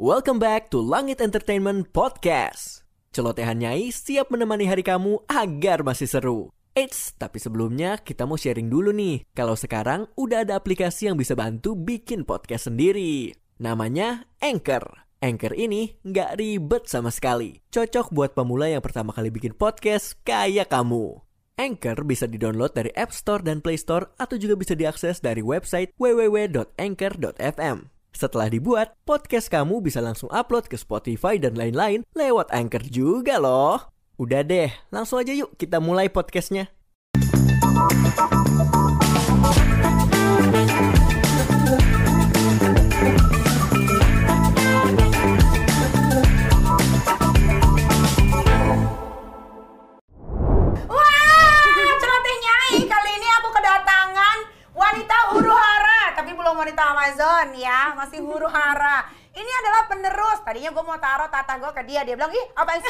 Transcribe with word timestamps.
Welcome 0.00 0.40
back 0.40 0.72
to 0.72 0.80
Langit 0.80 1.20
Entertainment 1.20 1.92
Podcast. 1.92 2.88
Celotehan 3.12 3.60
Nyai 3.60 3.92
siap 3.92 4.32
menemani 4.32 4.64
hari 4.64 4.80
kamu 4.80 5.28
agar 5.28 5.84
masih 5.84 6.08
seru. 6.08 6.48
Eits, 6.72 7.12
tapi 7.20 7.36
sebelumnya 7.36 8.00
kita 8.00 8.24
mau 8.24 8.40
sharing 8.40 8.72
dulu 8.72 8.96
nih. 8.96 9.28
Kalau 9.36 9.60
sekarang 9.60 10.08
udah 10.16 10.48
ada 10.48 10.56
aplikasi 10.56 11.12
yang 11.12 11.20
bisa 11.20 11.36
bantu 11.36 11.76
bikin 11.76 12.24
podcast 12.24 12.72
sendiri. 12.72 13.36
Namanya 13.60 14.24
Anchor. 14.40 15.04
Anchor 15.20 15.52
ini 15.52 16.00
nggak 16.00 16.40
ribet 16.40 16.88
sama 16.88 17.12
sekali. 17.12 17.60
Cocok 17.68 18.08
buat 18.08 18.32
pemula 18.32 18.72
yang 18.72 18.80
pertama 18.80 19.12
kali 19.12 19.28
bikin 19.28 19.52
podcast 19.52 20.16
kayak 20.24 20.72
kamu. 20.72 21.20
Anchor 21.60 22.08
bisa 22.08 22.24
didownload 22.24 22.72
dari 22.72 22.88
App 22.96 23.12
Store 23.12 23.44
dan 23.44 23.60
Play 23.60 23.76
Store 23.76 24.16
atau 24.16 24.40
juga 24.40 24.56
bisa 24.56 24.72
diakses 24.72 25.20
dari 25.20 25.44
website 25.44 25.92
www.anchor.fm. 26.00 27.99
Setelah 28.10 28.50
dibuat, 28.50 28.98
podcast 29.06 29.46
kamu 29.48 29.80
bisa 29.80 30.02
langsung 30.02 30.28
upload 30.34 30.66
ke 30.66 30.74
Spotify 30.74 31.38
dan 31.38 31.54
lain-lain 31.54 32.02
lewat 32.12 32.50
Anchor 32.50 32.82
juga 32.90 33.38
loh. 33.38 33.94
Udah 34.20 34.44
deh, 34.44 34.68
langsung 34.92 35.22
aja 35.22 35.32
yuk 35.32 35.54
kita 35.56 35.80
mulai 35.80 36.12
podcastnya. 36.12 36.68
Wah, 50.90 51.64
celoteh 51.96 52.36
nyai. 52.44 52.76
Kali 52.84 53.10
ini 53.16 53.28
aku 53.40 53.48
kedatangan 53.54 54.36
wanita 54.76 55.16
huru 55.32 55.54
hara, 55.54 55.89
tapi 56.30 56.46
belum 56.46 56.62
wanita 56.62 56.94
Amazon 56.94 57.58
ya, 57.58 57.90
masih 57.98 58.22
huru 58.22 58.46
hara. 58.46 59.02
Ini 59.34 59.50
adalah 59.66 59.90
penerus. 59.90 60.38
Tadinya 60.46 60.70
gue 60.70 60.84
mau 60.86 60.94
taruh 60.94 61.26
tatah 61.26 61.58
gue 61.58 61.70
ke 61.74 61.82
dia, 61.90 62.06
dia 62.06 62.14
bilang 62.14 62.30
ih 62.30 62.46
apa 62.54 62.78
sih? 62.78 62.86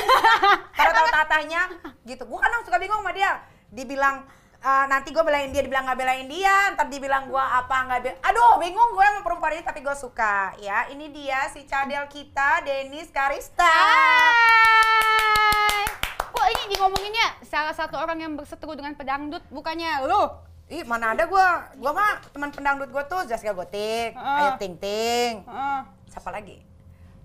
taruh 0.76 0.92
taruh 0.92 1.08
tatahnya, 1.08 1.72
gitu. 2.04 2.28
Gue 2.28 2.36
kadang 2.36 2.60
suka 2.68 2.76
bingung 2.76 3.00
sama 3.00 3.16
dia. 3.16 3.40
Dibilang 3.72 4.28
"Eh, 4.60 4.84
nanti 4.92 5.08
gue 5.08 5.24
belain 5.24 5.48
dia, 5.56 5.64
dibilang 5.64 5.88
nggak 5.88 6.00
belain 6.04 6.28
dia, 6.28 6.52
ntar 6.76 6.92
dibilang 6.92 7.32
gue 7.32 7.40
apa 7.40 7.76
nggak 7.88 8.00
bela. 8.04 8.16
Aduh, 8.28 8.60
bingung 8.60 8.92
gue 8.92 9.06
sama 9.08 9.24
perempuan 9.24 9.56
ini, 9.56 9.64
tapi 9.64 9.80
gue 9.80 9.96
suka 9.96 10.52
ya. 10.60 10.92
Ini 10.92 11.08
dia 11.08 11.48
si 11.48 11.64
cadel 11.64 12.04
kita, 12.12 12.60
Denis 12.60 13.08
Karista. 13.08 13.64
Hai. 13.64 15.88
Kok 16.28 16.46
ini 16.60 16.64
di 16.68 16.76
ngomonginnya 16.76 17.40
salah 17.48 17.72
satu 17.72 17.96
orang 17.96 18.20
yang 18.20 18.36
berseteru 18.36 18.76
dengan 18.76 18.92
pedangdut 19.00 19.40
bukannya 19.48 20.04
lu? 20.04 20.49
Ih, 20.70 20.86
mana 20.86 21.12
ada 21.12 21.26
gua. 21.26 21.66
Gua 21.74 21.90
mah 21.90 22.22
teman 22.30 22.54
pendangdut 22.54 22.88
gua 22.88 23.02
tuh 23.02 23.26
Zaskia 23.26 23.50
Gotik, 23.50 24.14
Ah. 24.14 24.54
Ayu 24.54 24.62
Ting 24.62 24.78
Ting. 24.78 25.42
Heeh. 25.42 25.80
Siapa 26.06 26.30
lagi? 26.30 26.62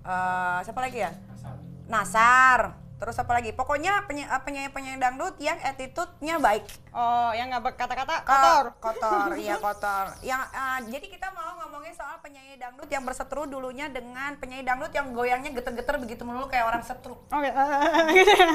Eh, 0.02 0.60
siapa 0.62 0.80
lagi 0.82 0.98
ya? 1.00 1.12
Nasar. 1.86 2.74
Terus 2.96 3.20
apa 3.20 3.36
lagi? 3.36 3.52
Pokoknya 3.52 4.08
penyanyi 4.08 4.32
penyanyi 4.40 4.70
penyanyi 4.72 4.98
dangdut 4.98 5.36
yang 5.38 5.60
attitude-nya 5.60 6.40
baik. 6.40 6.64
Oh, 6.90 7.36
yang 7.36 7.52
nggak 7.52 7.70
berkata-kata 7.70 8.24
kotor 8.24 8.66
kotor 8.80 9.30
iya 9.44 9.60
kotor 9.60 10.16
yang 10.24 10.40
eh, 10.48 10.80
jadi 10.88 11.06
kita 11.12 11.28
mau 11.36 11.60
ngomongin 11.60 11.92
soal 11.92 12.24
penyanyi 12.24 12.56
dangdut 12.56 12.88
yang 12.88 13.04
berseteru 13.04 13.46
dulunya 13.46 13.92
dengan 13.92 14.40
penyanyi 14.40 14.64
dangdut 14.64 14.96
yang 14.96 15.12
goyangnya 15.12 15.52
geter-geter 15.52 16.00
begitu 16.00 16.24
melulu 16.24 16.48
kayak 16.48 16.72
orang 16.72 16.82
setruk 16.82 17.20
Oke. 17.28 17.52
gitu 18.16 18.32
ya. 18.32 18.48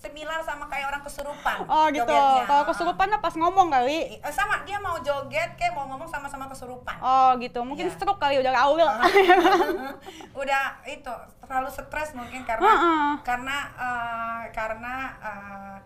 Similar 0.00 0.40
sama 0.40 0.64
kayak 0.64 0.88
orang 0.88 1.02
kesurupan 1.04 1.56
Oh 1.64 1.86
gitu. 1.88 2.08
Kalau 2.42 2.64
kesurupan 2.64 3.06
mah 3.06 3.20
pas 3.20 3.36
ngomong 3.36 3.68
kali. 3.68 4.16
Eh, 4.16 4.32
sama 4.32 4.64
dia 4.64 4.80
mau 4.80 4.96
joget 4.98 5.52
kayak 5.54 5.72
mau 5.72 5.84
ngomong 5.86 6.08
sama-sama 6.08 6.48
kesurupan 6.48 6.96
Oh 6.98 7.36
gitu. 7.36 7.60
Mungkin 7.60 7.84
Iya. 7.84 7.94
stroke 7.94 8.16
kali 8.16 8.40
udah 8.40 8.48
gaul. 8.50 8.80
udah 10.40 10.64
itu 10.84 11.12
terlalu 11.42 11.68
stres 11.68 12.14
mungkin 12.14 12.42
karena 12.42 12.64
Heeh. 12.64 13.10
karena 13.20 13.56
eh, 13.76 14.42
karena 14.50 14.94
eh, 15.20 15.76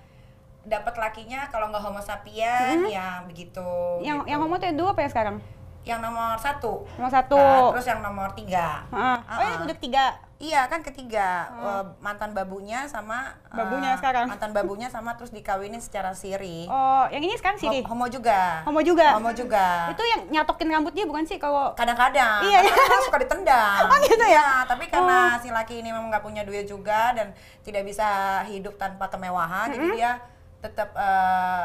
dapat 0.62 0.94
lakinya 0.94 1.50
kalau 1.50 1.68
nggak 1.68 1.82
homo 1.82 2.00
sapien 2.00 2.86
ya 2.86 3.20
begitu 3.20 3.60
yang 4.00 4.22
gitu. 4.22 4.30
yang 4.30 4.38
ngomong 4.40 4.56
tuh 4.56 4.72
dua 4.72 4.94
apa 4.94 5.02
ya 5.02 5.10
sekarang? 5.10 5.36
yang 5.84 6.00
nomor 6.00 6.40
satu 6.40 6.88
Nomor 6.96 7.12
satu. 7.12 7.36
Nah, 7.36 7.68
terus 7.76 7.84
yang 7.84 8.00
nomor 8.00 8.32
tiga 8.32 8.80
Heeh. 8.88 9.18
Oh, 9.28 9.42
ini 9.42 9.56
Ah. 9.60 9.64
udah 9.68 9.76
tiga. 9.76 10.04
Iya 10.44 10.66
kan 10.66 10.80
ketiga 10.80 11.48
eh, 11.50 11.84
mantan 11.98 12.30
babunya 12.30 12.84
sama 12.84 13.32
eh, 13.46 13.56
Babunya 13.56 13.96
sekarang. 13.96 14.26
mantan 14.26 14.52
babunya 14.52 14.86
sama 14.86 15.14
terus 15.14 15.30
dikawinin 15.30 15.78
secara 15.78 16.12
siri 16.12 16.66
Oh, 16.66 17.08
yang 17.08 17.20
ini 17.20 17.32
sekarang. 17.32 17.56
Ho- 17.56 17.88
homo 17.88 18.06
juga 18.06 18.60
Homo 18.62 18.80
juga. 18.80 19.14
homo 19.14 19.30
juga 19.30 19.88
Itu 19.88 20.04
yang 20.04 20.20
nyatokin 20.30 20.68
rambut 20.68 20.92
dia 20.92 21.04
bukan 21.04 21.24
sih 21.24 21.38
kalau 21.38 21.72
kadang-kadang 21.72 22.44
Iya, 22.44 22.60
iya. 22.60 22.68
kadang-kadang 22.68 23.02
suka 23.02 23.18
ditendang 23.18 23.80
Oh, 23.88 23.98
gitu 23.98 24.20
ya? 24.20 24.30
Iya, 24.34 24.46
tapi 24.66 24.84
karena 24.86 25.18
si 25.38 25.48
laki 25.48 25.80
ini 25.80 25.88
memang 25.88 26.08
nggak 26.08 26.22
punya 26.22 26.42
duit 26.42 26.64
juga 26.64 27.10
dan 27.12 27.32
tidak 27.62 27.82
bisa 27.82 28.06
hidup 28.44 28.76
tanpa 28.76 29.08
kemewahan 29.08 29.70
jadi 29.70 29.86
dia 29.90 30.12
tetap 30.60 30.92
eh, 30.92 31.64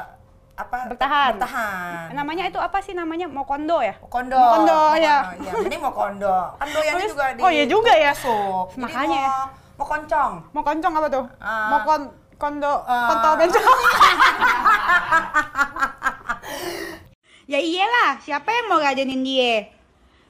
apa 0.59 0.91
Bertahan. 0.91 1.39
bertahan 1.39 2.11
namanya 2.11 2.43
itu 2.45 2.59
apa 2.59 2.77
sih 2.83 2.91
namanya? 2.91 3.25
Mokondo 3.25 3.79
ya? 3.79 3.95
Kondo. 4.03 4.35
Mokondo, 4.35 4.79
ya. 4.99 5.31
Iya, 5.39 5.51
ini 5.63 5.77
mau 5.79 5.89
kondo. 5.89 6.51
Kan 6.59 6.67
doyannya 6.67 7.07
juga 7.07 7.25
di 7.31 7.39
oh, 7.39 7.49
iya 7.49 7.63
juga 7.63 7.93
ya. 7.95 8.11
tusuk. 8.11 8.75
Jadi 8.75 8.83
Makanya. 8.83 9.21
mau, 9.23 9.47
mau 9.79 9.87
koncong. 9.87 10.31
Mau 10.51 10.61
koncong 10.61 10.93
apa 10.93 11.07
tuh? 11.07 11.25
Ah. 11.39 11.67
Mau 11.71 11.79
kon 11.87 12.01
kondo 12.35 12.73
Ah. 12.83 13.07
kontol 13.07 13.33
bencong. 13.39 13.63
ya 17.51 17.59
iyalah, 17.59 18.19
siapa 18.19 18.49
yang 18.51 18.65
mau 18.67 18.79
ngajanin 18.79 19.21
dia? 19.23 19.71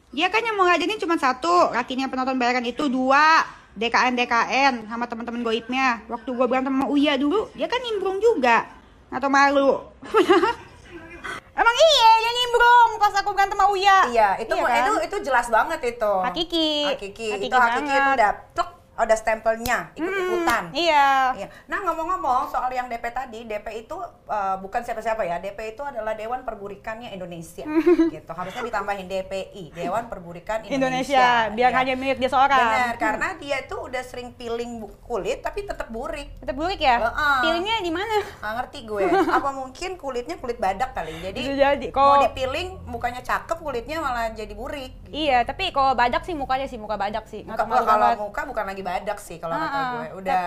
Dia 0.10 0.26
kan 0.30 0.42
yang 0.42 0.58
mau 0.58 0.66
ngajanin 0.66 0.98
cuma 0.98 1.18
satu, 1.18 1.70
lakinya 1.70 2.06
penonton 2.06 2.38
bayaran 2.38 2.66
itu 2.66 2.86
dua, 2.86 3.46
DKN 3.74 4.14
DKN 4.18 4.74
sama 4.90 5.06
teman-teman 5.06 5.42
goibnya. 5.42 6.02
Waktu 6.06 6.30
gua 6.34 6.46
berantem 6.46 6.74
sama 6.74 6.90
Uya 6.90 7.14
dulu, 7.14 7.50
dia 7.54 7.66
kan 7.66 7.82
nimbrung 7.82 8.18
juga. 8.18 8.66
Atau 9.10 9.28
malu. 9.28 9.70
Emang 11.60 11.76
iya, 11.76 12.10
dia 12.24 12.32
nimbrung 12.32 12.92
pas 12.96 13.12
aku 13.20 13.36
berantem 13.36 13.60
sama 13.60 13.68
Uya. 13.68 13.98
Iya, 14.08 14.30
itu 14.40 14.54
Iya 14.56 14.64
kan? 14.64 14.80
itu 14.80 14.94
itu 15.12 15.18
jelas 15.28 15.48
banget 15.52 15.80
itu. 15.84 16.14
Hakiki. 16.24 16.70
Hakiki. 16.88 17.28
Hakiki 17.36 17.48
itu 17.52 17.58
hakiki 17.58 17.84
itu 17.84 18.00
banget. 18.00 18.16
udah 18.16 18.32
plek, 18.56 18.70
ada 19.00 19.16
stempelnya, 19.16 19.96
ikut-ikutan. 19.96 20.76
Iya. 20.76 21.32
Iya. 21.40 21.48
Nah 21.72 21.80
ngomong-ngomong 21.88 22.52
soal 22.52 22.68
yang 22.76 22.92
DP 22.92 23.06
tadi, 23.16 23.48
DP 23.48 23.88
itu 23.88 23.96
uh, 24.28 24.60
bukan 24.60 24.84
siapa-siapa 24.84 25.24
ya. 25.24 25.40
DP 25.40 25.80
itu 25.80 25.82
adalah 25.88 26.20
Dewan 26.20 26.44
Perburikannya 26.44 27.16
Indonesia. 27.16 27.64
gitu. 28.16 28.32
Harusnya 28.36 28.60
ditambahin 28.68 29.08
DPI, 29.08 29.72
Dewan 29.72 30.12
Perburikan 30.12 30.68
Indonesia. 30.68 30.76
Indonesia, 30.76 31.28
biar 31.56 31.72
Iya. 31.72 31.80
hanya 31.80 31.94
milik 31.96 32.18
dia 32.20 32.32
seorang. 32.32 32.60
Benar, 32.60 32.96
karena 33.00 33.28
dia 33.40 33.58
itu 33.64 33.76
udah 33.80 34.04
sering 34.04 34.36
peeling 34.36 34.84
kulit 35.08 35.40
tapi 35.40 35.64
tetap 35.64 35.88
burik. 35.88 36.36
Tetap 36.44 36.56
burik 36.60 36.82
ya? 36.84 37.00
Heeh. 37.00 37.38
Pilihnya 37.46 37.76
di 37.80 37.92
mana? 37.96 38.18
Nggak 38.44 38.54
ngerti 38.60 38.80
gue. 38.84 39.04
Apa 39.08 39.50
mungkin 39.56 39.96
kulitnya 39.96 40.36
kulit 40.36 40.60
badak 40.60 40.92
kali. 40.92 41.16
Jadi 41.24 41.40
jadi. 41.56 41.88
mau 41.96 41.96
Kalau 41.96 42.16
dipiling 42.28 42.68
mukanya 42.84 43.22
cakep, 43.24 43.58
kulitnya 43.64 44.04
malah 44.04 44.34
jadi 44.36 44.52
burik. 44.52 44.92
iya, 45.10 45.42
tapi 45.48 45.72
kalau 45.72 45.96
badak 45.96 46.28
sih 46.28 46.36
mukanya 46.36 46.68
sih 46.68 46.78
muka 46.78 47.00
badak 47.00 47.26
sih. 47.32 47.42
Muka, 47.48 47.64
kalau 47.66 48.30
muka 48.30 48.42
bukan 48.44 48.66
lagi 48.68 48.82
badak 48.90 49.20
sih 49.22 49.38
kalau 49.38 49.54
kata 49.54 49.80
gue. 49.94 50.06
Udah 50.26 50.46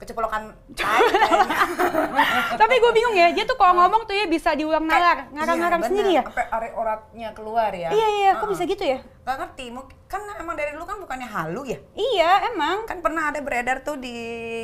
keceplokan 0.00 0.56
tai 0.72 1.04
kayaknya. 1.12 1.58
tapi 2.60 2.74
gue 2.80 2.92
bingung 2.96 3.12
ya, 3.12 3.36
dia 3.36 3.44
tuh 3.44 3.52
kalau 3.60 3.84
ngomong 3.84 4.08
tuh 4.08 4.16
ya 4.16 4.24
bisa 4.24 4.56
diulang 4.56 4.88
nalar, 4.88 5.28
ngarang-ngarang 5.28 5.84
Iya, 5.84 5.88
sendiri 5.92 6.10
ya? 6.16 6.22
Sampai 6.24 6.46
are 6.48 6.68
oratnya 6.72 7.28
keluar 7.36 7.68
ya. 7.76 7.92
Iya 7.92 8.08
iya, 8.16 8.30
kok 8.40 8.48
bisa 8.48 8.64
gitu 8.64 8.80
ya? 8.80 9.04
Gak 9.28 9.36
ngerti, 9.36 9.68
mungkin 9.68 9.92
kan 10.08 10.24
emang 10.40 10.56
dari 10.56 10.72
dulu 10.72 10.88
kan 10.88 10.96
bukannya 11.04 11.28
halu 11.28 11.68
ya. 11.68 11.78
Iya, 11.92 12.48
emang. 12.48 12.88
Kan 12.88 13.04
pernah 13.04 13.28
ada 13.28 13.44
beredar 13.44 13.84
tuh 13.84 14.00
di 14.00 14.16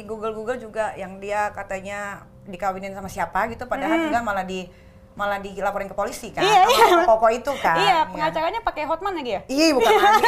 Google-Google 0.08 0.56
juga 0.56 0.96
yang 0.96 1.20
dia 1.20 1.52
katanya 1.52 2.24
dikawinin 2.48 2.96
sama 2.96 3.10
siapa 3.10 3.50
gitu 3.52 3.66
padahal 3.66 4.06
juga 4.06 4.22
malah 4.22 4.46
di 4.46 4.70
malah 5.16 5.40
dilaporin 5.40 5.88
ke 5.88 5.92
polisi 5.92 6.28
kan. 6.28 6.40
Hmm. 6.40 6.46
Iya, 6.46 6.62
iya. 6.68 6.86
Koko 7.02 7.28
itu 7.28 7.52
kan. 7.56 7.74
Iya, 7.74 7.98
pengacaranya 8.06 8.60
pakai 8.60 8.84
hotman 8.84 9.16
lagi 9.16 9.32
ya? 9.32 9.40
Iya, 9.46 9.68
bukan 9.72 9.92
lagi. 9.96 10.24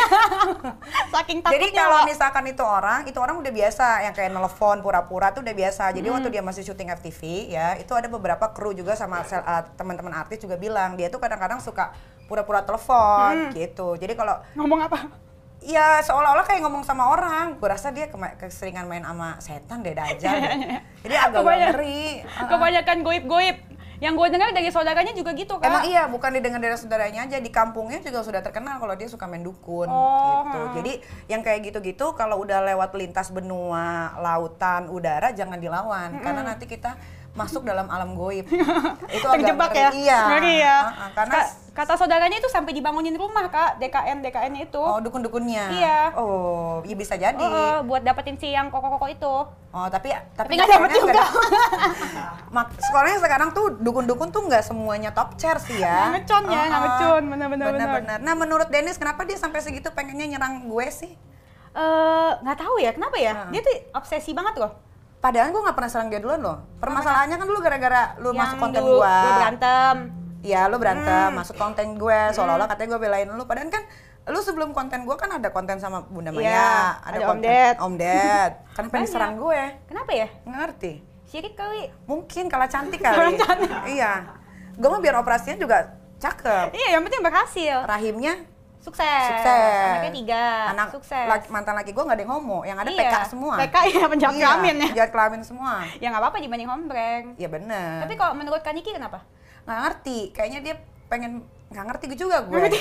Saking 1.12 1.38
Jadi 1.41 1.66
takutnya. 1.68 1.78
kalau 1.78 1.98
Wak. 1.98 2.07
misalkan 2.09 2.45
itu 2.47 2.65
orang, 2.65 3.01
itu 3.04 3.18
orang 3.18 3.36
udah 3.36 3.53
biasa 3.53 3.86
yang 4.03 4.12
kayak 4.12 4.30
nelfon 4.30 4.80
pura-pura 4.80 5.30
tuh 5.30 5.41
udah 5.41 5.54
biasa. 5.54 5.92
Jadi 5.92 6.09
Hmm. 6.09 6.16
waktu 6.16 6.28
dia 6.30 6.41
masih 6.41 6.62
syuting 6.62 6.89
FTV 6.91 7.21
ya, 7.51 7.77
itu 7.77 7.92
ada 7.92 8.09
beberapa 8.09 8.48
kru 8.51 8.72
juga 8.72 8.92
sama 8.95 9.21
uh, 9.21 9.36
teman-teman 9.74 10.12
artis 10.15 10.41
juga 10.41 10.57
bilang 10.57 10.97
dia 10.97 11.07
tuh 11.07 11.18
kadang-kadang 11.18 11.60
suka 11.60 11.92
pura-pura 12.24 12.60
Hmm. 12.60 12.66
telepon 12.66 13.33
gitu. 13.53 13.95
Jadi 13.95 14.12
kalau 14.15 14.41
ngomong 14.54 14.83
apa? 14.83 14.98
ya 15.59 15.98
seolah-olah 16.01 16.47
kayak 16.47 16.62
ngomong 16.62 16.80
sama 16.80 17.10
orang, 17.10 17.59
gue 17.59 17.66
rasa 17.66 17.91
dia 17.91 18.07
keseringan 18.39 18.86
main 18.86 19.03
sama 19.03 19.36
setan 19.39 19.83
deh 19.83 19.91
aja. 19.91 20.30
Jadi 21.03 21.12
agak 21.12 21.34
Kebanyak- 21.34 21.68
ngeri. 21.74 22.03
Kebanyakan 22.47 22.98
goib-goib. 23.03 23.57
Yang 23.98 24.15
gue 24.15 24.28
dengar 24.30 24.48
dari 24.54 24.71
saudaranya 24.71 25.10
juga 25.10 25.34
gitu 25.34 25.59
kan? 25.59 25.66
Emang 25.66 25.84
iya, 25.91 26.06
bukan 26.06 26.30
didengar 26.30 26.62
dari 26.62 26.78
saudaranya 26.78 27.27
aja, 27.27 27.42
di 27.42 27.50
kampungnya 27.50 27.98
juga 27.98 28.22
sudah 28.22 28.41
terkenal 28.47 28.78
kalau 28.78 28.95
dia 28.95 29.10
suka 29.10 29.27
main 29.27 29.42
dukun 29.42 29.91
Oh, 29.91 30.47
gitu. 30.47 30.59
hmm. 30.62 30.74
Jadi 30.78 30.92
yang 31.27 31.42
kayak 31.42 31.60
gitu-gitu 31.66 32.15
kalau 32.15 32.39
udah 32.47 32.62
lewat 32.62 32.95
lintas 32.95 33.34
benua, 33.34 34.15
lautan, 34.22 34.86
udara 34.86 35.34
jangan 35.34 35.59
dilawan 35.59 36.22
karena 36.22 36.47
nanti 36.47 36.71
kita 36.71 36.95
masuk 37.38 37.62
dalam 37.62 37.86
alam 37.86 38.18
goib. 38.18 38.50
itu 39.14 39.22
Terjebak 39.22 39.70
ya? 39.70 39.90
Iya. 39.94 40.18
Ngeri 40.26 40.54
ya. 40.58 40.78
Heeh, 40.84 41.08
karena 41.14 41.34
Ka- 41.38 41.54
kata 41.78 41.94
saudaranya 41.94 42.34
itu 42.34 42.50
sampai 42.50 42.74
dibangunin 42.74 43.14
rumah 43.14 43.46
kak, 43.46 43.78
DKN 43.78 44.18
DKN 44.18 44.52
itu. 44.58 44.82
oh 44.82 44.98
dukun-dukunnya. 44.98 45.64
Iya. 45.70 45.98
Oh, 46.18 46.82
iya 46.82 46.98
bisa 46.98 47.14
jadi. 47.14 47.38
Heeh, 47.38 47.86
buat 47.86 48.02
dapetin 48.02 48.34
si 48.34 48.50
yang 48.50 48.66
koko-koko 48.68 49.06
itu. 49.06 49.34
Oh, 49.70 49.86
tapi 49.86 50.10
tapi, 50.34 50.58
Tapi 50.58 50.58
nggak 50.58 50.68
dapet 50.68 50.90
juga. 50.98 51.22
Mak, 52.54 52.66
sekolahnya 52.82 53.18
sekarang 53.22 53.48
tuh 53.54 53.78
dukun-dukun 53.78 54.34
tuh 54.34 54.42
nggak 54.42 54.66
semuanya 54.66 55.14
top 55.14 55.38
chair 55.38 55.54
sih 55.62 55.78
ya. 55.78 56.10
Ngecon 56.10 56.42
ya, 56.48 56.60
nggak 56.66 56.80
Heeh. 56.82 56.82
ngecon, 56.82 57.22
bener-bener, 57.30 57.66
bener. 57.70 57.86
Bener-bener. 57.86 58.18
Nah, 58.26 58.34
menurut 58.34 58.66
Dennis 58.66 58.98
kenapa 58.98 59.22
dia 59.22 59.38
sampai 59.38 59.62
segitu 59.62 59.94
pengennya 59.94 60.26
nyerang 60.26 60.66
gue 60.66 60.86
sih? 60.90 61.12
Eh, 61.70 62.30
nggak 62.42 62.58
tahu 62.58 62.82
ya 62.82 62.90
kenapa 62.90 63.14
ya? 63.16 63.32
Heeh. 63.46 63.50
Dia 63.54 63.60
tuh 63.62 63.74
obsesi 63.94 64.34
banget 64.34 64.58
loh. 64.58 64.87
Padahal 65.18 65.48
gue 65.48 65.60
nggak 65.60 65.74
pernah 65.74 65.91
serang 65.91 66.09
dia 66.09 66.18
duluan 66.18 66.38
loh. 66.38 66.59
Permasalahannya 66.78 67.36
kan 67.36 67.47
dulu 67.47 67.59
gara-gara 67.59 68.03
lu 68.16 68.30
yang 68.30 68.38
masuk 68.41 68.56
konten 68.60 68.82
gua. 68.82 69.15
lu 69.18 69.30
berantem. 69.34 69.97
Iya, 70.38 70.60
lu 70.65 70.72
Hmm. 70.72 70.80
berantem, 70.80 71.28
masuk 71.34 71.56
konten 71.56 71.86
gue, 71.94 72.20
seolah-olah 72.30 72.66
katanya 72.66 72.88
gue 72.88 73.00
belain 73.03 73.26
lu. 73.28 73.42
Padahal 73.42 73.66
kan 73.68 73.82
lu 74.24 74.38
sebelum 74.38 74.70
konten 74.70 75.03
gue 75.03 75.16
kan 75.16 75.30
ada 75.32 75.50
konten 75.50 75.76
sama 75.76 76.04
Bunda 76.04 76.30
Maya, 76.30 76.47
Iya, 76.47 76.72
ada 77.03 77.18
Om 77.18 77.28
konten 77.28 77.42
Ded. 77.44 77.74
Om 77.76 77.94
Ded. 77.97 78.53
kan 78.70 78.84
pengen 78.86 79.09
serang 79.09 79.34
gue. 79.34 79.60
Kenapa 79.84 80.10
ya? 80.12 80.28
Ngerti. 80.44 81.03
Sirik 81.24 81.53
kali. 81.53 81.91
Mungkin 82.04 82.47
kalah 82.47 82.71
cantik 82.71 83.03
kali. 83.04 83.34
iya. 83.91 84.30
Gue 84.72 84.86
mah 84.86 85.03
biar 85.03 85.18
operasinya 85.18 85.59
juga 85.59 85.91
cakep. 86.16 86.71
Iya, 86.71 86.88
yang 86.94 87.03
penting 87.03 87.18
berhasil. 87.21 87.82
Rahimnya 87.82 88.38
Sukses. 88.88 89.24
sukses. 89.28 89.84
Anaknya 89.86 90.12
tiga. 90.14 90.44
Anak 90.70 90.88
sukses. 90.90 91.26
laki- 91.26 91.50
mantan 91.50 91.74
laki 91.74 91.90
gue 91.90 92.00
nggak 92.00 92.16
ada 92.16 92.24
yang 92.24 92.32
homo, 92.32 92.58
yang 92.62 92.78
ada 92.78 92.88
Iya. 92.88 93.00
PK 93.02 93.14
semua. 93.28 93.54
PK 93.58 93.76
ya, 93.90 94.04
penjahat 94.06 94.32
Iya, 94.32 94.40
kelamin 94.42 94.76
ya. 94.78 94.88
penjahat 94.88 95.12
kelamin 95.12 95.42
semua. 95.42 95.72
Ya 95.96 96.08
nggak 96.08 96.22
apa-apa 96.22 96.38
dibanding 96.38 96.66
hombreng. 96.66 97.24
Iya 97.36 97.48
bener. 97.48 98.00
Tapi 98.00 98.14
kalau 98.14 98.32
menurut 98.32 98.60
Kak 98.60 98.72
Niki 98.72 98.90
kenapa? 98.90 99.20
nggak 99.60 99.80
ngerti 99.84 100.32
kayaknya 100.32 100.60
dia 100.62 100.74
pengen 101.06 101.44
nggak 101.68 101.84
ngerti 101.84 102.16
juga 102.16 102.41
gue 102.42 102.56
ngerti 102.59 102.80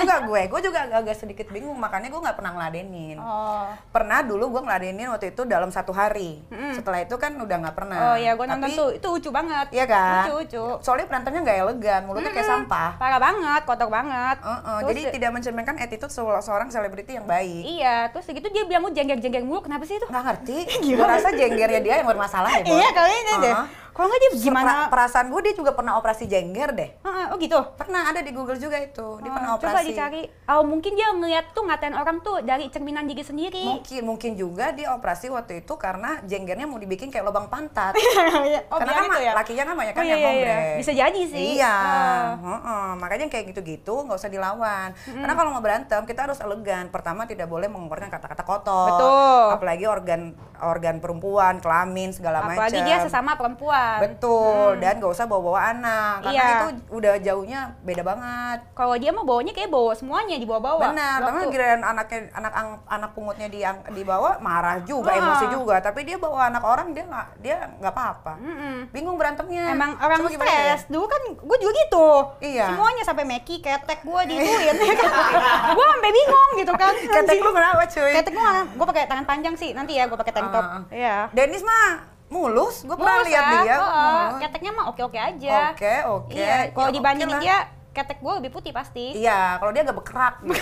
juga 0.00 0.16
gue 0.22 0.40
gue 0.46 0.60
juga 0.62 0.78
agak 0.90 1.14
sedikit 1.14 1.46
bingung 1.46 1.76
makanya 1.76 2.08
gue 2.08 2.16
nggak 2.18 2.32
pernah 2.34 2.52
ngeladenin 2.52 3.16
Oh. 3.18 3.68
pernah 3.88 4.20
dulu 4.20 4.48
gue 4.50 4.62
ngeladenin 4.62 5.06
waktu 5.06 5.30
itu 5.30 5.44
dalam 5.44 5.68
satu 5.68 5.92
hari 5.92 6.40
setelah 6.72 7.00
itu 7.00 7.12
kan 7.14 7.32
udah 7.34 7.56
nggak 7.58 7.76
pernah 7.76 7.96
Oh 8.02 8.16
iya, 8.16 8.32
gue 8.32 8.42
nonton 8.42 8.68
tuh. 8.72 8.88
Itu 8.90 9.06
lucu 9.10 9.28
banget. 9.28 9.68
iya 9.70 9.84
kan 9.84 10.26
Lucu, 10.26 10.34
lucu. 10.42 10.64
soalnya 10.80 11.06
berantemnya 11.06 11.40
nggak 11.42 11.58
elegan 11.58 12.00
mulutnya 12.02 12.30
kayak 12.30 12.48
sampah 12.48 12.90
Parah 12.96 13.20
banget, 13.20 13.62
kotor 13.62 13.88
banget. 13.88 14.36
Heeh, 14.38 14.78
Terus 14.78 14.88
jadi 14.90 15.02
tidak 15.12 15.30
mencerminkan 15.32 15.74
attitude 15.76 16.08
se- 16.08 16.42
seorang 16.42 16.68
selebriti 16.68 17.12
yang 17.12 17.26
baik 17.26 17.62
Iya, 17.62 18.08
terus 18.10 18.24
segitu 18.24 18.48
dia 18.48 18.64
bilang 18.64 18.82
gue 18.82 18.94
jengger-jengger 18.94 19.42
mulu. 19.42 19.60
Kenapa 19.60 19.84
sih 19.84 19.94
itu? 19.94 20.06
nggak 20.06 20.24
ngerti 20.24 20.56
gue 20.88 21.06
rasa 21.06 21.28
jenggernya 21.30 21.80
dia 21.80 21.94
yang 22.00 22.08
bermasalah 22.08 22.52
ya. 22.58 22.64
Iya, 22.64 22.88
kali 22.90 23.12
ini 23.14 23.32
deh. 23.42 23.54
Kalau 23.92 24.08
nggak 24.08 24.20
dia 24.20 24.30
gimana? 24.40 24.64
Pera- 24.64 24.88
perasaan 24.88 25.28
gue 25.28 25.40
dia 25.42 25.54
juga 25.54 25.72
pernah 25.72 25.94
operasi 25.94 26.24
jengger 26.24 26.72
deh 26.72 26.90
Heeh, 26.98 27.26
oh 27.28 27.36
gitu. 27.36 27.60
pernah 27.76 28.08
ada 28.08 28.18
di 28.18 28.32
Google 28.32 28.56
juga 28.56 28.76
itu 28.76 29.20
dia 29.20 29.28
Oh, 29.28 29.34
pernah 29.34 29.50
Coba 29.52 29.58
operasi 29.60 29.88
dicari. 29.88 30.22
Oh, 30.48 30.62
mungkin 30.62 30.92
dia 30.92 31.08
ngeliat 31.10 31.52
tuh 31.52 31.62
ngatain 31.62 31.92
orang 31.92 32.18
tuh 32.20 32.40
dari 32.40 32.68
cerminan 32.68 33.04
gigi 33.04 33.20
sendiri. 33.22 33.60
Mungkin 33.62 34.02
mungkin 34.02 34.32
juga 34.32 34.72
dia 34.72 34.92
operasi 34.92 35.28
waktu 35.28 35.60
itu 35.60 35.76
karena 35.76 36.20
jenggernya 36.22 36.64
mau 36.64 36.76
dibikin 36.76 37.08
kayak 37.08 37.22
lubang 37.22 37.46
pantat. 37.46 37.92
oh, 38.72 38.76
karena 38.76 38.92
biar 38.92 39.04
kan 39.06 39.20
ya? 39.20 39.32
lakinya 39.34 39.64
kan 39.64 39.74
banyak 39.74 39.92
kan 39.92 40.00
Oh, 40.00 40.04
iya, 40.04 40.10
yang 40.10 40.18
iya, 40.18 40.24
iya. 40.24 40.32
ngombreng. 40.32 40.78
Bisa 40.80 40.92
jadi 40.94 41.20
sih. 41.22 41.46
Iya. 41.56 41.74
Oh. 41.76 42.28
heeh. 42.42 42.88
Makanya 42.96 43.26
kayak 43.28 43.44
gitu-gitu 43.50 43.94
nggak 44.02 44.16
usah 44.16 44.32
dilawan. 44.32 44.88
Karena 45.04 45.34
kalau 45.34 45.50
mau 45.50 45.60
berantem 45.60 46.00
kita 46.04 46.20
harus 46.24 46.40
elegan. 46.40 46.88
Pertama 46.88 47.24
tidak 47.24 47.46
boleh 47.46 47.68
mengeluarkan 47.68 48.08
kata-kata 48.08 48.42
kotor. 48.42 48.88
Betul. 48.88 49.44
Apalagi 49.52 49.84
organ 49.84 50.22
organ 50.62 50.96
perempuan, 50.96 51.58
kelamin 51.58 52.10
segala 52.10 52.40
macam. 52.40 52.56
Apalagi 52.56 52.80
dia 52.82 52.96
sesama 52.98 53.34
perempuan. 53.34 53.81
Betul. 54.02 54.68
Dan 54.78 54.92
nggak 54.98 55.12
usah 55.12 55.26
bawa-bawa 55.26 55.60
anak. 55.70 56.14
Karena 56.22 56.32
Iya. 56.34 56.46
itu 56.52 56.66
udah 56.90 57.12
jauhnya 57.18 57.60
beda 57.80 58.02
banget. 58.02 58.58
Kalau 58.72 58.94
dia 58.94 59.10
mah 59.10 59.22
bawanya 59.22 59.52
kayak 59.52 59.68
bawa 59.68 59.92
semuanya 59.92 60.36
dibawa-bawa. 60.36 60.88
Benar, 60.88 61.16
tapi 61.22 61.38
giliran 61.48 61.82
anaknya 61.82 62.20
anak 62.32 62.52
ang- 62.52 62.82
anak 62.86 63.10
pungutnya 63.12 63.46
di 63.46 63.60
dibawa 63.92 64.38
marah 64.38 64.82
juga, 64.82 65.10
Ah. 65.10 65.18
emosi 65.18 65.46
juga. 65.48 65.78
Tapi 65.78 66.02
dia 66.02 66.16
bawa 66.16 66.48
anak 66.48 66.62
orang 66.62 66.90
dia 66.90 67.04
nggak 67.04 67.26
dia 67.38 67.56
nggak 67.76 67.92
apa-apa. 67.92 68.32
Mm-mm. 68.36 68.76
Bingung 68.90 69.16
berantemnya. 69.16 69.70
Emang 69.70 69.94
orang 69.96 70.18
Coba 70.20 70.44
ya? 70.44 70.76
stres. 70.76 70.82
Dulu 70.88 71.06
kan 71.06 71.22
gue 71.34 71.56
juga 71.58 71.72
gitu. 71.78 72.08
Iya. 72.42 72.66
Semuanya 72.68 73.02
sampai 73.02 73.24
Meki, 73.24 73.58
ketek 73.58 74.00
gue 74.02 74.20
diituin. 74.26 74.76
gue 75.76 75.86
sampai 75.88 76.10
bingung 76.10 76.50
gitu 76.56 76.72
kan. 76.72 76.92
Ketek 76.92 77.38
lu 77.38 77.50
kenapa 77.50 77.82
cuy? 77.84 78.12
Ketek 78.12 78.32
gue 78.32 78.48
gue 78.72 78.86
pakai 78.86 79.04
tangan 79.04 79.24
panjang 79.24 79.54
sih. 79.54 79.72
Nanti 79.72 79.94
ya 79.94 80.04
gue 80.04 80.16
pakai 80.16 80.32
tank 80.32 80.48
top. 80.48 80.64
Iya. 80.88 81.28
Dennis 81.32 81.62
mah 81.62 82.11
mulus, 82.32 82.80
gue 82.80 82.96
pernah 82.96 83.14
Mulus 83.14 83.28
lihat 83.28 83.44
ya, 83.44 83.60
dia. 83.60 83.76
oh, 83.76 83.88
mulus. 83.92 84.40
keteknya 84.40 84.72
mah 84.72 84.84
oke-oke 84.88 85.18
aja. 85.20 85.52
Oke, 85.70 85.94
oke. 86.02 86.32
Iya, 86.34 86.72
kalau 86.72 86.88
Ya, 86.88 86.94
dibandingin 86.94 87.28
oke 87.28 87.36
lah. 87.36 87.42
dia, 87.42 87.56
ketek 87.92 88.18
gue 88.18 88.32
lebih 88.40 88.50
putih 88.50 88.72
pasti. 88.72 89.12
Iya, 89.14 89.60
kalau 89.60 89.68
dia 89.70 89.82
agak 89.82 89.96
bekerak 89.98 90.34
gitu. 90.42 90.56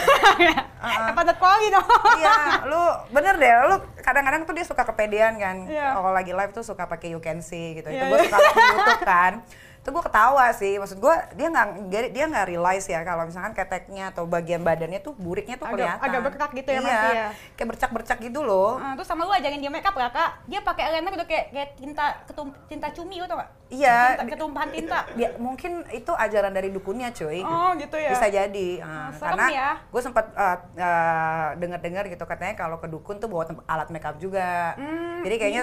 Eh, 0.81 1.13
padat 1.13 1.37
kali 1.37 1.67
dong. 1.69 1.87
iya, 2.17 2.35
lu 2.65 2.83
bener 3.11 3.35
deh, 3.37 3.53
lu 3.65 3.77
kadang-kadang 3.97 4.43
tuh 4.43 4.53
dia 4.53 4.65
suka 4.65 4.83
kepedean 4.83 5.37
kan. 5.37 5.57
Iya. 5.65 5.95
Kalau 5.95 6.11
lagi 6.11 6.33
live 6.33 6.51
tuh 6.51 6.65
suka 6.65 6.85
pakai 6.85 7.13
you 7.13 7.21
can 7.21 7.39
see 7.39 7.77
gitu. 7.77 7.87
Iya, 7.87 8.01
itu 8.01 8.05
gue 8.09 8.17
iya. 8.17 8.27
suka 8.27 8.37
lihat 8.37 8.55
di 8.57 8.67
YouTube 8.67 9.05
kan. 9.07 9.33
Itu 9.81 9.89
gue 9.91 10.03
ketawa 10.05 10.53
sih. 10.53 10.77
Maksud 10.77 11.01
gue 11.01 11.15
dia 11.35 11.49
nggak 11.49 11.67
dia, 12.13 12.25
nggak 12.29 12.47
realize 12.47 12.85
ya 12.85 13.01
kalau 13.01 13.25
misalkan 13.25 13.53
keteknya 13.53 14.13
atau 14.13 14.29
bagian 14.29 14.61
badannya 14.61 15.01
tuh 15.01 15.17
buriknya 15.17 15.57
tuh 15.57 15.65
Agak- 15.67 15.77
kelihatan. 15.77 16.05
agak 16.05 16.21
berkerak 16.21 16.53
gitu 16.53 16.69
ya, 16.69 16.81
iya, 16.81 16.85
Mas, 16.85 17.01
ya? 17.17 17.29
Kayak 17.57 17.69
bercak-bercak 17.73 18.19
gitu 18.21 18.41
loh. 18.41 18.77
Eh, 18.77 18.93
terus 18.95 19.09
sama 19.09 19.25
lu 19.25 19.33
ajarin 19.33 19.61
dia 19.61 19.73
makeup 19.73 19.97
lah 19.97 20.13
kak. 20.13 20.31
Dia 20.45 20.61
pakai 20.61 20.83
eyeliner 20.87 21.13
udah 21.17 21.27
kayak 21.27 21.45
kayak 21.49 21.71
tinta 21.77 22.05
ketum, 22.29 22.49
tinta 22.69 22.89
cumi 22.93 23.17
gitu 23.19 23.33
gak? 23.33 23.51
Iya. 23.71 24.19
Ketumpahan 24.27 24.69
tinta. 24.69 25.07
Dia, 25.15 25.33
mungkin 25.39 25.87
itu 25.89 26.11
ajaran 26.11 26.51
dari 26.51 26.69
dukunnya 26.69 27.11
cuy. 27.11 27.41
Oh 27.41 27.71
gitu 27.75 27.97
ya. 27.97 28.11
bisa 28.11 28.27
jadi 28.27 28.69
uh, 28.83 29.09
serem 29.15 29.31
karena 29.31 29.47
ya. 29.49 29.71
gue 29.81 30.03
sempat 30.03 30.27
uh, 30.35 30.59
uh, 30.75 31.49
dengar-dengar 31.55 32.05
gitu 32.07 32.25
katanya 32.25 32.55
kalau 32.55 32.77
ke 32.77 32.87
dukun 32.87 33.17
tuh 33.17 33.27
bawa 33.27 33.47
alat 33.65 33.89
makeup 33.89 34.19
juga 34.19 34.75
Hmm. 34.75 35.23
jadi 35.23 35.35
kayaknya 35.37 35.63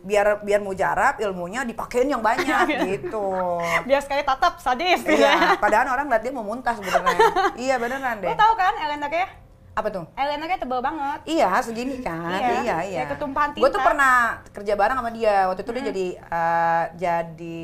biar 0.00 0.26
biar 0.40 0.60
mujarab 0.60 1.18
ilmunya 1.18 1.64
dipakein 1.64 2.06
yang 2.06 2.20
banyak 2.20 2.66
gitu 2.90 3.58
Biar 3.84 4.00
sekali 4.00 4.22
tatap 4.22 4.58
sadis 4.58 5.00
gitu 5.00 5.16
iya 5.16 5.56
ya. 5.56 5.58
padahal 5.58 5.90
orang 5.90 6.06
ngeliat 6.06 6.22
dia 6.22 6.32
mau 6.32 6.42
muntah 6.42 6.72
sebenarnya 6.72 7.18
iya 7.64 7.74
beneran 7.76 8.20
deh 8.20 8.28
Lo 8.28 8.36
tau 8.36 8.54
kan 8.54 8.74
eyelinernya? 8.76 9.26
Apa 9.70 9.88
tuh 9.88 10.04
Eyelinernya 10.12 10.58
tebal 10.58 10.82
banget. 10.82 11.20
Iya 11.24 11.62
segini 11.62 12.02
kan, 12.02 12.26
Iya, 12.36 12.50
iya 12.66 12.76
iya. 12.84 13.00
kayak 13.06 13.16
ketumpahan 13.16 13.48
Gue 13.54 13.70
tuh 13.70 13.78
tinta. 13.78 13.86
pernah 13.86 14.14
kerja 14.50 14.72
bareng 14.74 14.98
sama 14.98 15.10
dia. 15.14 15.36
Waktu 15.46 15.62
itu 15.62 15.72
dia 15.72 15.84
jadi 15.88 16.06
uh, 16.26 16.84
jadi 16.98 17.60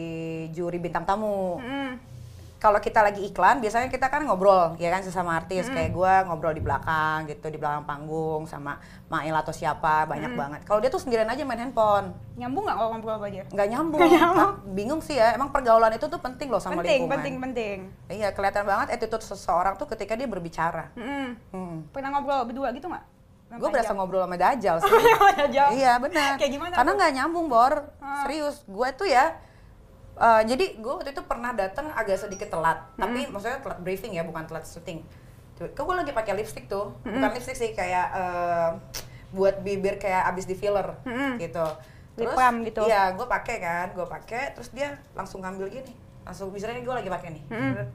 juri 0.54 0.78
bintang 0.78 1.04
tamu. 1.04 1.58
Mm. 1.58 1.92
Kalau 2.56 2.80
kita 2.80 3.04
lagi 3.04 3.20
iklan 3.20 3.60
biasanya 3.60 3.86
kita 3.86 4.08
kan 4.08 4.24
ngobrol 4.24 4.74
ya 4.76 4.88
kan 4.88 5.04
sesama 5.04 5.36
artis. 5.36 5.68
Kayak 5.68 5.92
gua 5.92 6.24
ngobrol 6.24 6.50
di 6.50 6.64
belakang 6.64 7.28
gitu 7.28 7.46
di 7.46 7.60
belakang 7.60 7.84
panggung 7.84 8.44
sama 8.44 8.80
Mail 9.06 9.36
atau 9.36 9.52
siapa 9.52 10.08
banyak 10.08 10.32
banget. 10.34 10.60
Kalau 10.64 10.80
dia 10.80 10.88
tuh 10.88 10.98
sendirian 10.98 11.28
aja 11.28 11.44
main 11.44 11.60
handphone. 11.60 12.16
Nyambung 12.34 12.64
nggak 12.64 12.76
kalau 12.76 12.88
ngobrol 12.96 13.14
sama 13.20 13.28
dia? 13.28 13.44
nggak 13.46 13.68
nyambung, 13.70 14.00
Ah, 14.36 14.52
bingung 14.66 15.00
sih 15.00 15.14
ya 15.14 15.32
emang 15.32 15.52
pergaulan 15.52 15.92
itu 15.92 16.04
tuh 16.04 16.18
penting 16.18 16.48
loh 16.48 16.58
sama 16.58 16.80
penting, 16.80 17.04
lingkungan. 17.04 17.16
penting, 17.20 17.34
penting. 17.38 17.78
iya 18.10 18.28
kelihatan 18.32 18.64
banget 18.64 18.92
attitude 18.92 19.22
seseorang 19.22 19.76
tuh 19.76 19.86
ketika 19.86 20.16
dia 20.16 20.26
berbicara. 20.26 20.90
Mm-mm. 20.96 21.28
hmm. 21.52 21.76
Pernah 21.92 22.08
ngobrol 22.12 22.44
berdua 22.44 22.72
gitu 22.72 22.88
nggak? 22.88 23.04
gue 23.46 23.70
berasa 23.70 23.94
ngobrol 23.94 24.26
sama 24.26 24.34
Dajjal 24.34 24.76
sih. 24.82 24.90
Iya 25.78 26.02
benar. 26.02 26.34
Kayak 26.34 26.50
gimana 26.50 26.72
karena 26.74 26.90
nggak 26.98 27.12
nyambung 27.14 27.46
bor. 27.46 27.72
Ah. 28.02 28.26
serius 28.26 28.66
gue 28.66 28.88
tuh 28.98 29.06
ya 29.06 29.38
eh, 30.16 30.42
jadi 30.44 30.64
gue 30.76 30.92
waktu 30.92 31.12
itu 31.12 31.22
pernah 31.22 31.52
datang 31.52 31.92
agak 31.92 32.16
sedikit 32.18 32.48
telat. 32.48 32.80
Tapi 32.96 33.28
maksudnya 33.28 33.60
telat 33.60 33.78
briefing 33.80 34.12
ya 34.12 34.24
bukan 34.24 34.44
telat 34.44 34.64
syuting. 34.64 35.04
Kok 35.56 35.72
gue 35.78 35.96
lagi 35.96 36.12
pakai 36.12 36.36
lipstick 36.36 36.66
tuh? 36.66 36.92
Bukan 37.00 37.30
lipstick 37.32 37.56
sih 37.56 37.70
kayak 37.72 38.06
eh, 38.12 38.70
buat 39.32 39.60
bibir 39.60 39.96
kayak 39.96 40.32
abis 40.32 40.44
di 40.44 40.54
filler 40.54 40.96
Mm-mm. 41.02 41.36
gitu. 41.36 41.64
Lip 42.16 42.32
balm 42.32 42.64
gitu. 42.64 42.80
iya 42.88 43.12
gue 43.12 43.26
pakai 43.28 43.60
kan 43.60 43.92
gue 43.92 44.06
pakai 44.08 44.56
terus 44.56 44.72
dia 44.72 44.96
langsung 45.12 45.44
ngambil 45.44 45.68
gini. 45.68 45.92
Langsung 46.24 46.48
misalnya 46.48 46.80
gue 46.80 46.94
lagi 46.96 47.10
pakai 47.12 47.28
nih. 47.36 47.44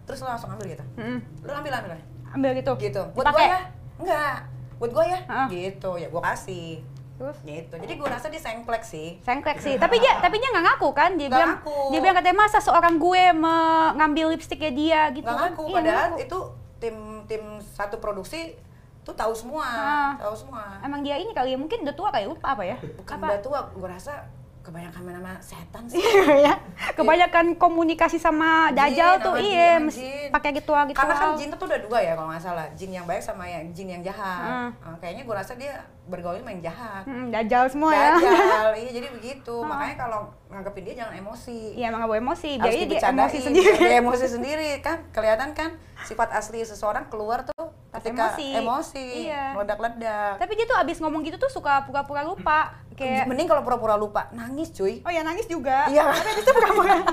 Terus 0.05 0.21
lo 0.21 0.29
langsung 0.29 0.53
ambil 0.53 0.69
gitu? 0.69 0.85
Mm-mm. 0.97 1.19
lo 1.41 1.51
ambil 1.53 1.73
ambil 1.73 1.91
Ambil. 2.31 2.51
Gitu. 2.55 2.71
gitu. 2.77 3.01
Buat 3.11 3.33
gue 3.33 3.43
ya? 3.43 3.59
Enggak. 3.97 4.37
Buat 4.77 4.91
gue 4.93 5.05
ya? 5.05 5.19
Heeh. 5.25 5.47
gitu. 5.49 5.91
Ya 5.97 6.07
gue 6.09 6.21
kasih 6.21 6.81
Terus? 7.21 7.37
gitu 7.39 7.75
jadi 7.77 7.93
gue 7.93 8.07
rasa 8.09 8.27
dia 8.27 8.41
sengklek 8.41 8.81
sih 8.81 9.21
Sengklek 9.21 9.57
sih, 9.57 9.77
tapi 9.77 9.95
dia 9.95 10.17
tapi 10.17 10.35
dia 10.35 10.49
nggak 10.49 10.65
ngaku 10.67 10.89
kan? 10.91 11.13
Dia 11.13 11.27
Nggak 11.27 11.37
bilang 11.37 11.51
ngaku. 11.55 11.77
dia 11.87 11.99
bilang 11.99 12.15
katanya 12.17 12.37
masa 12.39 12.57
seorang 12.57 12.95
gue 12.97 13.23
mengambil 13.31 14.25
lipstiknya 14.29 14.71
dia 14.71 15.01
gitu 15.11 15.21
nggak 15.23 15.37
kan? 15.37 15.45
ngaku 15.47 15.63
Iya, 15.63 15.75
padahal 15.75 16.01
ngaku. 16.07 16.17
itu 16.19 16.37
tim 16.75 16.95
tim 17.23 17.43
satu 17.61 17.95
produksi 17.95 18.57
tuh 19.01 19.13
tahu 19.13 19.33
semua 19.33 19.61
Ah. 19.61 20.11
tahu 20.17 20.33
semua 20.35 20.81
emang 20.81 21.01
dia 21.01 21.13
ini 21.15 21.29
kali 21.29 21.53
ya 21.53 21.57
mungkin 21.57 21.81
udah 21.81 21.93
tua 21.93 22.09
kali 22.09 22.25
lupa 22.25 22.47
apa 22.51 22.63
ya? 22.63 22.77
bukan 22.77 23.13
apa? 23.15 23.27
udah 23.27 23.39
tua 23.39 23.59
gue 23.71 23.87
rasa 23.87 24.13
kebanyakan 24.61 25.01
main 25.01 25.17
sama 25.17 25.33
setan 25.41 25.83
sih. 25.89 25.97
ya. 26.45 26.53
Kebanyakan 26.93 27.45
komunikasi 27.57 28.21
sama 28.21 28.69
Dajjal 28.71 29.17
Jin, 29.17 29.25
tuh 29.25 29.35
iya 29.41 29.81
pakai 30.29 30.49
ritual 30.55 30.85
gitu. 30.89 30.97
Karena 31.01 31.15
kan 31.17 31.33
jin 31.33 31.49
tuh 31.49 31.65
udah 31.65 31.81
dua 31.81 31.99
ya 31.99 32.13
kalau 32.13 32.29
nggak 32.29 32.43
salah, 32.45 32.65
jin 32.77 32.93
yang 32.93 33.05
baik 33.09 33.21
sama 33.21 33.49
yang 33.49 33.65
jin 33.73 33.89
yang 33.89 34.01
jahat. 34.05 34.71
Hmm. 34.77 34.97
Kayaknya 35.01 35.23
gue 35.25 35.35
rasa 35.35 35.53
dia 35.57 35.73
bergaul 36.05 36.41
main 36.45 36.61
jahat. 36.61 37.03
Hmm, 37.09 37.33
Dajjal 37.33 37.69
semua 37.73 37.91
ya. 37.91 38.13
Dajjal, 38.17 38.69
iya 38.85 38.89
jadi 39.01 39.07
begitu. 39.09 39.55
Makanya 39.65 39.95
kalau 39.97 40.21
nganggepin 40.53 40.83
dia 40.85 40.95
jangan 41.05 41.13
emosi. 41.17 41.59
Iya, 41.77 41.85
emang 41.89 42.05
gak 42.05 42.09
boleh 42.13 42.23
emosi. 42.23 42.51
Harus 42.59 42.73
Jadi 42.75 42.79
dia 42.85 42.99
emosi 43.09 43.37
sendiri. 43.41 43.77
Dia 43.81 43.97
emosi 43.99 44.25
sendiri 44.29 44.69
kan, 44.85 44.97
kelihatan 45.09 45.57
kan 45.57 45.75
sifat 46.05 46.33
asli 46.33 46.61
seseorang 46.65 47.09
keluar 47.09 47.45
tuh 47.45 47.80
ketika 47.91 48.31
emosi. 48.31 48.47
emosi, 48.55 49.07
Iya. 49.27 49.51
meledak-ledak. 49.51 50.33
Tapi 50.39 50.51
dia 50.55 50.63
tuh 50.63 50.75
abis 50.75 50.95
ngomong 50.97 51.21
gitu 51.21 51.35
tuh 51.35 51.47
suka 51.47 51.83
pura-pura 51.83 52.21
lupa. 52.21 52.71
Kayak 52.91 53.25
Mending 53.25 53.45
kalau 53.45 53.61
pura-pura 53.61 53.95
lupa, 53.95 54.27
nangis 54.31 54.69
cuy. 54.71 55.01
Oh 55.01 55.09
ya 55.09 55.21
nangis 55.21 55.45
juga. 55.45 55.85
Iya. 55.87 56.07
Tapi 56.07 56.29
abis 56.29 56.41
itu 56.41 56.51
pura-pura. 56.53 56.95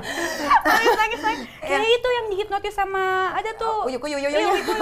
nangis 0.00 0.94
nangis 0.94 1.20
nangis. 1.20 1.46
Kayak 1.68 1.84
itu 1.84 2.08
yang 2.08 2.26
dihipnotis 2.32 2.74
sama 2.74 3.34
ada 3.34 3.50
tuh. 3.54 3.84
Uyuk, 3.84 4.00
uyuk, 4.00 4.18
uyuk, 4.18 4.30
Iya, 4.32 4.48
uyuk. 4.48 4.64
itu, 4.64 4.72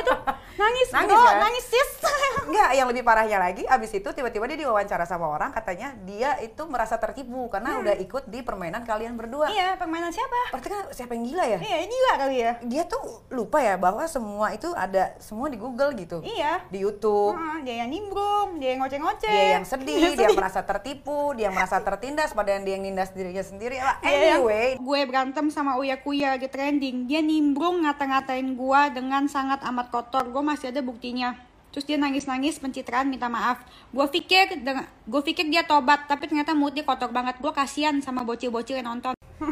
itu. 0.00 0.14
Nangis, 0.54 0.86
Nangis, 0.94 1.18
bro, 1.18 1.26
kan? 1.26 1.36
nangis 1.42 1.64
sis. 1.66 1.90
Enggak, 2.48 2.70
yang 2.78 2.86
lebih 2.86 3.02
parahnya 3.02 3.42
lagi, 3.42 3.66
abis 3.66 3.90
itu 3.90 4.06
tiba-tiba 4.06 4.46
dia 4.46 4.62
diwawancara 4.62 5.02
sama 5.02 5.26
orang, 5.26 5.50
katanya 5.50 5.98
dia 6.06 6.38
itu 6.38 6.62
merasa 6.70 6.94
tertipu 6.94 7.50
karena 7.50 7.82
udah 7.82 7.98
ikut 7.98 8.30
di 8.30 8.38
permainan 8.38 8.86
kalian 8.86 9.18
berdua. 9.18 9.50
Hmm. 9.50 9.56
iya, 9.56 9.74
permainan 9.74 10.14
siapa? 10.14 10.54
Berarti 10.54 10.68
kan 10.70 10.80
siapa 10.94 11.12
yang 11.18 11.24
gila 11.26 11.44
ya? 11.44 11.58
Iya, 11.58 11.76
ini 11.82 11.90
gila 11.90 12.12
kali 12.14 12.36
ya. 12.38 12.52
Dia 12.62 12.82
tuh 12.86 13.02
lupa 13.34 13.58
ya 13.58 13.74
bahwa 13.74 14.06
semua 14.06 14.54
itu 14.54 14.70
ada 14.72 15.18
semua 15.18 15.50
di 15.50 15.58
Google 15.58 15.90
gitu. 15.98 16.22
Iya. 16.22 16.62
Di 16.70 16.78
YouTube. 16.78 17.34
Heeh, 17.34 17.58
dia 17.66 17.74
yang 17.82 17.90
nimbrung, 17.90 18.62
dia 18.62 18.78
yang 18.78 18.86
ngoceh-ngoceh. 18.86 19.34
Dia 19.34 19.46
yang 19.58 19.66
sedih, 19.66 20.14
dia 20.14 20.30
merasa 20.30 20.62
tertipu, 20.62 21.34
dia 21.34 21.50
merasa 21.50 21.82
tertindas, 21.82 22.30
padahal 22.30 22.62
dia 22.62 22.78
yang 22.78 22.84
nindas 22.86 23.10
dirinya 23.10 23.42
sendiri. 23.42 23.82
Lah, 23.82 23.98
Iya, 24.06 24.38
yang 24.38 24.43
Anyway, 24.44 24.76
gue 24.76 25.00
berantem 25.08 25.48
sama 25.48 25.80
Uya 25.80 25.96
Kuya 25.96 26.36
lagi 26.36 26.52
trending. 26.52 27.08
Dia 27.08 27.24
nimbrung 27.24 27.88
ngata-ngatain 27.88 28.44
gua 28.52 28.92
dengan 28.92 29.24
sangat 29.24 29.64
amat 29.64 29.88
kotor. 29.88 30.28
Gue 30.28 30.44
masih 30.44 30.68
ada 30.68 30.84
buktinya. 30.84 31.32
Terus 31.72 31.88
dia 31.88 31.96
nangis-nangis 31.96 32.60
pencitraan 32.60 33.08
minta 33.08 33.32
maaf. 33.32 33.64
Gue 33.88 34.04
pikir 34.12 34.60
gue 35.08 35.22
pikir 35.24 35.48
dia 35.48 35.64
tobat, 35.64 36.04
tapi 36.04 36.28
ternyata 36.28 36.52
mulutnya 36.52 36.84
kotor 36.84 37.08
banget. 37.08 37.40
Gue 37.40 37.56
kasihan 37.56 37.96
sama 38.04 38.20
bocil-bocil 38.20 38.84
yang 38.84 38.92
nonton. 38.92 39.16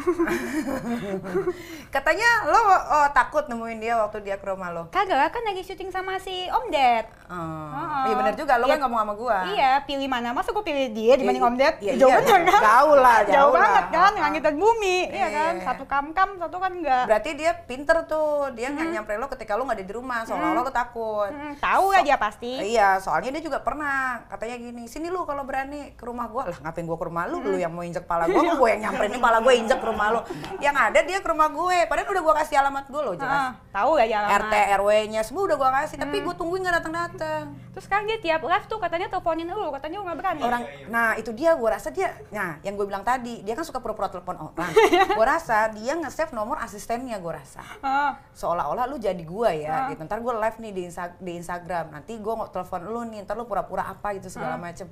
katanya 1.93 2.29
lo 2.47 2.57
oh, 2.57 3.07
takut 3.11 3.43
nemuin 3.45 3.77
dia 3.77 3.93
waktu 3.95 4.21
dia 4.21 4.35
ke 4.35 4.45
rumah 4.45 4.69
lo. 4.69 4.83
Kagak 4.89 5.29
kan 5.29 5.41
lagi 5.43 5.61
syuting 5.61 5.89
sama 5.89 6.17
si 6.17 6.47
Om 6.47 6.65
Ded. 6.69 7.05
Oh, 7.27 8.05
iya 8.05 8.13
bener 8.13 8.33
juga, 8.33 8.55
lo 8.55 8.65
Iya. 8.65 8.77
kan 8.77 8.79
ngomong 8.85 8.99
sama 9.01 9.13
gua. 9.15 9.37
Iya, 9.49 9.69
pilih 9.83 10.05
mana? 10.05 10.31
Masa 10.31 10.51
gue 10.51 10.61
pilih 10.61 10.87
dia 10.91 11.13
dibanding 11.17 11.41
Iya, 11.41 11.49
Om 11.49 11.55
Ded? 11.57 11.73
iya, 11.81 11.91
jauh 11.95 12.07
iya, 12.07 12.15
bener 12.19 12.39
kan? 12.45 12.61
jauh 12.61 12.95
lah, 12.95 13.17
jauh 13.33 13.51
banget 13.51 13.83
lah. 13.83 13.91
kan, 13.91 14.11
langit 14.15 14.41
dan 14.43 14.55
bumi. 14.55 14.97
Iya 15.07 15.09
Iya, 15.09 15.27
kan? 15.29 15.53
iya. 15.57 15.63
Satu 15.65 15.83
kam-kam, 15.83 16.29
satu 16.37 16.55
kan 16.57 16.71
enggak. 16.71 17.03
Berarti 17.09 17.29
dia 17.33 17.51
pinter 17.59 17.95
tuh, 18.05 18.49
dia 18.53 18.67
nggak 18.69 18.85
nyamperin 18.87 19.17
lo 19.17 19.27
ketika 19.27 19.51
lo 19.55 19.65
nggak 19.65 19.77
ada 19.81 19.83
di 19.83 19.93
rumah, 19.93 20.19
seolah-olah 20.23 20.61
lo 20.61 20.69
takut. 20.69 21.27
Hmm, 21.27 21.53
tahu 21.57 21.85
lah 21.89 22.01
dia 22.01 22.15
pasti. 22.15 22.51
Iya, 22.69 22.87
soalnya 22.99 23.29
dia 23.33 23.43
juga 23.43 23.57
pernah 23.59 24.21
katanya 24.29 24.55
gini, 24.59 24.83
sini 24.85 25.07
lu 25.09 25.23
kalau 25.23 25.41
berani 25.43 25.91
ke 25.93 26.03
rumah 26.05 26.27
gua 26.27 26.47
lah 26.47 26.57
ngapain 26.61 26.85
gua 26.85 26.95
ke 26.95 27.05
rumah 27.07 27.23
lu, 27.25 27.41
lu 27.41 27.57
yang 27.57 27.69
mau 27.69 27.81
injek 27.81 28.05
pala 28.05 28.27
gua, 28.27 28.41
gua 28.61 28.67
yang 28.69 28.81
nyamperin 28.85 29.09
ini 29.09 29.19
pala 29.19 29.37
gua 29.39 29.53
injek 29.53 29.72
ke 29.75 29.85
rumah 29.85 30.07
lu. 30.09 30.21
Yang 30.57 30.75
ada 30.77 30.99
dia 31.01 31.19
ke 31.19 31.27
rumah 31.27 31.47
gue, 31.47 31.77
padahal 31.85 32.09
udah 32.09 32.23
gua 32.23 32.35
kasih 32.39 32.55
alamat 32.59 32.85
gua 32.87 33.01
lo 33.01 33.13
jelas. 33.13 33.57
tahu 33.73 33.91
lah 33.97 34.05
dia 34.05 34.17
alamat. 34.21 34.39
RT 34.45 34.53
RW-nya 34.77 35.21
semua 35.21 35.43
udah 35.45 35.57
gua 35.57 35.71
kasih, 35.81 35.97
tapi 35.97 36.21
gua 36.21 36.33
tungguin 36.33 36.61
nggak 36.61 36.75
datang-datang. 36.79 37.43
Terus 37.73 37.83
sekarang 37.83 38.05
dia 38.05 38.17
tiap 38.17 38.41
live 38.45 38.65
tuh 38.65 38.77
katanya 38.77 39.07
teleponin 39.09 39.49
lu, 39.49 39.73
katanya 39.73 39.95
lu 39.97 40.03
nggak 40.05 40.19
berani. 40.21 40.41
Orang, 40.41 40.61
nah 40.87 41.17
itu 41.17 41.33
dia 41.33 41.53
gua 41.53 41.73
rasa 41.73 41.89
dia, 41.89 42.13
nah 42.29 42.61
yang 42.61 42.73
gue 42.73 42.85
bilang 42.85 43.01
tadi, 43.01 43.41
dia 43.41 43.53
kan 43.53 43.65
suka 43.65 43.81
pura-pura 43.81 44.09
telepon 44.09 44.37
orang. 44.37 44.69
gua 45.17 45.25
rasa 45.25 45.73
dia 45.73 45.97
nge-save 45.97 46.31
nomor 46.31 46.61
asistennya 46.61 47.17
gua 47.17 47.41
rasa. 47.41 47.65
Ah, 47.81 48.21
seolah-olah 48.31 48.85
lu 48.85 48.97
jadi 48.97 49.23
gua 49.23 49.49
ya 49.49 49.89
gitu 49.89 50.01
ntar 50.03 50.19
gua 50.19 50.37
live 50.39 50.57
nih 50.59 50.71
di, 50.71 50.81
Insta- 50.85 51.17
di 51.17 51.33
Instagram 51.33 51.91
nanti 51.91 52.15
gua 52.17 52.39
nggak 52.39 52.51
telepon 52.51 52.81
lu 52.83 53.01
nih 53.05 53.23
ntar 53.23 53.33
lu 53.33 53.45
pura-pura 53.45 53.85
apa 53.85 54.13
gitu 54.13 54.29
segala 54.29 54.55
macem 54.55 54.85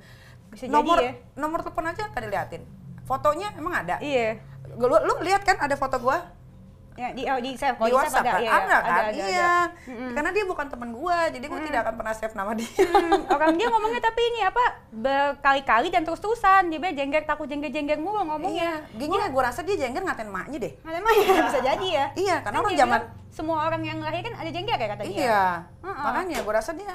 Bisa 0.50 0.68
nomor 0.68 1.00
jadi 1.00 1.08
ya. 1.08 1.12
nomor 1.34 1.58
telepon 1.60 1.86
aja 1.86 2.08
kan 2.08 2.20
diliatin 2.20 2.62
fotonya 3.02 3.50
emang 3.56 3.74
ada 3.74 3.96
iya. 3.98 4.38
Lu, 4.76 4.86
lu 4.88 5.14
lihat 5.26 5.42
kan 5.44 5.56
ada 5.60 5.74
foto 5.76 5.98
gua? 5.98 6.18
Ya, 6.92 7.08
di 7.16 7.24
oh, 7.24 7.40
di 7.40 7.56
save, 7.56 7.80
di 7.80 7.88
WhatsApp 7.88 8.20
kan? 8.20 8.36
Iya, 8.44 8.50
ada, 8.52 8.76
kan? 8.76 8.80
ada, 8.84 9.02
iya. 9.16 9.54
Ada. 9.88 10.12
karena 10.12 10.30
dia 10.36 10.44
bukan 10.44 10.66
temen 10.68 10.92
gua 10.92 11.24
jadi 11.32 11.44
gua 11.48 11.64
tidak 11.64 11.80
akan 11.88 11.94
pernah 11.96 12.12
save 12.12 12.36
nama 12.36 12.52
dia. 12.52 12.68
Hmm, 12.68 13.32
orang 13.32 13.56
dia 13.56 13.66
ngomongnya 13.72 14.02
tapi 14.04 14.20
ini 14.20 14.40
apa 14.44 14.64
berkali-kali 14.92 15.88
dan 15.88 16.04
terus-terusan. 16.04 16.68
Dia 16.68 16.76
bilang 16.76 16.92
jengger 16.92 17.24
takut 17.24 17.48
jengger-jengger 17.48 17.96
mulu 17.96 18.20
iya. 18.20 18.24
Ngomongnya. 18.28 18.72
gini 18.92 19.16
lah 19.16 19.28
gua 19.32 19.42
rasa 19.48 19.64
dia 19.64 19.76
jengger 19.80 20.04
ngatain 20.04 20.28
maknya 20.28 20.58
deh. 20.68 20.72
Ada 20.84 20.98
mah 21.00 21.12
ya 21.16 21.42
bisa 21.48 21.60
jadi 21.64 21.86
ya. 21.88 22.06
iya 22.12 22.36
karena 22.44 22.58
Kan 22.60 22.66
orang 22.68 22.76
zaman 22.76 23.00
semua 23.32 23.56
orang 23.64 23.82
yang 23.88 23.98
lahir 24.04 24.20
kan 24.20 24.34
ada 24.36 24.50
jengger 24.52 24.76
ya 24.76 24.88
kata 24.92 25.02
dia. 25.08 25.16
iya. 25.16 25.44
Heeh. 25.80 26.04
makanya 26.04 26.38
gua 26.44 26.54
rasa 26.60 26.76
dia 26.76 26.92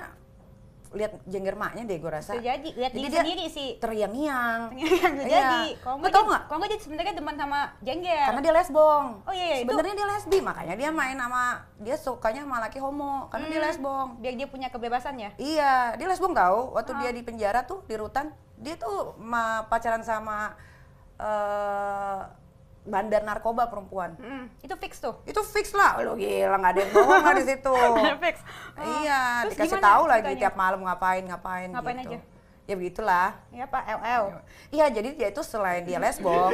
lihat 0.89 1.11
jengger 1.23 1.53
maknya 1.53 1.83
deh 1.83 1.97
gua 1.97 2.11
rasa 2.15 2.31
Bisa 2.31 2.43
jadi 2.47 2.69
lihat 2.71 2.91
dia 2.91 3.09
sendiri 3.09 3.45
sih. 3.47 3.69
teriang-iang 3.77 4.71
yang 4.73 4.87
bisa 5.17 5.27
Iya. 5.27 5.39
jadi. 5.41 5.63
Kalau 5.77 5.95
Lu 5.95 6.01
nggak 6.01 6.11
tau 6.11 6.23
dia-? 6.23 6.43
Kalau 6.43 6.59
dia 6.63 6.79
sebenarnya 6.79 7.13
demen 7.13 7.35
sama 7.35 7.59
jengger. 7.79 8.25
karena 8.25 8.41
dia 8.41 8.53
lesbong. 8.53 9.05
Oh 9.21 9.31
iya, 9.31 9.45
iya, 9.45 9.55
Sebenarnya 9.61 9.93
dia 9.93 10.07
lesbi, 10.07 10.37
makanya 10.39 10.75
dia 10.75 10.89
main 10.89 11.15
sama 11.15 11.43
dia 11.77 11.95
sukanya 11.95 12.41
sama 12.41 12.57
laki 12.59 12.77
homo 12.77 13.27
karena 13.27 13.45
dia 13.47 13.57
Hmm. 13.57 13.67
lesbong. 13.67 14.07
biar 14.17 14.33
dia 14.33 14.47
punya 14.47 14.67
kebebasan 14.67 15.15
ya. 15.17 15.29
Iya, 15.35 15.73
dia 15.93 16.07
lesbong 16.07 16.31
tahu. 16.31 16.71
Waktu 16.73 16.91
Ah. 16.91 16.99
dia 16.99 17.11
di 17.11 17.21
penjara 17.21 17.61
tuh 17.61 17.83
di 17.83 17.93
rutan, 17.93 18.29
dia 18.55 18.75
tuh 18.75 18.95
ma- 19.17 19.65
pacaran 19.65 20.01
sama 20.01 20.55
eh, 21.17 22.19
bandar 22.87 23.21
narkoba 23.21 23.67
perempuan. 23.67 24.15
Mm, 24.15 24.47
itu 24.63 24.75
fix 24.79 24.97
tuh. 24.97 25.19
Itu 25.23 25.43
fix 25.43 25.75
lah, 25.75 25.99
lu 25.99 26.15
gila 26.15 26.55
nggak 26.55 26.71
ada 26.71 26.79
yang 26.81 26.91
bohong 26.91 27.21
lah 27.21 27.33
di 27.35 27.43
situ. 27.45 27.73
fix. 28.23 28.35
iya, 28.79 29.19
Terus 29.43 29.51
dikasih 29.53 29.77
tahu 29.77 30.03
lagi 30.07 30.23
ceritanya? 30.25 30.41
tiap 30.41 30.55
malam 30.55 30.79
ngapain 30.81 31.23
ngapain. 31.23 31.69
Ngapain 31.69 31.97
gitu. 31.99 32.11
aja? 32.15 32.19
Ya 32.63 32.75
begitulah. 32.75 33.27
Ya 33.49 33.63
Pak 33.63 33.83
LL. 33.93 34.23
Iya, 34.69 34.85
jadi 34.89 35.09
dia 35.13 35.27
itu 35.29 35.39
selain 35.39 35.83
dia 35.83 35.99
lesbong, 35.99 36.51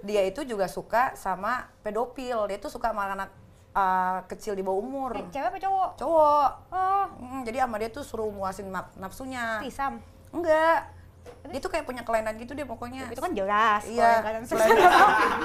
dia 0.00 0.22
itu 0.22 0.40
juga 0.42 0.64
suka 0.66 1.12
sama 1.14 1.68
pedofil. 1.80 2.48
Dia 2.48 2.56
itu 2.56 2.68
suka 2.68 2.92
sama 2.92 3.08
anak 3.08 3.28
uh, 3.72 4.24
kecil 4.24 4.52
di 4.52 4.64
bawah 4.64 4.80
umur. 4.80 5.12
Eh, 5.12 5.24
cewek 5.28 5.48
apa 5.48 5.58
cowok? 5.58 5.90
Cowok. 5.96 6.50
Oh, 6.70 7.04
Mm, 7.20 7.44
jadi 7.44 7.64
sama 7.64 7.76
dia 7.76 7.88
tuh 7.88 8.00
suruh 8.00 8.28
muasin 8.28 8.68
naf- 8.68 8.96
nafsunya. 8.96 9.60
Trisam. 9.60 10.00
Enggak. 10.32 10.88
Dia 11.40 11.58
tuh 11.58 11.72
kayak 11.72 11.88
punya 11.88 12.04
kelainan 12.04 12.36
gitu 12.36 12.52
dia 12.52 12.68
pokoknya. 12.68 13.08
Itu 13.08 13.22
kan 13.24 13.32
jelas. 13.32 13.82
Iya. 13.88 14.20
Kalau 14.20 14.38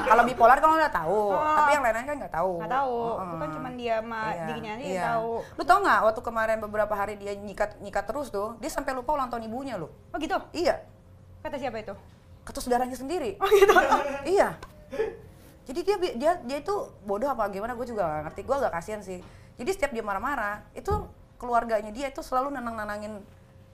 Kalau 0.05 0.23
bipolar 0.27 0.59
kan 0.59 0.75
udah 0.75 0.91
tahu, 0.91 1.23
Oh. 1.33 1.55
tapi 1.55 1.71
yang 1.79 1.83
lain-lain 1.87 2.05
kan 2.05 2.15
nggak 2.19 2.33
tahu. 2.35 2.53
nggak 2.59 2.73
tahu. 2.75 2.99
Itu 3.15 3.35
kan 3.39 3.49
cuma 3.55 3.69
dia 3.73 3.95
sama 4.03 4.21
Iya, 4.29 4.43
dirinya 4.45 4.71
aja 4.75 4.83
yang 4.83 4.91
iya. 4.91 5.03
tahu. 5.15 5.31
Lu 5.55 5.63
tau 5.63 5.79
nggak 5.81 5.99
waktu 6.05 6.21
kemarin 6.21 6.57
beberapa 6.59 6.93
hari 6.93 7.13
dia 7.15 7.33
nyikat 7.33 7.79
nyikat 7.79 8.05
terus 8.05 8.27
tuh, 8.27 8.59
dia 8.59 8.67
sampai 8.67 8.91
lupa 8.91 9.15
ulang 9.15 9.31
tahun 9.31 9.47
ibunya 9.47 9.79
lu. 9.79 9.87
Oh 9.87 10.17
gitu. 10.19 10.35
Iya. 10.51 10.83
Kata 11.41 11.55
siapa 11.55 11.79
itu? 11.79 11.95
kata 12.45 12.61
saudaranya 12.61 12.93
sendiri. 12.93 13.41
Oh 13.41 13.49
gitu. 13.49 13.73
iya. 14.37 14.53
Jadi 15.65 15.79
dia 15.81 15.97
dia 16.13 16.31
dia 16.45 16.57
itu 16.61 16.75
bodoh 17.01 17.25
apa 17.25 17.49
gimana 17.49 17.73
gue 17.73 17.87
juga 17.89 18.05
gak 18.05 18.21
ngerti. 18.29 18.41
Gue 18.45 18.55
agak 18.61 18.73
kasihan 18.77 19.01
sih. 19.01 19.17
Jadi 19.57 19.69
setiap 19.73 19.89
dia 19.89 20.05
marah-marah, 20.05 20.61
itu 20.77 20.93
keluarganya 21.41 21.89
dia 21.89 22.13
itu 22.13 22.21
selalu 22.21 22.53
nenang-nenangin 22.53 23.17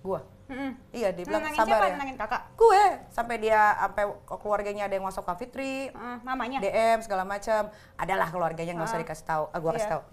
gue. 0.02 0.20
Mm-mm. 0.52 0.72
Iya, 0.92 1.10
dia 1.12 1.24
bilang 1.24 1.48
sabar 1.48 1.64
siapa? 1.64 1.86
ya. 1.86 1.94
Nenangin 1.96 2.18
kakak. 2.18 2.42
Gue 2.54 2.82
sampai 3.08 3.36
dia 3.38 3.62
sampai 3.78 4.04
ke 4.20 4.36
keluarganya 4.36 4.84
ada 4.86 4.94
yang 4.94 5.06
masuk 5.06 5.24
Kak 5.24 5.38
Fitri, 5.38 5.88
Eh, 5.88 6.18
mamanya. 6.22 6.60
DM 6.60 7.00
segala 7.00 7.24
macam. 7.24 7.70
Adalah 7.96 8.28
keluarganya 8.28 8.74
nggak 8.74 8.86
usah 8.86 8.98
Ah. 8.98 9.04
dikasih 9.06 9.26
tahu. 9.26 9.44
Ah, 9.48 9.58
gue 9.58 9.72
kasih 9.72 9.82
Iya. 9.82 9.94
tahu. 9.94 10.04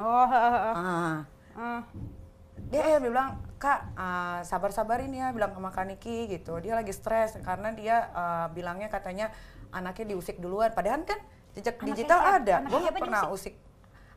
Oh, 0.00 0.24
heeh, 0.24 0.50
heeh. 0.50 0.74
Ah. 0.74 1.18
Eh, 1.52 1.80
dia 2.70 2.82
dia 2.88 3.00
bilang 3.02 3.28
kak 3.56 3.92
ah, 3.92 4.40
sabar-sabarin 4.40 5.10
ya 5.10 5.28
bilang 5.30 5.50
sama 5.50 5.68
Kak 5.68 5.84
Niki 5.84 6.24
gitu 6.26 6.56
dia 6.56 6.72
lagi 6.72 6.88
stres 6.90 7.36
karena 7.38 7.68
dia 7.70 8.08
ah, 8.14 8.46
bilangnya 8.48 8.88
katanya 8.88 9.28
anaknya 9.68 10.14
diusik 10.14 10.38
duluan 10.38 10.70
padahal 10.70 11.02
kan 11.02 11.20
jejak 11.52 11.76
Anaknya 11.76 11.88
digital 11.92 12.20
ada 12.22 12.54
gue 12.62 12.80
pernah 12.94 13.22
diusik? 13.26 13.52
usik 13.52 13.54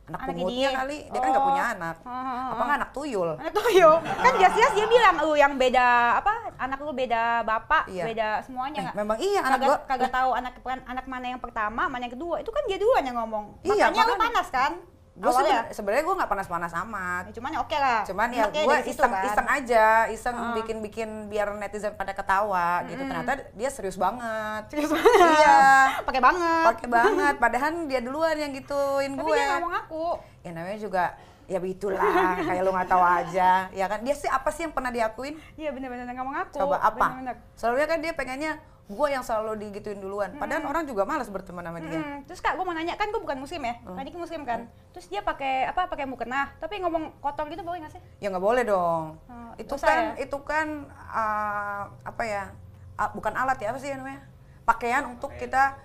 anak 0.04 0.20
Anaknya 0.20 0.36
pungutnya 0.36 0.68
dia? 0.68 0.76
kali 0.76 0.98
dia 1.02 1.16
kan 1.16 1.28
nggak 1.30 1.40
Oh. 1.40 1.48
punya 1.48 1.64
anak 1.70 1.96
Ah, 1.98 2.10
ah, 2.10 2.20
ah. 2.20 2.46
apa 2.50 2.62
nggak 2.62 2.78
anak 2.78 2.90
tuyul 2.92 3.30
Anak 3.34 3.52
tuyul. 3.54 3.94
Kan 4.04 4.32
jelas-jelas 4.36 4.72
dia 4.74 4.86
bilang 4.86 5.14
lu 5.18 5.32
yang 5.34 5.52
beda 5.54 5.86
apa? 6.20 6.32
Anak 6.54 6.78
lu 6.78 6.92
beda 6.92 7.22
bapak, 7.42 7.82
Iya. 7.88 8.04
beda 8.04 8.28
semuanya 8.40 8.80
Eh, 8.84 8.94
memang 8.94 9.16
iya 9.16 9.40
anak 9.40 9.58
kagak, 9.58 9.66
gua 9.66 9.76
kagak 9.86 10.12
tahu 10.12 10.30
anak 10.32 10.52
anak 10.84 11.04
mana 11.04 11.26
yang 11.26 11.40
pertama, 11.40 11.82
mana 11.86 12.02
yang 12.02 12.14
kedua. 12.14 12.36
Itu 12.38 12.50
kan 12.50 12.62
dia 12.64 12.76
duluan 12.76 13.00
yang 13.02 13.16
ngomong. 13.16 13.44
Iya, 13.62 13.88
Makanya 13.88 13.90
lu 13.90 13.96
makanya. 14.06 14.22
panas 14.22 14.48
kan? 14.50 14.72
Gue 15.14 15.22
Awalnya. 15.24 15.70
sebenarnya 15.70 16.02
gue 16.02 16.14
nggak 16.16 16.26
panas-panas 16.28 16.74
amat 16.76 17.22
Ya, 17.24 17.32
cuman 17.32 17.50
ya 17.50 17.60
oke 17.62 17.76
lah. 17.76 18.00
cuman 18.02 18.28
ya 18.28 18.44
gue 18.48 18.76
iseng 18.84 19.06
kan. 19.08 19.22
iseng 19.24 19.46
aja 19.48 19.86
iseng 20.08 20.34
Ah. 20.34 20.54
bikin 20.54 20.76
bikin 20.80 21.08
biar 21.26 21.54
netizen 21.54 21.94
pada 21.94 22.10
ketawa 22.10 22.82
gitu 22.84 22.98
ternyata 23.00 23.46
dia 23.50 23.70
serius 23.70 23.94
banget 23.94 24.66
Serius 24.68 24.90
banget. 24.90 25.18
iya 25.32 25.58
Pakai 26.02 26.18
banget. 26.18 26.64
pakai 26.68 26.88
banget 26.88 27.34
padahal 27.38 27.70
dia 27.84 28.00
duluan 28.00 28.34
yang 28.34 28.50
gituin 28.50 29.12
Tapi 29.12 29.22
gue 29.22 29.34
dia 29.34 29.54
ngomong 29.56 29.74
aku. 29.78 30.06
ya 30.40 30.50
namanya 30.50 30.78
juga 30.78 31.04
Ya 31.44 31.60
begitulah, 31.60 32.00
kayak 32.40 32.64
lu 32.64 32.72
nggak 32.72 32.88
tahu 32.88 33.04
aja. 33.04 33.68
Ya 33.68 33.84
kan, 33.84 34.00
dia 34.00 34.16
sih 34.16 34.24
apa 34.26 34.48
sih 34.48 34.64
yang 34.64 34.72
pernah 34.72 34.88
diakuin? 34.88 35.36
Iya 35.54 35.76
bener-bener 35.76 36.08
nggak 36.08 36.24
mau 36.24 36.32
ngaku. 36.32 36.56
Coba 36.56 36.80
apa? 36.80 36.96
Bener-bener. 37.12 37.36
Selalunya 37.52 37.84
kan 37.84 37.98
dia 38.00 38.12
pengennya 38.12 38.52
gue 38.84 39.08
yang 39.08 39.24
selalu 39.24 39.56
digituin 39.56 39.96
duluan. 39.96 40.36
Padahal 40.36 40.68
orang 40.68 40.84
juga 40.84 41.08
malas 41.08 41.32
berteman 41.32 41.64
sama 41.64 41.80
dia. 41.80 41.96
Hmm, 41.96 42.20
terus 42.28 42.44
kak, 42.44 42.52
gue 42.52 42.64
mau 42.68 42.76
nanya 42.76 43.00
kan 43.00 43.08
gue 43.08 43.16
bukan 43.16 43.40
muslim 43.40 43.64
ya, 43.64 43.80
tadi 43.80 44.08
kan 44.12 44.20
muslim 44.20 44.42
kan. 44.44 44.60
Terus 44.92 45.06
dia 45.08 45.24
pakai 45.24 45.64
apa? 45.64 45.88
Pakai 45.88 46.04
mukena, 46.04 46.52
tapi 46.60 46.84
ngomong 46.84 47.16
kotor 47.24 47.48
gitu 47.48 47.64
boleh 47.64 47.80
nggak 47.80 47.96
sih? 47.96 48.02
Ya 48.20 48.28
nggak 48.28 48.44
boleh 48.44 48.62
dong. 48.62 49.16
Oh, 49.24 49.52
itu 49.56 49.74
kan 49.80 50.12
ya? 50.12 50.28
itu 50.28 50.38
kan 50.44 50.66
uh, 50.92 51.82
apa 52.04 52.22
ya? 52.28 52.52
Ah, 53.00 53.08
bukan 53.08 53.32
alat 53.32 53.56
ya 53.56 53.72
apa 53.72 53.80
sih 53.80 53.88
namanya? 53.96 54.20
Pakaian 54.68 55.08
untuk 55.08 55.32
kita 55.40 55.80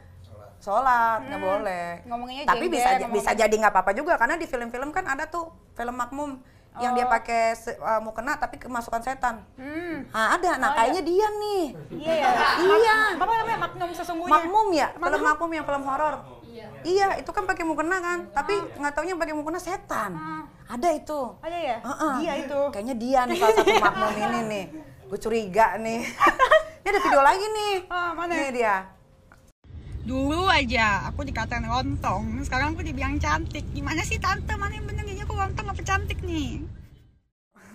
sholat 0.59 1.23
nggak 1.23 1.39
boleh. 1.39 1.87
Ngomonginnya 2.03 2.43
Tapi 2.51 2.67
jengger, 2.67 2.75
bisa 2.75 2.89
ngomong- 2.99 3.15
bisa 3.15 3.31
jadi 3.31 3.55
nggak 3.55 3.73
apa-apa 3.73 3.91
juga 3.95 4.19
karena 4.19 4.35
di 4.35 4.43
film-film 4.43 4.91
kan 4.91 5.07
ada 5.07 5.23
tuh 5.23 5.55
film 5.71 5.95
makmum 5.95 6.35
yang 6.77 6.93
dia 6.93 7.03
Oh. 7.03 7.09
pakai 7.09 7.43
uh, 7.75 7.99
mukena 7.99 8.37
tapi 8.37 8.55
kemasukan 8.55 9.01
setan. 9.01 9.41
Hmm, 9.55 10.05
Nah, 10.07 10.37
ada. 10.37 10.55
Nah, 10.55 10.69
Oh, 10.69 10.75
kayaknya 10.77 11.01
dia 11.01 11.27
nih. 11.27 11.63
iya 11.91 12.13
ya. 12.15 12.29
Iya. 12.57 12.97
Mak- 13.13 13.25
apa 13.25 13.33
namanya? 13.35 13.59
Maknum 13.59 13.89
sesungguhnya. 13.91 14.31
Makmum 14.31 14.67
ya, 14.71 14.87
film 14.93 15.21
makmum 15.23 15.49
yang 15.51 15.65
film 15.65 15.83
horor. 15.83 16.15
Iya. 16.81 17.17
itu 17.17 17.29
kan 17.29 17.43
pakai 17.43 17.63
mukena 17.63 17.97
kan, 17.99 18.19
tapi 18.29 18.55
nggak 18.55 18.93
taunya 18.93 19.13
pakai 19.13 19.33
mukena 19.33 19.57
setan. 19.57 20.13
Ah. 20.13 20.43
Ada 20.69 20.93
itu. 20.93 21.19
Ada 21.41 21.57
ya? 21.57 21.77
Heeh. 21.81 22.13
Dia 22.21 22.33
itu. 22.39 22.59
Kayaknya 22.69 22.95
dia 22.95 23.19
nih 23.25 23.35
salah 23.35 23.55
satu 23.57 23.73
makmum 23.75 24.13
ini 24.13 24.39
nih. 24.45 24.65
Gue 25.09 25.17
curiga 25.17 25.67
nih. 25.75 26.05
ini 26.79 26.87
ada 26.87 26.99
video 27.01 27.21
lagi 27.21 27.45
nih. 27.49 27.73
Ah, 27.89 28.13
mana? 28.13 28.31
Ini 28.31 28.49
dia. 28.53 28.75
Dulu 30.09 30.49
aja 30.49 31.05
aku 31.05 31.21
dikatain 31.21 31.69
lontong, 31.69 32.41
sekarang 32.41 32.73
aku 32.73 32.81
dibilang 32.81 33.21
cantik. 33.21 33.61
Gimana 33.77 34.01
sih 34.01 34.17
tante? 34.17 34.57
Mana 34.57 34.73
yang 34.73 34.89
bener 34.89 35.05
ini 35.05 35.21
aku 35.21 35.37
lontong 35.37 35.69
apa 35.69 35.81
cantik 35.85 36.25
nih? 36.25 36.65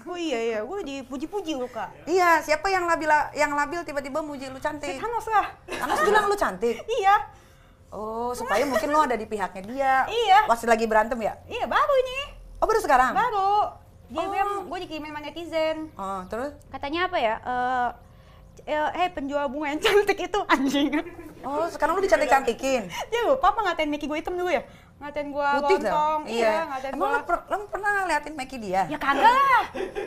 Oh 0.02 0.18
iya 0.18 0.42
iya, 0.42 0.58
gue 0.66 0.78
dipuji-puji 0.82 1.54
lu 1.54 1.70
kak. 1.70 1.94
Iya, 2.10 2.42
siapa 2.42 2.66
yang 2.74 2.90
labil 2.90 3.06
yang 3.38 3.54
labil 3.54 3.86
tiba-tiba 3.86 4.18
muji 4.18 4.50
lu 4.50 4.58
cantik? 4.58 4.98
Thanos 4.98 5.30
lah. 5.30 5.46
Thanos 5.70 6.02
bilang 6.02 6.26
lu 6.26 6.34
cantik. 6.34 6.82
Iya, 6.98 7.14
Oh, 7.94 8.34
supaya 8.34 8.66
mungkin 8.66 8.90
lu 8.90 8.98
ada 8.98 9.14
di 9.14 9.30
pihaknya 9.30 9.62
dia. 9.62 9.94
Iya. 10.10 10.50
Masih 10.50 10.66
lagi 10.66 10.90
berantem 10.90 11.14
ya? 11.22 11.38
iya 11.46 11.70
baru 11.70 11.94
ini, 12.02 12.18
Oh, 12.58 12.66
baru 12.66 12.82
sekarang? 12.82 13.14
baru. 13.14 13.70
Dia 14.10 14.26
Oh. 14.26 14.30
bilang 14.34 14.50
gue 14.66 14.78
dikirimin 14.82 15.14
sama 15.14 15.22
netizen. 15.22 15.86
Oh, 15.94 16.26
terus? 16.26 16.50
Katanya 16.66 17.06
apa 17.06 17.14
ya? 17.14 17.34
Eh, 17.38 17.88
eh, 18.74 18.90
hey 18.98 19.08
penjual 19.14 19.46
bunga 19.46 19.70
yang 19.70 19.78
cantik 19.78 20.18
itu 20.18 20.40
anjing. 20.50 20.90
Oh, 21.46 21.66
sekarang 21.66 21.92
lu 21.94 22.02
dicantik-cantikin. 22.02 22.82
Dia 22.88 23.20
lupa 23.24 23.46
apa 23.48 23.60
ngatain 23.62 23.86
Mickey 23.86 24.04
gue 24.04 24.16
hitam 24.16 24.32
dulu 24.32 24.48
ya? 24.48 24.64
Ngatain 24.94 25.28
gue 25.28 25.48
Putih 25.58 25.76
lontong. 25.78 25.90
dong. 25.90 26.20
Iya, 26.26 26.54
ngatain 26.64 26.92
Emang 26.92 27.04
gue. 27.04 27.14
lu, 27.14 27.20
per- 27.24 27.46
lu 27.46 27.56
pernah 27.66 27.90
ngeliatin 28.00 28.34
Meki 28.34 28.56
dia? 28.58 28.82
Ya 28.86 28.96
kagak 28.96 29.26
lah. 29.26 29.64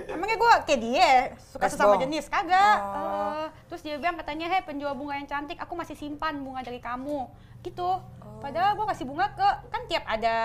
Emangnya 0.08 0.38
gue 0.38 0.52
kayak 0.64 0.80
dia 0.82 1.10
suka 1.46 1.66
sesama 1.68 1.94
Lesbong. 1.94 2.04
jenis 2.04 2.26
kagak. 2.28 2.78
Oh. 2.80 2.96
Eh, 3.38 3.46
terus 3.68 3.82
dia 3.82 3.96
bilang 3.96 4.16
katanya, 4.16 4.48
"Hei, 4.48 4.62
penjual 4.62 4.94
bunga 4.94 5.14
yang 5.16 5.28
cantik, 5.28 5.58
aku 5.58 5.74
masih 5.74 5.94
simpan 5.94 6.40
bunga 6.40 6.62
dari 6.62 6.80
kamu." 6.80 7.28
Gitu. 7.60 7.84
Oh. 7.84 8.40
Padahal 8.40 8.74
gue 8.74 8.86
kasih 8.88 9.04
bunga 9.04 9.28
ke 9.30 9.44
kan 9.68 9.82
tiap 9.86 10.06
ada 10.06 10.36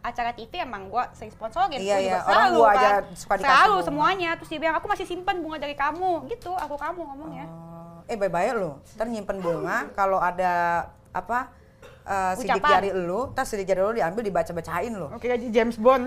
acara 0.00 0.30
TV 0.30 0.52
emang 0.58 0.86
gue 0.86 1.02
sering 1.12 1.30
sponsorin. 1.30 1.78
Iya, 1.78 1.86
Gua 1.88 1.96
iya. 1.96 2.10
juga 2.12 2.18
Orang 2.20 2.36
selalu 2.44 2.54
gua 2.54 2.68
kan. 2.68 2.76
aja 2.76 2.88
suka 3.12 3.34
dikasih 3.34 3.48
Selalu 3.48 3.72
bunga. 3.72 3.86
semuanya. 3.86 4.30
Terus 4.36 4.48
dia 4.50 4.60
bilang, 4.60 4.76
"Aku 4.76 4.86
masih 4.86 5.04
simpan 5.04 5.36
bunga 5.40 5.58
dari 5.58 5.74
kamu." 5.74 6.10
Gitu, 6.28 6.52
aku 6.52 6.74
kamu 6.76 7.00
ngomongnya. 7.02 7.46
Oh, 7.48 7.75
eh 8.06 8.16
bye-bye 8.16 8.52
lu. 8.54 8.78
Ntar 8.94 9.06
nyimpen 9.10 9.38
bunga 9.42 9.90
kalau 9.98 10.22
ada 10.22 10.86
apa 11.10 11.50
eh, 12.06 12.32
sidik 12.38 12.62
Ucapan. 12.62 12.70
jari 12.78 12.90
lu, 12.94 13.20
ntar 13.34 13.44
sidik 13.44 13.66
jari 13.66 13.80
lu 13.82 13.92
diambil 13.98 14.22
dibaca-bacain 14.22 14.92
lu. 14.94 15.06
Oke, 15.10 15.26
jadi 15.26 15.46
James 15.50 15.76
Bond. 15.76 16.06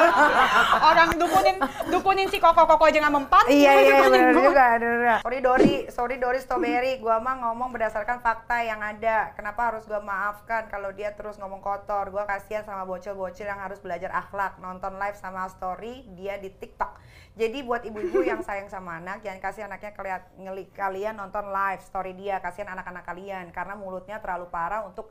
Orang 0.92 1.16
dukunin 1.16 1.56
dukunin 1.88 2.28
si 2.28 2.38
koko-koko 2.38 2.84
aja 2.84 3.00
nggak 3.00 3.14
mempan. 3.16 3.44
Iya 3.48 3.72
iya 3.80 3.94
benar 4.06 4.32
juga, 4.36 4.64
benar. 4.76 5.18
Sorry 5.24 5.38
Dori, 5.40 5.74
sorry 5.88 6.16
Dori 6.20 6.38
Strawberry, 6.44 7.00
gua 7.00 7.18
mah 7.18 7.40
ngomong 7.48 7.72
berdasarkan 7.72 8.20
fakta 8.20 8.60
yang 8.60 8.84
ada. 8.84 9.32
Kenapa 9.32 9.72
harus 9.72 9.88
gua 9.88 10.04
maafkan 10.04 10.68
kalau 10.68 10.92
dia 10.92 11.16
terus 11.16 11.40
ngomong 11.40 11.64
kotor? 11.64 12.12
Gua 12.12 12.28
kasihan 12.28 12.62
sama 12.62 12.84
bocil-bocil 12.84 13.48
yang 13.48 13.58
harus 13.58 13.80
belajar 13.80 14.12
akhlak, 14.12 14.60
nonton 14.60 15.00
live 15.00 15.16
sama 15.16 15.48
story 15.48 16.04
dia 16.12 16.36
di 16.36 16.52
TikTok. 16.52 16.98
Jadi 17.36 17.60
buat 17.68 17.84
ibu-ibu 17.84 18.24
yang 18.24 18.40
sayang 18.40 18.72
sama 18.72 18.96
anak, 18.96 19.20
jangan 19.20 19.40
kasih 19.44 19.68
anaknya 19.68 19.92
keliat, 19.92 20.24
ngeli, 20.40 20.72
kalian 20.72 21.20
nonton 21.20 21.52
live 21.52 21.84
story 21.84 22.16
dia, 22.16 22.40
kasihan 22.40 22.72
anak-anak 22.72 23.04
kalian 23.04 23.52
karena 23.52 23.76
mulutnya 23.76 24.16
terlalu 24.24 24.48
parah 24.48 24.88
untuk 24.88 25.05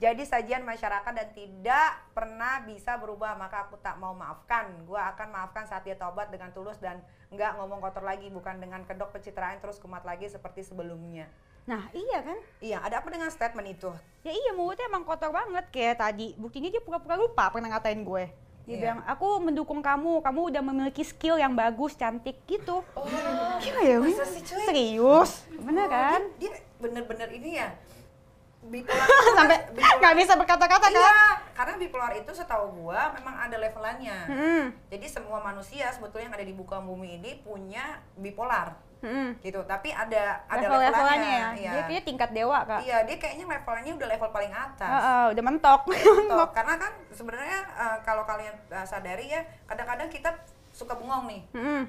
jadi 0.00 0.22
sajian 0.24 0.64
masyarakat 0.64 1.12
dan 1.12 1.28
tidak 1.36 1.88
pernah 2.16 2.64
bisa 2.64 2.96
berubah 2.96 3.36
maka 3.36 3.68
aku 3.68 3.76
tak 3.76 4.00
mau 4.00 4.16
maafkan 4.16 4.72
gua 4.84 5.12
akan 5.12 5.28
maafkan 5.28 5.68
saat 5.68 5.84
dia 5.84 5.94
tobat 5.94 6.32
dengan 6.32 6.48
tulus 6.50 6.80
dan 6.80 6.98
nggak 7.28 7.60
ngomong 7.60 7.78
kotor 7.78 8.02
lagi 8.02 8.26
bukan 8.28 8.58
dengan 8.58 8.82
kedok 8.82 9.12
pencitraan 9.12 9.60
terus 9.60 9.76
kumat 9.76 10.02
lagi 10.02 10.26
seperti 10.26 10.64
sebelumnya 10.64 11.28
Nah, 11.60 11.86
iya 11.92 12.18
kan? 12.24 12.38
iya 12.58 12.78
ada 12.80 12.98
apa 12.98 13.12
dengan 13.12 13.28
statement 13.28 13.68
itu 13.68 13.92
Ya 14.24 14.32
iya 14.32 14.50
mulutnya 14.56 14.88
emang 14.88 15.04
kotor 15.04 15.28
banget 15.28 15.68
kayak 15.68 15.96
tadi. 15.96 16.32
Buktinya 16.34 16.68
dia 16.68 16.80
pura-pura 16.80 17.14
lupa 17.14 17.52
pernah 17.52 17.68
ngatain 17.72 18.00
gue. 18.00 18.24
Dia 18.64 18.74
Iya. 18.74 18.80
bilang, 18.80 19.00
aku 19.04 19.28
mendukung 19.38 19.80
kamu, 19.80 20.20
kamu 20.20 20.40
udah 20.50 20.62
memiliki 20.62 21.00
skill 21.00 21.36
yang 21.36 21.52
bagus, 21.52 21.96
cantik 21.96 22.36
gitu. 22.44 22.84
Oh, 22.92 23.06
Gila 23.60 23.80
ya? 23.80 23.96
Serius? 24.44 25.44
Bener 25.56 25.86
kan? 25.88 26.20
dia 26.36 26.52
bener-bener 26.80 27.28
ini 27.28 27.60
ya 27.60 27.68
bipolar 28.70 29.06
Sampai 29.36 29.58
nggak 29.74 30.14
bisa 30.16 30.32
berkata-kata 30.34 30.86
kan? 30.86 30.94
iya 30.94 31.18
karena 31.52 31.74
bipolar 31.76 32.12
itu 32.14 32.30
setahu 32.30 32.70
gua 32.78 33.10
memang 33.12 33.36
ada 33.36 33.56
levelannya 33.56 34.18
Hmm, 34.24 34.64
jadi 34.86 35.06
semua 35.06 35.38
manusia 35.40 35.90
sebetulnya 35.90 36.26
yang 36.26 36.36
ada 36.36 36.46
di 36.46 36.54
buka 36.54 36.78
bumi 36.78 37.18
ini 37.18 37.36
punya 37.40 37.98
bipolar 38.14 38.78
hmm. 39.00 39.40
gitu 39.40 39.60
tapi 39.64 39.90
ada 39.90 40.40
ada 40.46 40.60
Level-levelannya 40.62 40.86
levelannya 40.86 41.34
ya? 41.34 41.48
iya. 41.54 41.70
Dia 41.70 41.82
kayaknya 41.82 42.04
tingkat 42.06 42.30
dewa, 42.30 42.58
Kak. 42.62 42.80
Iya, 42.80 42.98
dia 43.02 43.16
kayaknya 43.16 43.44
levelnya 43.46 43.92
udah 43.94 44.08
level 44.08 44.30
paling 44.30 44.52
atas. 44.52 44.90
Heeh, 44.90 45.24
udah 45.32 45.42
mentok. 45.42 45.80
Gitu. 45.88 46.38
Karena 46.56 46.74
kan 46.76 46.92
sebenarnya 47.10 47.58
eh, 47.66 47.96
kalau 48.00 48.22
kalian 48.22 48.54
eh, 48.68 48.86
sadari 48.86 49.26
ya, 49.26 49.40
kadang-kadang 49.64 50.08
kita 50.08 50.30
suka 50.70 50.94
bengong 50.94 51.26
nih, 51.26 51.42
Hmm, 51.50 51.82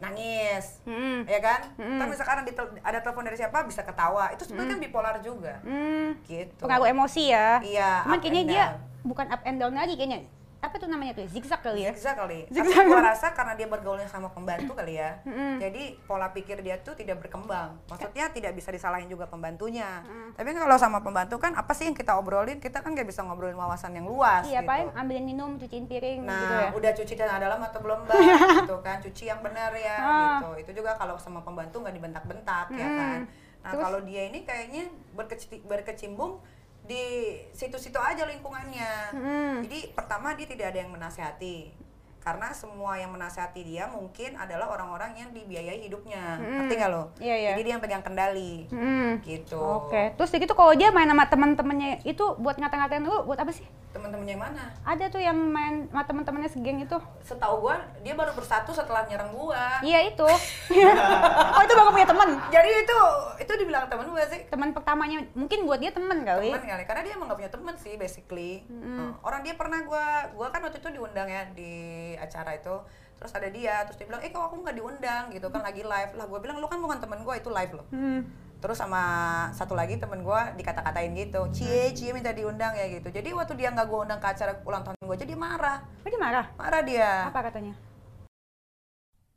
nangis, 0.00 0.82
hmm, 0.82 1.22
ya 1.24 1.38
kan? 1.38 1.60
Mm-mm. 1.76 2.00
Tapi 2.00 2.12
sekarang 2.12 2.42
tel- 2.44 2.80
ada 2.82 2.98
telepon 2.98 3.22
dari 3.22 3.36
siapa 3.36 3.62
bisa 3.62 3.80
ketawa. 3.80 4.32
Itu 4.32 4.42
sebenarnya 4.42 4.74
kan 4.74 4.80
bipolar 4.82 5.16
juga. 5.20 5.60
hmm. 5.62 5.93
Gitu. 6.24 6.58
Pengaruh 6.58 6.86
emosi 6.86 7.22
ya. 7.28 7.60
Iya, 7.60 7.90
Cuman 8.02 8.18
kayaknya 8.18 8.44
dia 8.44 8.64
bukan 9.00 9.26
up 9.28 9.42
and 9.42 9.56
down 9.56 9.72
lagi 9.72 9.94
kayaknya. 9.94 10.24
Apa 10.58 10.80
tuh 10.80 10.88
namanya 10.88 11.12
tuh? 11.12 11.28
Zigzag 11.28 11.60
kali 11.60 11.84
ya? 11.84 11.92
Zigzag 11.92 12.16
kali. 12.16 12.48
Zigzag. 12.48 12.72
Tapi 12.72 12.88
gua 12.88 13.04
rasa 13.04 13.36
karena 13.36 13.52
dia 13.52 13.68
bergaulnya 13.68 14.08
sama 14.08 14.32
pembantu 14.32 14.72
kali 14.72 14.96
ya. 14.96 15.20
Mm-mm. 15.20 15.60
Jadi 15.60 16.00
pola 16.08 16.32
pikir 16.32 16.64
dia 16.64 16.80
tuh 16.80 16.96
tidak 16.96 17.20
berkembang. 17.20 17.76
Maksudnya 17.84 18.32
tidak 18.32 18.56
bisa 18.56 18.72
disalahin 18.72 19.04
juga 19.04 19.28
pembantunya. 19.28 20.00
Mm. 20.00 20.32
Tapi 20.32 20.56
kalau 20.56 20.80
sama 20.80 21.04
pembantu 21.04 21.36
kan 21.36 21.52
apa 21.52 21.68
sih 21.76 21.84
yang 21.84 21.92
kita 21.92 22.16
obrolin? 22.16 22.56
Kita 22.56 22.80
kan 22.80 22.96
nggak 22.96 23.04
bisa 23.04 23.20
ngobrolin 23.20 23.52
wawasan 23.54 23.92
yang 23.92 24.08
luas 24.08 24.48
Iya, 24.48 24.64
gitu. 24.64 24.70
paling 24.72 24.88
ambilin 24.96 25.24
minum, 25.26 25.50
cuciin 25.54 25.84
piring 25.84 26.24
Nah, 26.24 26.32
gitu 26.32 26.54
ya. 26.56 26.68
udah 26.72 26.92
cuci 26.96 27.12
tanah 27.14 27.36
dalam 27.38 27.60
atau 27.60 27.78
belum 27.78 27.98
mbak? 28.00 28.16
gitu 28.64 28.76
kan, 28.80 28.96
cuci 29.04 29.24
yang 29.28 29.40
benar 29.44 29.68
ya, 29.76 29.96
Ah. 30.00 30.16
gitu. 30.40 30.64
Itu 30.64 30.80
juga 30.80 30.96
kalau 30.96 31.20
sama 31.20 31.44
pembantu 31.44 31.84
nggak 31.84 31.92
dibentak-bentak 31.92 32.72
ya 32.72 32.88
Hmm. 32.88 32.96
kan. 32.96 33.18
Nah, 33.64 33.72
Terus? 33.72 33.82
kalau 33.88 34.00
dia 34.04 34.28
ini 34.28 34.44
kayaknya 34.44 34.92
berkeci- 35.16 35.64
berkecimbung 35.64 36.36
di 36.84 37.40
situ-situ 37.56 37.96
aja 37.96 38.28
lingkungannya. 38.28 38.92
Hmm. 39.16 39.56
Jadi 39.64 39.96
pertama 39.96 40.36
dia 40.36 40.44
tidak 40.44 40.76
ada 40.76 40.78
yang 40.84 40.92
menasehati. 40.92 41.72
Karena 42.24 42.48
semua 42.56 42.96
yang 42.96 43.12
menasehati 43.12 43.60
dia 43.60 43.84
mungkin 43.84 44.32
adalah 44.40 44.72
orang-orang 44.72 45.12
yang 45.20 45.28
dibiayai 45.36 45.76
hidupnya. 45.84 46.40
Hmm. 46.40 46.64
Ngerti 46.64 46.74
nggak 46.80 46.90
lo? 46.90 47.02
Iya, 47.20 47.34
iya. 47.36 47.50
Jadi 47.52 47.62
dia 47.68 47.72
yang 47.76 47.82
pegang 47.84 48.00
kendali. 48.00 48.64
Hmm. 48.72 49.20
Gitu. 49.20 49.60
Oke, 49.60 50.16
terus 50.16 50.32
gitu 50.32 50.56
kalau 50.56 50.72
dia 50.72 50.88
main 50.88 51.04
sama 51.04 51.28
teman-temannya 51.28 52.00
itu 52.08 52.24
buat 52.40 52.56
ngata-ngatain 52.56 53.04
lu 53.04 53.28
buat 53.28 53.36
apa 53.36 53.52
sih? 53.52 53.68
Teman-temannya 53.92 54.32
yang 54.34 54.42
mana? 54.42 54.64
Ada 54.88 55.12
tuh 55.12 55.20
yang 55.20 55.36
main 55.36 55.86
sama 55.92 56.02
teman-temannya 56.08 56.50
segeng 56.50 56.80
itu. 56.80 56.96
Setahu 57.20 57.68
gua 57.68 57.76
dia 58.00 58.16
baru 58.16 58.32
bersatu 58.32 58.72
setelah 58.72 59.04
nyerang 59.04 59.30
gua. 59.36 59.84
Iya 59.84 60.08
itu. 60.08 60.24
oh 61.54 61.60
itu 61.60 61.72
baru 61.76 61.92
punya 61.92 62.08
teman. 62.08 62.40
Jadi 62.48 62.70
itu 62.72 62.98
itu 63.36 63.52
dibilang 63.60 63.84
temen 63.86 64.08
gue 64.08 64.24
sih 64.30 64.40
Teman 64.48 64.72
pertamanya 64.72 65.20
mungkin 65.36 65.68
buat 65.68 65.78
dia 65.78 65.92
teman 65.92 66.24
kali. 66.24 66.48
temen 66.48 66.64
kali 66.64 66.84
karena 66.88 67.02
dia 67.04 67.12
emang 67.14 67.28
gak 67.28 67.38
punya 67.38 67.52
temen 67.52 67.74
sih 67.76 67.94
basically 68.00 68.66
Uh, 68.94 69.10
orang 69.26 69.42
dia 69.42 69.54
pernah 69.58 69.82
gua 69.82 70.30
gua 70.38 70.48
kan 70.54 70.62
waktu 70.62 70.78
itu 70.78 70.88
diundang 70.94 71.26
ya 71.26 71.42
di 72.14 72.16
acara 72.16 72.54
itu 72.54 72.78
terus 73.14 73.30
ada 73.30 73.48
dia 73.48 73.82
terus 73.82 73.96
dia 73.96 74.06
bilang 74.06 74.22
eh 74.22 74.28
kok 74.28 74.42
aku 74.42 74.56
nggak 74.60 74.74
diundang 74.74 75.24
gitu 75.30 75.46
kan 75.48 75.60
lagi 75.60 75.82
live 75.82 76.12
lah 76.12 76.24
gue 76.24 76.38
bilang 76.38 76.58
lu 76.58 76.66
kan 76.66 76.78
bukan 76.78 76.98
temen 76.98 77.20
gue 77.20 77.34
itu 77.34 77.48
live 77.48 77.72
loh 77.72 77.86
Hmm. 77.90 78.22
terus 78.58 78.78
sama 78.78 79.02
satu 79.50 79.74
lagi 79.74 79.96
temen 79.96 80.20
gue 80.20 80.40
dikata-katain 80.54 81.12
gitu 81.12 81.40
cie 81.50 81.90
cie 81.90 82.10
minta 82.10 82.30
diundang 82.30 82.72
ya 82.72 82.86
gitu 82.88 83.08
jadi 83.08 83.28
waktu 83.30 83.54
dia 83.54 83.68
nggak 83.68 83.86
gue 83.86 83.98
undang 84.00 84.18
ke 84.18 84.28
acara 84.28 84.62
ulang 84.62 84.82
tahun 84.82 84.96
gue 85.00 85.16
jadi 85.20 85.34
marah 85.34 85.78
Oh 86.00 86.08
dia 86.08 86.20
marah? 86.20 86.46
marah 86.54 86.80
dia 86.80 87.10
Apa 87.26 87.40
katanya? 87.44 87.74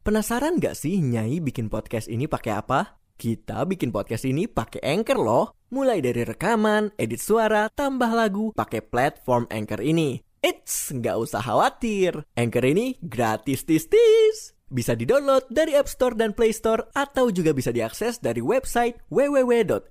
Penasaran 0.04 0.56
gak 0.58 0.76
sih 0.76 1.04
Nyai 1.04 1.44
bikin 1.44 1.68
podcast 1.68 2.08
ini 2.08 2.28
pakai 2.28 2.56
apa? 2.56 2.96
Kita 3.18 3.66
bikin 3.66 3.90
podcast 3.90 4.24
ini 4.24 4.46
pakai 4.48 4.80
Anchor 4.80 5.18
loh. 5.18 5.46
Mulai 5.74 6.00
dari 6.00 6.22
rekaman, 6.24 6.94
edit 6.96 7.20
suara, 7.20 7.68
tambah 7.68 8.08
lagu, 8.13 8.54
pakai 8.54 8.80
platform 8.80 9.50
Anchor 9.52 9.82
ini. 9.84 10.22
Eits, 10.47 10.95
nggak 10.95 11.17
usah 11.19 11.43
khawatir. 11.43 12.23
Anchor 12.39 12.63
ini 12.63 12.95
gratis 13.03 13.67
tis-tis. 13.67 14.55
Bisa 14.71 14.95
di-download 14.95 15.51
dari 15.51 15.75
App 15.75 15.91
Store 15.91 16.15
dan 16.15 16.31
Play 16.31 16.55
Store 16.55 16.88
atau 16.95 17.27
juga 17.36 17.51
bisa 17.51 17.75
diakses 17.75 18.23
dari 18.23 18.39
website 18.39 18.95
www.anchor.fm. 19.12 19.88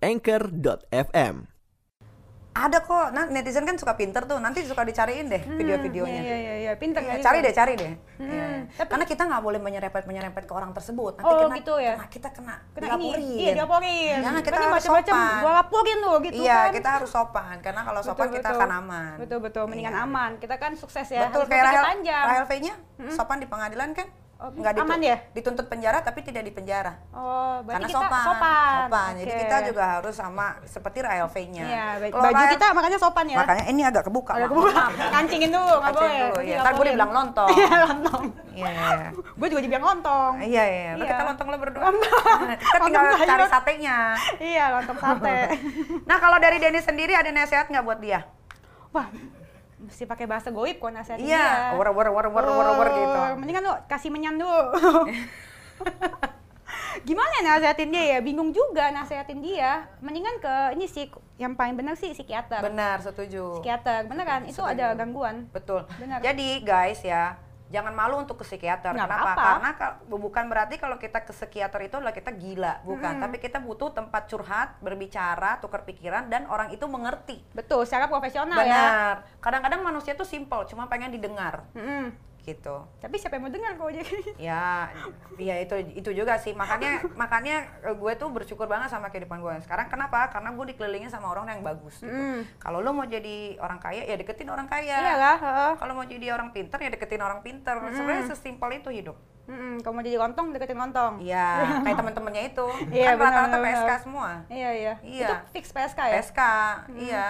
Ada 2.57 2.81
kok, 2.81 3.13
nah, 3.13 3.29
netizen 3.29 3.63
kan 3.63 3.77
suka 3.77 3.93
pinter 3.95 4.25
tuh, 4.25 4.41
nanti 4.41 4.65
suka 4.65 4.81
dicariin 4.81 5.29
deh 5.29 5.45
video-videonya. 5.45 6.21
Iya 6.21 6.37
iya 6.39 6.55
iya, 6.59 6.73
pinter 6.75 7.05
kali 7.05 7.21
cari 7.21 7.39
deh, 7.39 7.53
cari 7.53 7.73
deh. 7.75 7.93
Hmm, 8.17 8.25
Iya. 8.25 8.47
tapi- 8.75 8.89
Karena 8.89 9.05
kita 9.05 9.23
nggak 9.25 9.43
boleh 9.45 9.61
menyerempet-menyerempet 9.61 10.43
ke 10.43 10.53
orang 10.53 10.73
tersebut. 10.73 11.21
Nanti 11.21 11.29
Oh, 11.29 11.45
kena, 11.45 11.57
gitu 11.61 11.75
ya? 11.77 11.95
kena- 11.95 12.09
kita 12.09 12.29
kena, 12.31 12.55
Kena 12.73 12.87
ini, 12.89 13.13
dilaporin. 13.13 13.37
iya 13.37 13.51
dilaporin. 13.53 14.17
Jangan 14.19 14.41
kita 14.41 14.49
Berarti 14.49 14.65
harus 14.65 14.77
macam-macam 14.79 15.13
sopan. 15.13 15.37
gua 15.39 15.53
laporin 15.55 15.99
loh 16.01 16.17
gitu 16.19 16.39
iya, 16.39 16.57
kan. 16.57 16.73
kita 16.73 16.89
harus 16.91 17.11
sopan. 17.11 17.55
Karena 17.61 17.81
kalau 17.85 18.01
sopan 18.01 18.17
Betul, 18.25 18.35
kita 18.35 18.49
betul. 18.49 18.59
akan 18.59 18.71
aman. 18.75 19.13
Betul 19.21 19.39
betul, 19.39 19.65
mendingan 19.69 19.93
Iya. 19.93 20.03
aman. 20.03 20.31
Kita 20.39 20.55
kan 20.57 20.73
sukses 20.75 21.07
ya. 21.07 21.21
Betul, 21.29 21.45
harus 21.45 21.53
kayak 21.53 21.61
berpikir 21.61 21.77
Rahel, 21.77 21.85
panjang. 21.87 22.25
Rahel 22.25 22.45
V-nya 22.47 22.75
sopan 23.11 23.37
di 23.37 23.47
pengadilan 23.47 23.91
kan? 23.93 24.09
Oh, 24.37 24.53
Nggak 24.53 24.85
aman 24.85 25.01
ya? 25.01 25.17
Dituntut 25.33 25.65
penjara 25.65 26.05
tapi 26.05 26.21
tidak 26.21 26.45
di 26.45 26.53
penjara. 26.53 27.01
Oh, 27.09 27.65
Karena 27.65 27.89
berarti 27.89 27.89
kita 27.89 28.05
sopan. 28.05 28.25
sopan. 28.29 28.75
Sopan. 28.85 29.13
Jadi 29.17 29.33
Oke. 29.33 29.41
kita 29.49 29.57
juga 29.65 29.85
harus 29.97 30.13
sama 30.13 30.47
seperti 30.69 30.99
Rahel 31.01 31.29
V-nya. 31.33 31.65
Iya, 31.65 31.85
Kalau 32.13 32.25
baju 32.29 32.45
kita 32.53 32.67
makanya 32.77 32.99
sopan 33.01 33.25
ya. 33.33 33.37
Makanya 33.41 33.65
ini 33.73 33.81
agak 33.81 34.05
kebuka. 34.05 34.37
Agak 34.37 34.53
kebuka. 34.53 34.85
Kancingin 35.17 35.51
dulu, 35.57 35.65
nggak 35.65 35.89
Kancing 35.89 36.05
boleh. 36.13 36.21
dulu, 36.21 36.39
iya. 36.45 36.59
Ntar 36.61 36.73
gue 36.77 36.85
dibilang 36.85 37.13
lontong. 37.17 37.49
Iya, 37.57 37.77
lontong. 37.89 38.25
Iya, 38.53 38.69
iya. 38.77 39.09
Gue 39.17 39.49
juga 39.49 39.61
dibilang 39.65 39.85
lontong. 39.89 40.33
Iya, 40.45 40.65
iya. 40.69 40.91
Iya. 41.01 41.07
kita 41.09 41.23
lontong 41.33 41.49
lo 41.49 41.57
berdua. 41.57 41.87
kita 42.61 42.79
tinggal 42.85 43.05
cari 43.17 43.45
satenya. 43.49 43.99
Iya, 44.37 44.65
lontong 44.77 44.99
sate. 45.01 45.39
Nah, 46.05 46.17
kalau 46.21 46.37
dari 46.37 46.61
Denny 46.61 46.85
sendiri 46.85 47.17
ada 47.17 47.33
nasihat 47.33 47.73
nggak 47.73 47.85
buat 47.89 48.05
dia? 48.05 48.29
Wah, 48.93 49.09
mesti 49.87 50.05
pakai 50.05 50.27
bahasa 50.27 50.51
goib 50.51 50.77
kok 50.77 50.91
nasihatin 50.91 51.25
Iya, 51.25 51.73
dia. 51.73 51.79
war 51.79 51.89
war 51.95 52.09
war 52.11 52.27
war 52.27 52.45
war 52.45 52.69
war 52.75 52.89
gitu. 52.91 53.17
Oh, 53.17 53.35
Mendingan 53.39 53.63
lu 53.63 53.73
kasih 53.87 54.11
menyan 54.11 54.35
dulu. 54.37 55.07
Gimana 57.07 57.45
nasihatin 57.45 57.93
dia 57.93 58.05
ya? 58.17 58.19
Bingung 58.19 58.51
juga 58.51 58.91
nasihatin 58.91 59.39
dia. 59.39 59.87
Mendingan 60.03 60.43
ke 60.43 60.55
ini 60.75 60.91
sih 60.91 61.07
yang 61.39 61.55
paling 61.55 61.77
benar 61.77 61.95
sih 61.95 62.11
psikiater. 62.11 62.59
Benar, 62.65 62.99
setuju. 63.05 63.61
Psikiater, 63.61 64.09
bener 64.09 64.25
kan? 64.27 64.41
Itu 64.49 64.65
ada 64.65 64.97
gangguan. 64.97 65.47
Betul. 65.53 65.85
Benar. 66.01 66.19
Jadi 66.25 66.65
guys 66.65 67.05
ya, 67.05 67.37
jangan 67.69 67.93
malu 67.95 68.23
untuk 68.23 68.39
ke 68.41 68.45
psikiater. 68.47 68.95
Nggak 68.95 69.11
Kenapa? 69.11 69.25
apa-apa. 69.27 69.47
Karena 69.47 69.71
bukan 70.07 70.45
berarti 70.47 70.75
kalau 70.79 70.97
kita 70.97 71.27
ke 71.27 71.33
psikiater 71.35 71.81
itu 71.87 71.99
adalah 71.99 72.15
kita 72.15 72.31
gila, 72.35 72.83
bukan. 72.87 73.19
Tapi 73.19 73.37
kita 73.43 73.59
butuh 73.59 73.91
tempat 73.91 74.31
curhat, 74.31 74.79
berbicara, 74.79 75.59
tukar 75.59 75.83
pikiran 75.83 76.31
dan 76.31 76.47
orang 76.47 76.71
itu 76.71 76.87
mengerti. 76.87 77.43
Betul, 77.51 77.83
secara 77.87 78.07
profesional 78.07 78.63
ya. 78.63 78.71
Benar. 78.71 79.15
Kadang-kadang 79.43 79.81
manusia 79.83 80.15
tuh 80.15 80.27
simple, 80.27 80.67
cuma 80.71 80.87
pengen 80.87 81.11
didengar 81.11 81.67
Mm-mm. 81.75 82.15
Gitu. 82.47 82.87
Tapi 83.03 83.15
siapa 83.19 83.37
yang 83.37 83.51
mau 83.51 83.53
dengar 83.53 83.75
kalau 83.75 83.91
dia 83.91 84.07
Ya, 84.39 84.89
ya 85.35 85.55
itu 85.59 85.75
itu 85.99 86.11
juga 86.15 86.39
sih. 86.39 86.55
Makanya 86.55 87.03
makanya 87.21 87.67
gue 87.83 88.13
tuh 88.15 88.31
bersyukur 88.31 88.71
banget 88.71 88.95
sama 88.95 89.11
kehidupan 89.11 89.43
gue 89.43 89.55
sekarang. 89.67 89.91
Kenapa? 89.91 90.31
Karena 90.31 90.55
gue 90.55 90.65
dikelilingin 90.73 91.11
sama 91.11 91.35
orang 91.35 91.51
yang 91.51 91.67
bagus. 91.67 91.99
Gitu. 91.99 92.15
Mm. 92.15 92.47
Kalau 92.63 92.79
lo 92.79 92.95
mau 92.95 93.05
jadi 93.05 93.59
orang 93.59 93.83
kaya, 93.83 94.07
ya 94.07 94.15
deketin 94.15 94.47
orang 94.47 94.71
kaya. 94.71 94.97
Iya 95.03 95.15
lah. 95.19 95.37
Kalau 95.75 95.93
mau 95.99 96.07
jadi 96.07 96.31
orang 96.31 96.55
pinter, 96.55 96.79
ya 96.79 96.89
deketin 96.95 97.21
orang 97.21 97.43
pinter. 97.43 97.75
Sebenarnya 97.91 98.31
sesimpel 98.31 98.79
itu 98.79 98.95
hidup. 98.95 99.19
Mm-mm, 99.47 99.79
kalau 99.79 99.95
mau 99.95 100.03
jadi 100.03 100.19
lontong 100.19 100.51
deketin 100.51 100.75
lontong. 100.75 101.23
Iya, 101.23 101.63
kayak 101.87 101.97
teman-temannya 102.03 102.43
itu. 102.51 102.67
Iya, 102.91 103.15
kan 103.15 103.31
rata-rata 103.31 103.59
PSK 103.63 103.91
semua. 104.03 104.31
Iya, 104.51 104.71
iya. 104.75 104.95
Iya. 105.07 105.29
Itu 105.31 105.35
fix 105.55 105.65
PSK 105.71 106.01
ya? 106.03 106.15
PSK, 106.19 106.41
iya. 106.99 107.27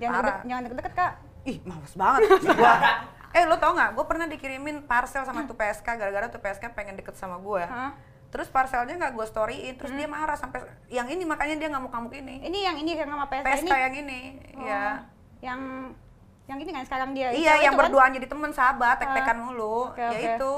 Jangan 0.00 0.20
deket, 0.24 0.36
jangan 0.48 0.62
deket-deket, 0.64 0.92
Kak. 0.96 1.12
Ih, 1.44 1.58
males 1.68 1.92
banget. 1.92 2.20
gua, 2.40 2.74
eh, 3.30 3.44
lo 3.44 3.56
tau 3.56 3.72
nggak? 3.72 3.90
Gue 3.92 4.04
pernah 4.04 4.24
dikirimin 4.24 4.82
parcel 4.82 5.22
sama 5.22 5.44
tuh 5.44 5.52
PSK 5.52 5.84
gara-gara 5.86 6.26
tuh 6.26 6.38
PSK 6.38 6.72
pengen 6.72 6.94
deket 6.94 7.14
sama 7.14 7.36
gue. 7.36 7.62
Hah? 7.62 7.92
Terus 8.28 8.46
parcelnya 8.46 8.92
nggak 8.94 9.12
gue 9.12 9.24
storyin, 9.24 9.74
terus 9.74 9.88
dia 9.90 10.04
marah 10.04 10.36
sampai 10.36 10.60
yang 10.86 11.06
ini 11.06 11.24
makanya 11.24 11.56
dia 11.56 11.68
ngamuk-ngamuk 11.68 12.12
ini. 12.14 12.44
Ini 12.44 12.58
yang 12.62 12.76
ini 12.76 12.92
yang 12.92 13.08
sama 13.08 13.24
PSK, 13.24 13.44
PSK 13.46 13.64
ini. 13.64 13.72
yang 13.72 13.94
ini, 13.96 14.20
Oh, 14.52 14.60
iya. 14.60 14.84
Yang 15.40 15.60
yang 16.44 16.58
ini 16.58 16.70
kan 16.70 16.84
sekarang 16.84 17.10
dia. 17.12 17.28
Iya, 17.30 17.54
yang 17.62 17.72
itu 17.72 17.96
kan? 17.96 18.10
jadi 18.10 18.26
temen 18.26 18.50
sahabat, 18.50 18.96
tek-tekan 18.98 19.36
mulu. 19.38 19.92
oke, 19.92 19.96
ya 19.96 20.08
oke. 20.08 20.20
itu. 20.36 20.52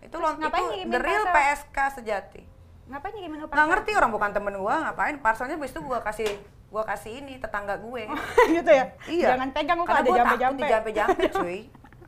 Itu 0.00 0.16
lo 0.16 0.28
itu 0.32 0.86
the 0.86 0.98
real 0.98 1.24
parcel? 1.24 1.66
PSK 1.66 1.78
sejati. 1.98 2.42
Ngapain 2.86 3.10
ngirimin 3.12 3.38
lu 3.38 3.46
Nggak 3.46 3.50
parcel? 3.52 3.70
ngerti 3.70 3.90
orang 3.94 4.10
bukan 4.10 4.30
temen 4.32 4.54
gua 4.56 4.74
ngapain 4.82 5.16
parcelnya 5.18 5.54
habis 5.54 5.70
itu 5.70 5.80
gua 5.82 5.98
kasih 6.00 6.30
gua 6.66 6.82
kasih 6.84 7.12
ini 7.16 7.38
tetangga 7.38 7.74
gue. 7.76 8.06
gitu 8.54 8.70
ya? 8.70 8.84
iya. 9.08 9.34
Jangan 9.34 9.50
pegang 9.50 9.78
Karena 9.78 9.86
kalau 9.88 9.98
ada 9.98 10.06
gua 10.06 10.14
takut 10.16 10.22
jampe-jampe. 10.38 10.60
dijampe-jampe 10.62 11.24
cuy. 11.36 11.58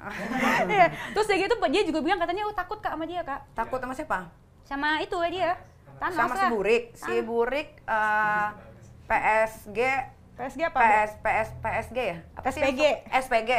Iya. 0.72 0.86
Terus 1.14 1.26
dia 1.30 1.38
gitu 1.46 1.54
dia 1.58 1.82
juga 1.86 2.00
bilang 2.02 2.18
katanya 2.18 2.42
lu 2.46 2.54
takut 2.54 2.78
Kak 2.82 2.94
sama 2.94 3.04
dia, 3.06 3.22
Kak. 3.22 3.40
takut 3.54 3.78
sama 3.78 3.94
siapa? 3.94 4.18
Sama 4.66 4.98
itu 5.02 5.16
ya 5.20 5.30
dia. 5.30 5.52
Thanos 6.02 6.18
sama 6.18 6.34
si. 6.34 6.46
Burik. 6.50 6.84
Si 6.98 7.14
Burik 7.22 7.68
eh, 7.86 8.46
PSG 9.06 9.78
PSG 10.32 10.60
apa? 10.64 10.80
PS 10.80 11.12
PS 11.20 11.48
PSG 11.60 11.98
ya? 12.00 12.18
Apa 12.34 12.48
sih? 12.50 12.60
SPG. 12.64 12.82
SPG. 13.04 13.50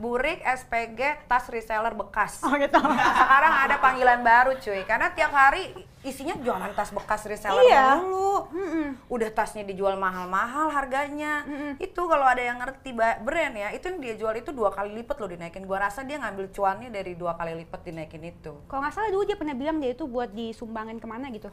Burik 0.00 0.40
SPG 0.42 1.00
tas 1.28 1.44
reseller 1.52 1.92
bekas. 1.92 2.40
Oh 2.42 2.56
gitu. 2.56 2.80
Sekarang 2.80 3.52
ada 3.68 3.76
panggilan 3.78 4.24
baru 4.24 4.56
cuy, 4.56 4.82
karena 4.88 5.12
tiap 5.12 5.30
hari 5.30 5.76
isinya 6.06 6.38
jualan 6.38 6.70
tas 6.72 6.88
bekas 6.88 7.26
reseller 7.26 7.60
Iya. 7.62 7.98
mulu. 7.98 8.46
Mm-mm. 8.48 8.86
Udah 9.06 9.28
tasnya 9.28 9.62
dijual 9.62 9.94
mahal-mahal 9.96 10.70
harganya. 10.70 11.42
Itu 11.76 12.06
kalau 12.06 12.22
ada 12.22 12.38
yang 12.38 12.56
ngerti 12.56 12.94
brand 12.94 13.52
ya, 13.52 13.68
itu 13.70 13.84
yang 13.84 13.98
dia 13.98 14.14
jual 14.14 14.34
itu 14.34 14.50
dua 14.50 14.70
kali 14.70 14.94
lipat 14.94 15.16
loh 15.16 15.28
dinaikin. 15.28 15.64
Gua 15.64 15.82
rasa 15.82 16.00
dia 16.00 16.16
ngambil 16.16 16.48
cuannya 16.48 16.88
dari 16.88 17.12
dua 17.12 17.34
kali 17.34 17.58
lipat 17.58 17.80
dinaikin 17.82 18.22
itu. 18.24 18.54
Kalau 18.64 18.80
nggak 18.80 18.92
salah 18.92 19.10
dulu 19.10 19.24
dia 19.24 19.34
pernah 19.34 19.52
bilang 19.52 19.76
dia 19.76 19.90
itu 19.90 20.06
buat 20.06 20.30
disumbangin 20.30 20.96
ke 20.96 21.04
mana 21.04 21.26
gitu. 21.28 21.50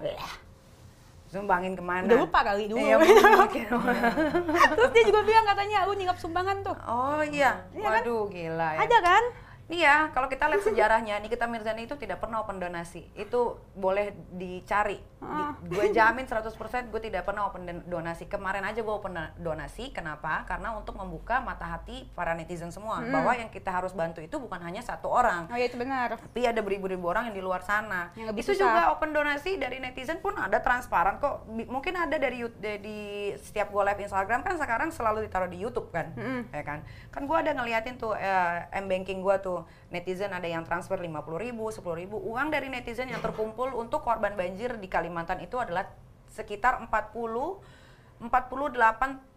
Sumbangin 1.25 1.73
ke 1.73 1.81
mana? 1.81 2.05
Udah 2.05 2.19
lupa 2.19 2.39
kali 2.43 2.69
dulu. 2.69 2.77
Iya, 2.77 3.01
mungkin. 3.01 3.65
Terus 4.77 4.91
dia 4.93 5.03
juga 5.03 5.21
bilang 5.23 5.45
katanya 5.47 5.77
lu 5.83 5.97
nyingap 5.97 6.17
sumbangan 6.17 6.61
tuh. 6.61 6.77
oh 6.83 7.25
iya, 7.25 7.57
Iya 7.73 7.81
kan? 7.81 8.01
waduh 8.05 8.23
gila 8.29 8.69
ya. 8.69 8.79
Ada 8.85 8.97
kan? 9.01 9.23
Iya, 9.71 10.11
kalau 10.11 10.27
kita 10.27 10.51
lihat 10.51 10.63
sejarahnya, 10.67 11.23
Nikita 11.23 11.47
Mirzani 11.47 11.87
itu 11.87 11.95
tidak 11.95 12.19
pernah 12.19 12.43
open 12.43 12.59
donasi. 12.59 13.07
Itu 13.15 13.63
boleh 13.79 14.11
dicari. 14.35 14.99
Ah. 15.23 15.55
Di- 15.63 15.71
gue 15.71 15.95
jamin 15.95 16.27
100% 16.27 16.91
gue 16.91 16.99
tidak 16.99 17.23
pernah 17.23 17.47
open 17.47 17.63
don- 17.63 17.85
donasi. 17.87 18.27
Kemarin 18.27 18.67
aja 18.67 18.83
gue 18.83 18.91
open 18.91 19.15
na- 19.15 19.31
donasi. 19.39 19.95
Kenapa? 19.95 20.43
Karena 20.43 20.75
untuk 20.75 20.99
membuka 20.99 21.39
mata 21.39 21.63
hati 21.63 22.11
para 22.11 22.35
netizen 22.35 22.75
semua. 22.75 22.99
Bahwa 23.07 23.31
yang 23.39 23.47
kita 23.47 23.71
harus 23.71 23.95
bantu 23.95 24.19
itu 24.19 24.35
bukan 24.35 24.59
hanya 24.59 24.83
satu 24.83 25.07
orang. 25.07 25.47
Oh 25.47 25.55
iya 25.55 25.71
itu 25.71 25.79
benar. 25.79 26.19
Tapi 26.19 26.43
ada 26.43 26.59
beribu-ribu 26.59 27.07
orang 27.07 27.31
yang 27.31 27.35
di 27.39 27.43
luar 27.43 27.63
sana. 27.63 28.11
Yang 28.19 28.43
itu 28.43 28.51
susah. 28.51 28.67
juga 28.67 28.81
open 28.91 29.15
donasi 29.15 29.55
dari 29.55 29.79
netizen 29.79 30.19
pun 30.19 30.35
ada 30.35 30.59
transparan 30.59 31.23
kok. 31.23 31.47
Mungkin 31.47 31.95
ada 31.95 32.19
dari 32.19 32.43
di, 32.59 32.99
setiap 33.39 33.71
gue 33.71 33.83
live 33.87 34.01
Instagram 34.03 34.43
kan 34.43 34.59
sekarang 34.59 34.91
selalu 34.91 35.23
ditaruh 35.31 35.47
di 35.47 35.55
YouTube 35.55 35.87
kan, 35.95 36.11
ya 36.51 36.63
kan? 36.67 36.83
Kan 37.15 37.23
gue 37.29 37.37
ada 37.37 37.55
ngeliatin 37.55 37.95
tuh 37.95 38.11
eh, 38.17 38.67
m 38.75 38.91
banking 38.91 39.23
gue 39.23 39.35
tuh 39.39 39.52
netizen 39.93 40.31
ada 40.33 40.47
yang 40.49 40.63
transfer 40.65 40.97
50.000 40.97 41.45
ribu, 41.45 41.69
10 41.69 41.83
ribu. 42.01 42.17
Uang 42.17 42.49
dari 42.49 42.67
netizen 42.71 43.09
yang 43.09 43.21
terkumpul 43.21 43.71
untuk 43.77 44.01
korban 44.01 44.33
banjir 44.33 44.77
di 44.79 44.87
Kalimantan 44.89 45.41
itu 45.43 45.59
adalah 45.59 45.89
sekitar 46.33 46.81
40 46.81 46.89
48 48.23 49.33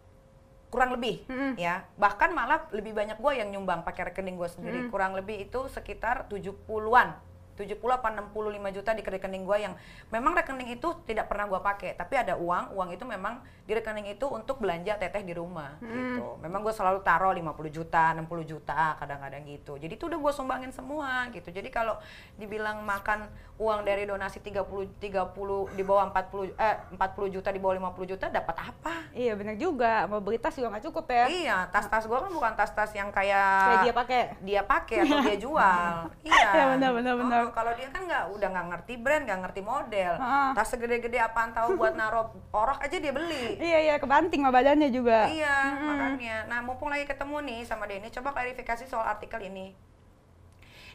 kurang 0.67 0.89
lebih 0.95 1.23
ya. 1.55 1.83
Bahkan 1.95 2.29
malah 2.35 2.67
lebih 2.75 2.95
banyak 2.95 3.19
gue 3.19 3.33
yang 3.39 3.49
nyumbang 3.51 3.83
pakai 3.87 4.11
rekening 4.11 4.35
gue 4.35 4.49
sendiri. 4.51 4.79
Kurang 4.91 5.15
lebih 5.15 5.39
itu 5.47 5.67
sekitar 5.71 6.27
70-an 6.31 7.26
70 7.57 7.81
apa 7.89 8.07
65 8.13 8.77
juta 8.77 8.91
di 8.93 9.01
rekening 9.01 9.43
gue 9.43 9.57
yang 9.57 9.73
memang 10.13 10.37
rekening 10.37 10.77
itu 10.77 10.93
tidak 11.09 11.25
pernah 11.25 11.49
gue 11.49 11.57
pakai 11.57 11.97
tapi 11.97 12.13
ada 12.15 12.37
uang 12.37 12.77
uang 12.77 12.89
itu 12.93 13.03
memang 13.03 13.41
di 13.65 13.73
rekening 13.73 14.13
itu 14.13 14.29
untuk 14.29 14.61
belanja 14.61 14.95
teteh 14.95 15.25
di 15.25 15.33
rumah 15.33 15.75
gitu 15.81 16.37
memang 16.39 16.61
gue 16.61 16.71
selalu 16.71 17.01
taruh 17.01 17.33
50 17.33 17.49
juta 17.73 18.13
60 18.13 18.45
juta 18.45 18.93
kadang-kadang 18.95 19.41
gitu 19.49 19.75
jadi 19.75 19.91
itu 19.91 20.05
udah 20.05 20.19
gue 20.21 20.31
sumbangin 20.31 20.71
semua 20.71 21.25
gitu 21.33 21.49
jadi 21.49 21.67
kalau 21.67 21.97
dibilang 22.37 22.85
makan 22.85 23.25
uang 23.57 23.81
dari 23.83 24.05
donasi 24.05 24.37
30 24.39 25.01
30 25.01 25.73
di 25.73 25.83
bawah 25.83 26.13
40 26.13 26.53
eh 26.53 26.75
40 26.93 27.35
juta 27.35 27.49
di 27.49 27.59
bawah 27.59 27.75
50 27.91 28.11
juta 28.13 28.25
dapat 28.29 28.55
apa 28.61 29.07
Iya 29.17 29.33
benar 29.33 29.55
juga. 29.57 30.05
Mau 30.05 30.21
beli 30.21 30.37
tas 30.37 30.53
juga 30.53 30.69
nggak 30.77 30.85
cukup 30.93 31.05
ya. 31.09 31.25
Iya, 31.25 31.57
tas-tas 31.73 32.05
gua 32.05 32.21
kan 32.21 32.29
bukan 32.29 32.53
tas-tas 32.53 32.93
yang 32.93 33.09
kayak 33.09 33.49
Kayak 33.65 33.81
dia 33.81 33.93
pakai. 33.93 34.21
dia 34.45 34.61
pakai 34.61 34.97
atau 35.01 35.17
dia 35.25 35.37
jual. 35.41 35.95
iya. 36.27 36.49
Iya, 36.53 36.63
benar, 36.77 36.91
benar, 36.93 37.13
benar. 37.17 37.41
Kalau 37.51 37.71
dia 37.73 37.87
kan 37.87 38.03
nggak 38.03 38.23
udah 38.31 38.47
nggak 38.47 38.67
ngerti 38.69 38.93
brand, 38.97 39.23
nggak 39.23 39.39
ngerti 39.43 39.61
model. 39.61 40.13
Heeh. 40.15 40.49
Tas 40.53 40.67
segede-gede 40.67 41.17
apaan 41.17 41.51
tahu 41.51 41.75
buat 41.75 41.93
naruh 41.93 42.31
orok 42.49 42.79
aja 42.79 42.97
dia 42.97 43.11
beli. 43.11 43.55
Iya 43.67 43.79
iya 43.83 43.95
kebanting 43.97 44.41
mah 44.41 44.51
badannya 44.51 44.89
juga. 44.89 45.27
Iya, 45.27 45.57
makanya. 45.77 46.37
Nah, 46.47 46.59
mumpung 46.61 46.87
lagi 46.87 47.03
ketemu 47.03 47.43
nih 47.43 47.59
sama 47.63 47.85
Denny, 47.85 48.09
coba 48.09 48.31
klarifikasi 48.31 48.83
soal 48.85 49.03
artikel 49.03 49.39
ini. 49.41 49.75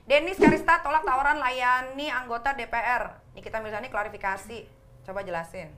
Denis 0.02 0.34
Karista 0.34 0.82
tolak 0.82 1.06
tawaran 1.06 1.38
layani 1.38 2.10
anggota 2.10 2.50
DPR. 2.52 3.22
Nikita 3.32 3.62
Mirzani 3.62 3.86
klarifikasi. 3.86 4.66
Coba 5.02 5.22
jelasin. 5.22 5.70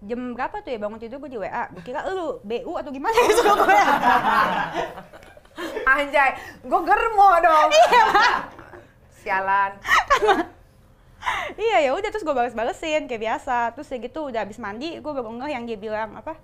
Jam 0.00 0.32
berapa 0.32 0.60
tuh 0.60 0.72
ya 0.72 0.80
bangun 0.80 0.96
tidur 0.96 1.16
gue 1.18 1.28
di 1.28 1.36
WA? 1.36 1.68
Gue 1.68 1.80
kira 1.80 2.04
lu 2.04 2.40
BU 2.40 2.72
atau 2.72 2.88
gimana 2.88 3.12
ya 3.12 3.32
gue? 3.36 3.80
Anjay, 5.82 6.30
gue 6.62 6.80
germo 6.82 7.30
dong. 7.40 7.68
Iya. 7.68 8.04
Sialan. 9.20 9.76
iya 11.60 11.84
ya 11.84 11.90
udah 11.92 12.08
terus 12.08 12.24
gue 12.24 12.32
balas-balesin 12.32 13.04
kayak 13.04 13.22
biasa 13.22 13.76
terus 13.76 13.92
ya 13.92 14.00
gitu 14.00 14.32
udah 14.32 14.40
habis 14.40 14.56
mandi 14.56 14.98
gue 14.98 15.12
baru 15.12 15.28
ngeh 15.28 15.50
yang 15.52 15.64
dia 15.68 15.76
bilang 15.76 16.16
apa 16.16 16.36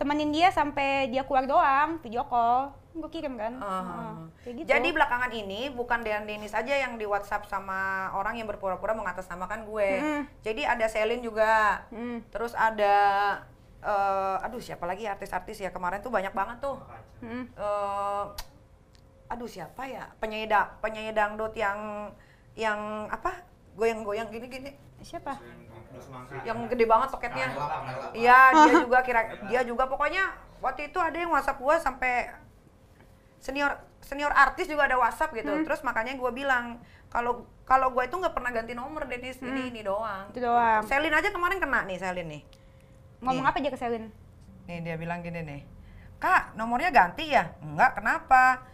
temenin 0.00 0.32
dia 0.32 0.48
sampai 0.50 1.12
dia 1.12 1.22
keluar 1.22 1.44
doang 1.44 2.00
video 2.00 2.24
call 2.26 2.72
gue 2.94 3.10
kirim 3.10 3.34
kan 3.34 3.58
Uh, 3.58 3.66
Heeh, 3.66 4.14
kayak 4.46 4.54
gitu 4.54 4.68
Jadi 4.70 4.88
belakangan 4.94 5.30
ini 5.34 5.60
bukan 5.74 6.06
Dean 6.06 6.24
Denis 6.30 6.54
aja 6.54 6.74
yang 6.78 6.94
di 6.94 7.02
WhatsApp 7.02 7.50
sama 7.50 8.10
orang 8.14 8.38
yang 8.38 8.46
berpura-pura 8.46 8.94
mengatasnamakan 8.94 9.66
gue. 9.66 9.90
Mm. 9.98 10.22
Jadi 10.46 10.62
ada 10.62 10.86
Selin 10.86 11.18
juga. 11.18 11.82
Hmm. 11.90 12.22
Terus 12.30 12.54
ada 12.54 12.94
eh, 13.82 14.46
aduh 14.46 14.62
siapa 14.62 14.86
lagi 14.86 15.10
artis-artis 15.10 15.58
ya 15.58 15.74
kemarin 15.74 16.06
tuh 16.06 16.14
banyak 16.14 16.30
banget 16.30 16.62
tuh. 16.62 16.78
Hmm. 17.18 17.50
Eh, 17.50 18.24
aduh 19.28 19.48
siapa 19.48 19.88
ya 19.88 20.10
penyanyi 20.20 20.46
da, 20.46 20.76
penyanyi 20.84 21.12
dangdut 21.16 21.56
yang 21.56 22.10
yang 22.54 23.08
apa 23.10 23.42
goyang-goyang 23.74 24.30
gini-gini 24.30 24.70
siapa 25.02 25.40
yang 26.42 26.66
gede 26.66 26.84
banget 26.90 27.08
soketnya. 27.14 27.54
Iya, 28.10 28.38
dia 28.66 28.74
juga 28.84 28.98
kira 29.06 29.30
dia 29.46 29.60
juga 29.62 29.86
pokoknya 29.86 30.34
waktu 30.58 30.90
itu 30.90 30.98
ada 30.98 31.14
yang 31.14 31.30
WhatsApp 31.30 31.60
gua 31.62 31.78
sampai 31.78 32.34
senior 33.38 33.78
senior 34.02 34.32
artis 34.34 34.66
juga 34.66 34.90
ada 34.90 34.98
WhatsApp 34.98 35.34
gitu. 35.38 35.52
Hmm. 35.54 35.62
Terus 35.62 35.80
makanya 35.86 36.18
gua 36.18 36.34
bilang 36.34 36.82
kalau 37.12 37.46
kalau 37.62 37.94
gua 37.94 38.10
itu 38.10 38.16
nggak 38.16 38.34
pernah 38.34 38.50
ganti 38.50 38.74
nomor 38.74 39.06
Denis 39.06 39.38
ini 39.38 39.70
ini 39.70 39.80
doang. 39.86 40.28
Hmm. 40.28 40.32
Itu 40.34 40.40
doang. 40.42 40.82
Selin 40.88 41.14
aja 41.14 41.28
kemarin 41.30 41.58
kena 41.62 41.86
nih 41.86 41.98
Selin 42.00 42.28
nih. 42.28 42.42
ngomong 43.24 43.46
Nih. 43.46 43.52
apa 43.54 43.58
aja 43.62 43.70
ke 43.72 43.78
Selin 43.80 44.04
Nih 44.68 44.78
dia 44.84 44.96
bilang 44.98 45.22
gini 45.24 45.40
nih. 45.40 45.60
Kak, 46.20 46.56
nomornya 46.56 46.88
ganti 46.88 47.32
ya? 47.32 47.52
Enggak, 47.60 48.00
kenapa? 48.00 48.64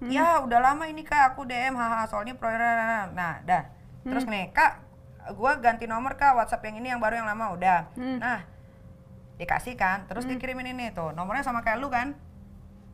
Hmm. 0.00 0.08
Ya, 0.08 0.40
udah 0.40 0.58
lama 0.58 0.88
ini 0.88 1.04
Kak, 1.04 1.36
aku 1.36 1.44
DM, 1.44 1.76
haha, 1.76 2.08
soalnya 2.08 2.32
pro 2.32 2.48
Nah, 2.48 3.44
dah. 3.44 3.68
Terus 4.00 4.24
Hmm. 4.24 4.32
nih, 4.32 4.48
Kak, 4.48 4.80
gua 5.36 5.60
ganti 5.60 5.84
nomor 5.84 6.16
Kak, 6.16 6.32
WhatsApp 6.34 6.64
yang 6.64 6.80
ini 6.80 6.88
yang 6.88 7.00
baru 7.00 7.20
yang 7.20 7.28
lama 7.28 7.52
udah. 7.52 7.80
Hmm. 7.92 8.16
Nah, 8.16 8.40
dikasih 9.36 9.76
kan, 9.76 10.08
terus 10.08 10.24
dikirimin 10.24 10.72
ini 10.72 10.88
tuh, 10.90 11.12
nomornya 11.12 11.40
sama 11.40 11.60
kayak 11.60 11.78
lu 11.78 11.88
kan? 11.88 12.12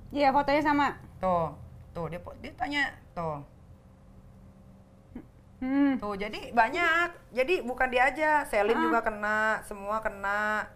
iya 0.09 0.31
fotonya 0.31 0.63
sama 0.63 0.95
Tuh, 1.19 1.51
tuh 1.91 2.07
dia 2.07 2.23
dia 2.39 2.53
tanya 2.55 2.85
tuh. 3.11 3.43
hmm. 5.59 5.99
Tuh, 5.99 6.15
jadi 6.15 6.53
banyak. 6.53 7.09
Jadi 7.33 7.55
bukan 7.63 7.89
dia 7.89 8.07
aja, 8.07 8.31
Selin 8.45 8.77
Ah. 8.77 8.83
juga 8.83 9.01
kena, 9.01 9.41
semua 9.63 9.99
kena. 9.99 10.69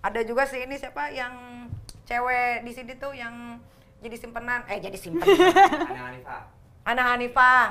Ada 0.00 0.22
juga 0.22 0.46
sih 0.46 0.62
ini 0.62 0.76
siapa 0.76 1.10
yang 1.10 1.66
cewek 2.04 2.62
di 2.62 2.72
sini 2.72 2.92
tuh 2.96 3.12
yang 3.12 3.58
jadi 4.00 4.16
simpenan, 4.16 4.60
eh 4.66 4.78
jadi 4.78 4.96
simpenan. 4.96 5.28
Ana 5.90 6.02
Hanifah. 6.08 6.40
Ana 6.82 7.02
Hanifah. 7.12 7.64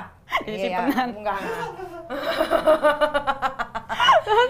Jadi 0.46 0.56
Iya, 0.56 0.68
simpenan. 0.86 1.08
Enggak. 1.12 1.40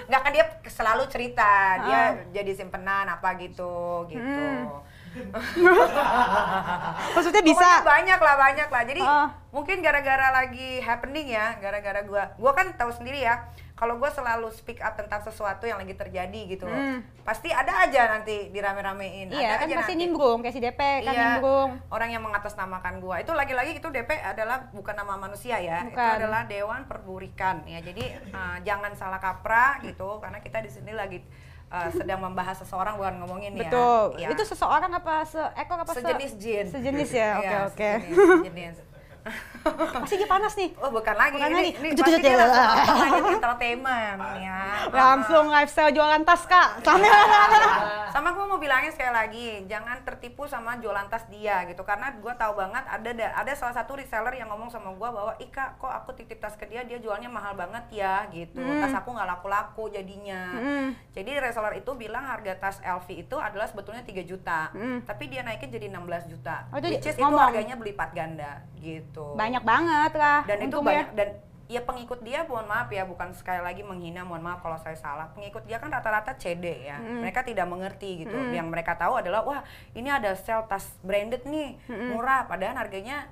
Enggak 0.06 0.20
kan 0.20 0.30
dia 0.30 0.44
selalu 0.66 1.02
cerita, 1.08 1.50
dia 1.86 1.96
Ah. 1.96 2.10
jadi 2.30 2.52
simpenan 2.52 3.06
apa 3.08 3.34
gitu, 3.38 4.04
gitu. 4.06 4.20
Hmm. 4.20 4.66
maksudnya 7.12 7.42
bisa 7.42 7.66
Pokoknya 7.80 7.84
banyak 7.84 8.18
lah, 8.20 8.34
banyak 8.38 8.68
lah. 8.68 8.82
Jadi 8.84 9.00
Ah. 9.02 9.26
mungkin 9.50 9.76
gara-gara 9.80 10.26
lagi 10.32 10.78
happening 10.78 11.26
ya, 11.28 11.56
gara-gara 11.58 12.00
gua, 12.02 12.22
gua 12.36 12.50
kan 12.52 12.72
tahu 12.72 12.88
sendiri 12.90 13.20
ya, 13.20 13.44
kalau 13.74 13.96
gua 13.96 14.08
selalu 14.08 14.48
speak 14.50 14.78
up 14.78 14.94
tentang 14.94 15.20
sesuatu 15.20 15.64
yang 15.64 15.76
lagi 15.76 15.92
terjadi 15.92 16.40
gitu, 16.48 16.64
loh. 16.64 16.76
Hmm. 16.76 17.00
pasti 17.20 17.46
ada 17.46 17.80
aja 17.80 18.10
nanti 18.12 18.50
dirame-ramein. 18.50 19.30
iya 19.30 19.54
ada 19.54 19.56
kan 19.56 19.64
aja 19.64 19.74
pasti 19.78 19.92
nanti. 19.94 20.02
nimbrung 20.04 20.38
kayak 20.40 20.52
si 20.52 20.60
DP 20.60 20.80
kan 21.00 21.08
Iya, 21.08 21.20
nimbrung 21.32 21.68
orang 21.88 22.08
yang 22.10 22.22
mengatasnamakan 22.22 22.94
gua. 22.98 23.14
Itu 23.18 23.32
lagi-lagi 23.32 23.76
itu 23.76 23.86
DP 23.86 24.08
adalah 24.16 24.68
bukan 24.70 24.92
nama 24.92 25.14
manusia 25.16 25.56
ya. 25.56 25.84
Itu 25.84 25.94
Bukan. 25.94 26.10
adalah 26.16 26.40
Dewan 26.44 26.80
Perburikan 26.84 27.64
ya. 27.64 27.78
Jadi 27.80 28.02
eh, 28.10 28.56
jangan 28.62 28.92
salah 28.94 29.18
kaprah 29.18 29.78
gitu 29.80 30.18
karena 30.18 30.38
kita 30.38 30.58
di 30.58 30.68
sini 30.68 30.90
lagi 30.90 31.18
eh, 31.70 31.88
sedang 31.92 32.20
membahas 32.20 32.56
seseorang 32.56 32.94
bukan 32.94 33.14
ngomongin 33.20 33.52
ya. 33.54 33.62
betul 33.64 34.04
Ya. 34.16 34.28
itu 34.28 34.42
seseorang 34.44 34.90
apa 34.90 35.22
seekor 35.24 35.78
apa 35.78 35.92
se- 35.92 36.00
sejenis 36.00 36.33
jin. 36.37 36.66
sejenis 36.66 37.11
ya 37.12 37.28
oke 37.37 37.46
Iya, 37.46 37.59
oke 37.64 37.90
sejenis, 37.94 38.16
sejenis. 38.42 38.74
pasti 40.00 40.16
dia 40.16 40.26
panas 40.26 40.54
nih 40.54 40.70
Oh 40.76 40.88
bukan 40.88 41.12
lagi, 41.12 41.37
Bukan 41.37 41.50
ini, 41.50 41.56
lagi. 41.56 41.70
ini 41.78 41.88
pasti 41.92 42.11
jut, 42.11 42.20
dia 42.20 42.37
langsung 42.37 43.26
entertainment 43.37 44.18
ya. 44.38 44.61
langsung 44.90 45.44
lifestyle 45.46 45.90
jualan 45.90 46.22
tas 46.22 46.42
kak 46.44 46.68
sama 46.80 47.04
Sama 48.11 48.35
gue 48.35 48.42
mau 48.42 48.59
bilangin 48.59 48.90
sekali 48.90 49.06
lagi, 49.09 49.46
jangan 49.64 50.02
tertipu 50.02 50.42
sama 50.44 50.74
jualan 50.76 51.06
tas 51.06 51.22
dia 51.26 51.62
gitu 51.64 51.83
karena 51.83 52.11
gue 52.12 52.33
tahu 52.35 52.59
banget 52.59 52.83
ada 52.85 53.11
da- 53.12 53.35
ada 53.37 53.52
salah 53.52 53.70
satu 53.72 53.94
reseller 53.94 54.35
yang 54.35 54.48
ngomong 54.48 54.66
sama 54.66 54.90
gue 54.90 55.09
bahwa 55.09 55.33
Ika 55.38 55.78
kok 55.78 55.92
aku 55.94 56.11
titip 56.14 56.37
tas 56.37 56.54
ke 56.54 56.66
dia 56.66 56.83
dia 56.83 56.98
jualnya 56.98 57.28
mahal 57.28 57.54
banget 57.54 57.87
ya 57.92 58.26
gitu 58.28 58.59
Hmm. 58.59 58.83
tas 58.83 58.92
aku 58.92 59.11
nggak 59.11 59.28
laku-laku 59.28 59.85
jadinya 59.88 60.42
Hmm. 60.50 60.90
jadi 61.11 61.38
reseller 61.40 61.76
itu 61.76 61.90
bilang 61.92 62.24
harga 62.24 62.52
tas 62.56 62.76
LV 62.80 63.09
itu 63.20 63.37
adalah 63.37 63.64
sebetulnya 63.64 64.02
3 64.02 64.20
juta 64.22 64.61
Hmm. 64.70 65.00
tapi 65.02 65.26
dia 65.26 65.40
naikin 65.40 65.68
jadi 65.68 65.87
16 65.88 66.02
juta 66.28 66.66
Oh, 66.68 66.76
itu 66.76 66.90
which 66.90 67.06
is 67.06 67.14
itu 67.14 67.22
harganya 67.30 67.74
berlipat 67.74 68.11
ganda 68.11 68.52
gitu 68.76 69.09
banyak 69.14 69.62
banget 69.66 70.12
lah 70.14 70.46
dan 70.46 70.58
itu 70.62 70.76
banyak 70.78 71.08
dan 71.14 71.28
ya 71.70 71.86
pengikut 71.86 72.18
dia 72.26 72.42
mohon 72.50 72.66
maaf 72.66 72.90
ya 72.90 73.06
bukan 73.06 73.30
sekali 73.30 73.62
lagi 73.62 73.86
menghina 73.86 74.26
mohon 74.26 74.42
maaf 74.42 74.58
kalau 74.58 74.74
saya 74.82 74.98
salah. 74.98 75.30
Pengikut 75.38 75.62
dia 75.70 75.78
kan 75.78 75.86
rata-rata 75.86 76.34
CD 76.34 76.90
ya. 76.90 76.98
Mm. 76.98 77.22
mereka 77.22 77.46
tidak 77.46 77.70
mengerti 77.70 78.26
gitu. 78.26 78.34
Mm. 78.34 78.58
yang 78.58 78.66
mereka 78.66 78.98
tahu 78.98 79.22
adalah 79.22 79.46
wah 79.46 79.62
ini 79.94 80.10
ada 80.10 80.34
sel 80.34 80.66
tas 80.66 80.90
branded 81.06 81.46
nih 81.46 81.78
Mm-mm. 81.86 82.18
murah. 82.18 82.50
Padahal 82.50 82.74
harganya 82.74 83.30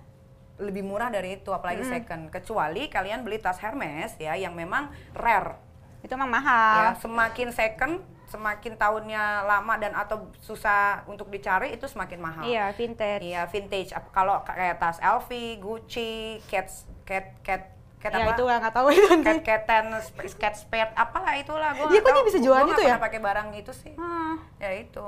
lebih 0.63 0.87
murah 0.87 1.11
dari 1.11 1.43
itu 1.43 1.51
apalagi 1.51 1.83
Mm. 1.83 1.91
second. 1.91 2.23
Kecuali 2.31 2.87
kalian 2.87 3.27
beli 3.27 3.43
tas 3.43 3.59
Hermes 3.59 4.15
ya 4.23 4.39
yang 4.39 4.55
memang 4.55 4.95
rare. 5.19 5.59
Itu 6.07 6.15
emang 6.15 6.31
ya 6.31 6.35
mahal 6.39 6.83
semakin 7.03 7.51
second 7.51 8.07
semakin 8.29 8.77
tahunnya 8.77 9.25
lama 9.43 9.75
dan 9.77 9.93
atau 9.93 10.29
susah 10.39 11.03
untuk 11.05 11.29
dicari 11.29 11.73
itu 11.73 11.85
semakin 11.85 12.21
mahal 12.21 12.45
iya 12.45 12.69
vintage 12.71 13.25
Iya 13.25 13.43
vintage. 13.45 13.91
Kalau 14.13 14.41
kayak 14.43 14.77
tas 14.77 15.01
LV, 15.01 15.29
Gucci, 15.59 16.13
Cat 16.45 16.69
Cat 17.03 17.41
Cat 17.41 17.63
Cat 17.99 18.13
ya 18.13 18.23
apa? 18.23 18.31
itu 18.31 18.43
nggak 18.45 18.71
tahu 18.71 18.87
itu 18.89 19.07
nanti 19.11 19.43
Cat 19.43 19.67
Catan, 19.67 19.85
Sp- 19.99 20.39
Cat 20.39 20.55
Spade, 20.55 20.95
apalah 20.95 21.35
itulah 21.35 21.75
gua 21.75 21.89
Iya, 21.89 21.99
kok 21.99 22.11
dia 22.13 22.23
bisa 22.23 22.39
jualan 22.39 22.69
itu 22.69 22.83
ya? 22.85 22.95
pakai 22.97 23.19
barang 23.19 23.49
itu 23.55 23.73
sih. 23.75 23.93
Hmm. 23.97 24.39
Ya 24.57 24.71
itu. 24.71 25.03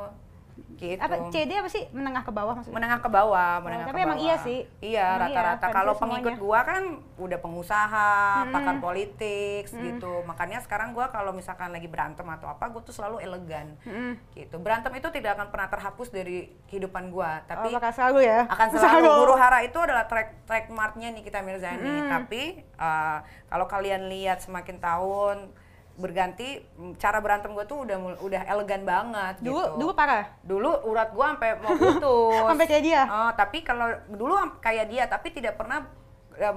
Gitu. 0.80 0.96
apa 0.96 1.28
CD 1.28 1.52
apa 1.54 1.68
sih 1.68 1.84
menengah 1.92 2.24
ke 2.24 2.32
bawah 2.32 2.56
maksudnya 2.56 2.72
menengah 2.74 2.98
ke 2.98 3.08
bawah, 3.08 3.52
menengah 3.60 3.86
tapi 3.86 4.00
ke 4.00 4.06
emang 4.08 4.16
bawah. 4.16 4.26
iya 4.26 4.36
sih. 4.40 4.58
Iya, 4.80 5.06
Emang 5.06 5.28
iya, 5.28 5.36
rata-rata. 5.36 5.60
fancy 5.60 5.76
Kalau 5.76 5.92
pengikut 5.94 6.34
gua 6.36 6.60
kan 6.64 6.82
udah 7.16 7.38
pengusaha, 7.38 8.12
Hmm. 8.40 8.50
pakar 8.50 8.76
politik 8.80 9.68
Hmm. 9.68 9.80
gitu. 9.84 10.12
Makanya 10.24 10.58
sekarang 10.58 10.90
gua 10.90 11.08
kalau 11.08 11.30
misalkan 11.30 11.68
lagi 11.68 11.84
berantem 11.84 12.24
atau 12.24 12.48
apa, 12.48 12.64
gua 12.66 12.80
tuh 12.80 12.90
selalu 12.90 13.20
elegan. 13.20 13.76
Mm. 13.82 14.16
Gitu. 14.32 14.56
Berantem 14.56 14.92
itu 14.94 15.08
tidak 15.10 15.36
akan 15.36 15.48
pernah 15.48 15.68
terhapus 15.68 16.08
dari 16.08 16.38
kehidupan 16.66 17.10
gua, 17.10 17.44
tapi 17.44 17.68
oh, 17.68 17.76
bakal 17.76 17.92
selalu 17.92 18.18
ya 18.24 18.40
akan 18.46 18.66
selalu 18.72 19.08
huru 19.20 19.34
hara 19.34 19.60
itu 19.60 19.76
adalah 19.76 20.04
track 20.04 20.48
trackmarknya 20.48 21.12
Nikita 21.12 21.40
Mirzani 21.40 21.84
Mm. 22.00 22.08
tapi 22.08 22.42
uh, 22.74 23.20
kalau 23.46 23.66
kalian 23.66 24.08
lihat 24.08 24.40
semakin 24.40 24.80
tahun 24.80 25.52
berganti 26.00 26.64
mm, 26.64 26.96
cara 26.96 27.20
berantem 27.20 27.52
gue 27.52 27.64
tuh 27.68 27.84
udah 27.84 27.96
udah 28.24 28.42
elegan 28.48 28.82
banget 28.88 29.44
dulu 29.44 29.60
gitu. 29.60 29.76
dulu 29.76 29.92
parah? 29.92 30.24
Dulu 30.40 30.70
urat 30.88 31.08
gue 31.12 31.26
sampai 31.36 31.50
mau 31.60 31.76
putus. 31.76 32.42
Sampai 32.50 32.66
kayak 32.66 32.84
dia? 32.84 33.02
Oh, 33.06 33.30
tapi 33.36 33.58
kalau 33.60 33.86
dulu 34.08 34.34
kayak 34.64 34.88
dia 34.88 35.04
tapi 35.06 35.28
tidak 35.30 35.60
pernah 35.60 35.84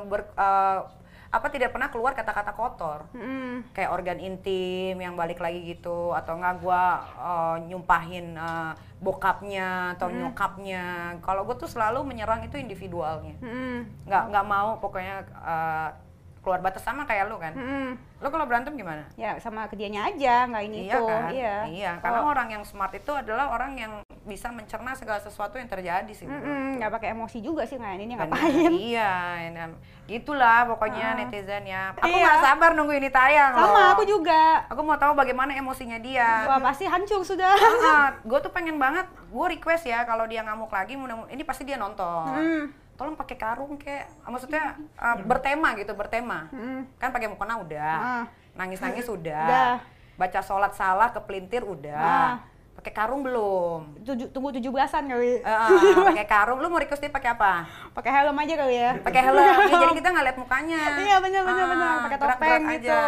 ber- 0.07 0.31
uh, 0.39 0.87
apa 1.33 1.49
tidak 1.49 1.73
pernah 1.73 1.89
keluar 1.89 2.13
kata-kata 2.13 2.53
kotor. 2.53 3.09
Mm. 3.11 3.73
kayak 3.73 3.89
organ 3.89 4.21
intim 4.21 4.95
yang 5.01 5.17
balik 5.17 5.41
lagi 5.41 5.65
gitu 5.65 6.13
atau 6.13 6.37
enggak 6.37 6.61
gua 6.61 7.01
uh, 7.17 7.57
nyumpahin 7.65 8.37
uh, 8.37 8.77
bokapnya 9.01 9.97
atau 9.97 10.13
nyokapnya. 10.13 11.17
Kalau 11.25 11.43
gue 11.43 11.57
tuh 11.57 11.67
selalu 11.67 12.05
menyerang 12.05 12.45
itu 12.45 12.55
individualnya. 12.61 13.35
Mm. 13.41 14.07
nggak 14.07 14.23
nggak 14.29 14.45
mau 14.45 14.77
pokoknya 14.77 15.25
uh, 15.41 15.89
keluar 16.43 16.59
batas 16.59 16.79
sama 16.79 17.03
kayak 17.03 17.25
lu 17.25 17.39
kan? 17.39 17.55
Mm. 17.55 17.95
lu 18.19 18.27
kalau 18.27 18.43
berantem 18.43 18.71
gimana? 18.73 19.03
Ya 19.13 19.35
sama 19.37 19.63
ke 19.65 19.75
dianya 19.75 20.03
aja 20.05 20.43
nggak 20.45 20.63
ini 20.65 20.77
iya 20.81 20.91
itu 20.93 21.03
kan? 21.03 21.23
Iya. 21.67 21.91
Karena 21.99 22.19
Oh. 22.19 22.29
orang 22.29 22.47
yang 22.49 22.63
smart 22.63 22.91
itu 22.91 23.11
adalah 23.11 23.47
orang 23.49 23.75
yang 23.75 23.91
bisa 24.23 24.47
mencerna 24.47 24.91
segala 24.93 25.19
sesuatu 25.19 25.55
yang 25.55 25.67
terjadi 25.67 26.07
sih. 26.09 26.23
Nggak 26.23 26.91
pakai 26.93 27.11
emosi 27.11 27.39
juga 27.39 27.63
sih 27.63 27.75
nggak 27.75 27.93
ini 27.97 28.13
ngapain? 28.13 28.71
Iya 28.71 29.11
ini- 29.45 29.75
gitulah 30.05 30.63
pokoknya 30.65 31.07
Ah. 31.09 31.17
netizen 31.17 31.63
ya. 31.63 31.91
Aku 31.93 32.07
Iya. 32.09 32.19
nggak 32.21 32.39
sabar 32.41 32.71
nunggu 32.73 32.91
ini 32.93 33.07
tayang 33.07 33.51
sama 33.53 33.67
loh. 33.69 33.87
aku 33.91 34.03
juga. 34.05 34.63
Aku 34.67 34.81
mau 34.81 34.95
tahu 34.95 35.11
bagaimana 35.13 35.51
emosinya 35.53 35.95
dia. 35.97 36.43
Wah 36.45 36.59
pasti 36.61 36.83
hancur 36.83 37.23
sudah. 37.23 37.55
Gue 38.23 38.39
tuh 38.39 38.51
pengen 38.51 38.75
banget 38.77 39.03
gue 39.25 39.45
request 39.49 39.83
ya 39.85 40.03
kalau 40.03 40.23
dia 40.23 40.39
ngamuk 40.41 40.69
lagi 40.69 40.93
mudah 40.93 41.27
ini 41.27 41.41
pasti 41.41 41.63
dia 41.63 41.75
nonton. 41.75 42.27
Hmm. 42.29 42.63
Tolong 42.93 43.13
pakai 43.13 43.35
karung 43.35 43.73
kayak 43.75 44.05
maksudnya 44.23 44.63
uh, 44.95 45.17
bertema 45.19 45.73
gitu 45.73 45.91
bertema 45.91 46.45
Hmm. 46.47 46.85
kan 46.95 47.09
pakai 47.09 47.25
mukena 47.25 47.57
udah 47.57 47.93
Ah. 47.95 48.23
nangis 48.53 48.77
nangis 48.77 49.09
udah 49.11 49.43
Udah. 49.43 49.73
baca 50.15 50.39
sholat 50.39 50.71
salah 50.71 51.09
ke 51.09 51.19
pelintir 51.19 51.61
udah 51.61 51.97
Ah. 51.97 52.33
Pakai 52.73 52.89
karung 52.91 53.21
belum? 53.21 54.01
Tujuh, 54.01 54.27
tunggu 54.29 54.49
tujuh 54.51 54.67
belasan 54.67 55.05
kali. 55.05 55.39
Ah, 55.39 55.69
pakai 56.09 56.25
karung. 56.25 56.57
Lu 56.57 56.67
mau 56.67 56.75
request 56.75 56.99
dia 56.99 57.07
pakai 57.07 57.31
apa? 57.31 57.63
Pakai 57.93 58.11
helm 58.11 58.35
aja 58.35 58.53
kali 58.57 58.75
ya. 58.75 58.91
Pakai 58.99 59.21
helm. 59.23 59.39
Ya, 59.39 59.55
jadi 59.79 59.93
kita 59.93 60.09
nggak 60.09 60.25
lihat 60.25 60.37
mukanya. 60.37 60.79
Iya 60.97 61.15
benar 61.21 61.41
benar 61.45 61.63
Ah, 61.63 61.69
benar. 61.69 61.93
Pakai 62.01 62.17
topeng 62.19 62.63
aja. 62.67 62.99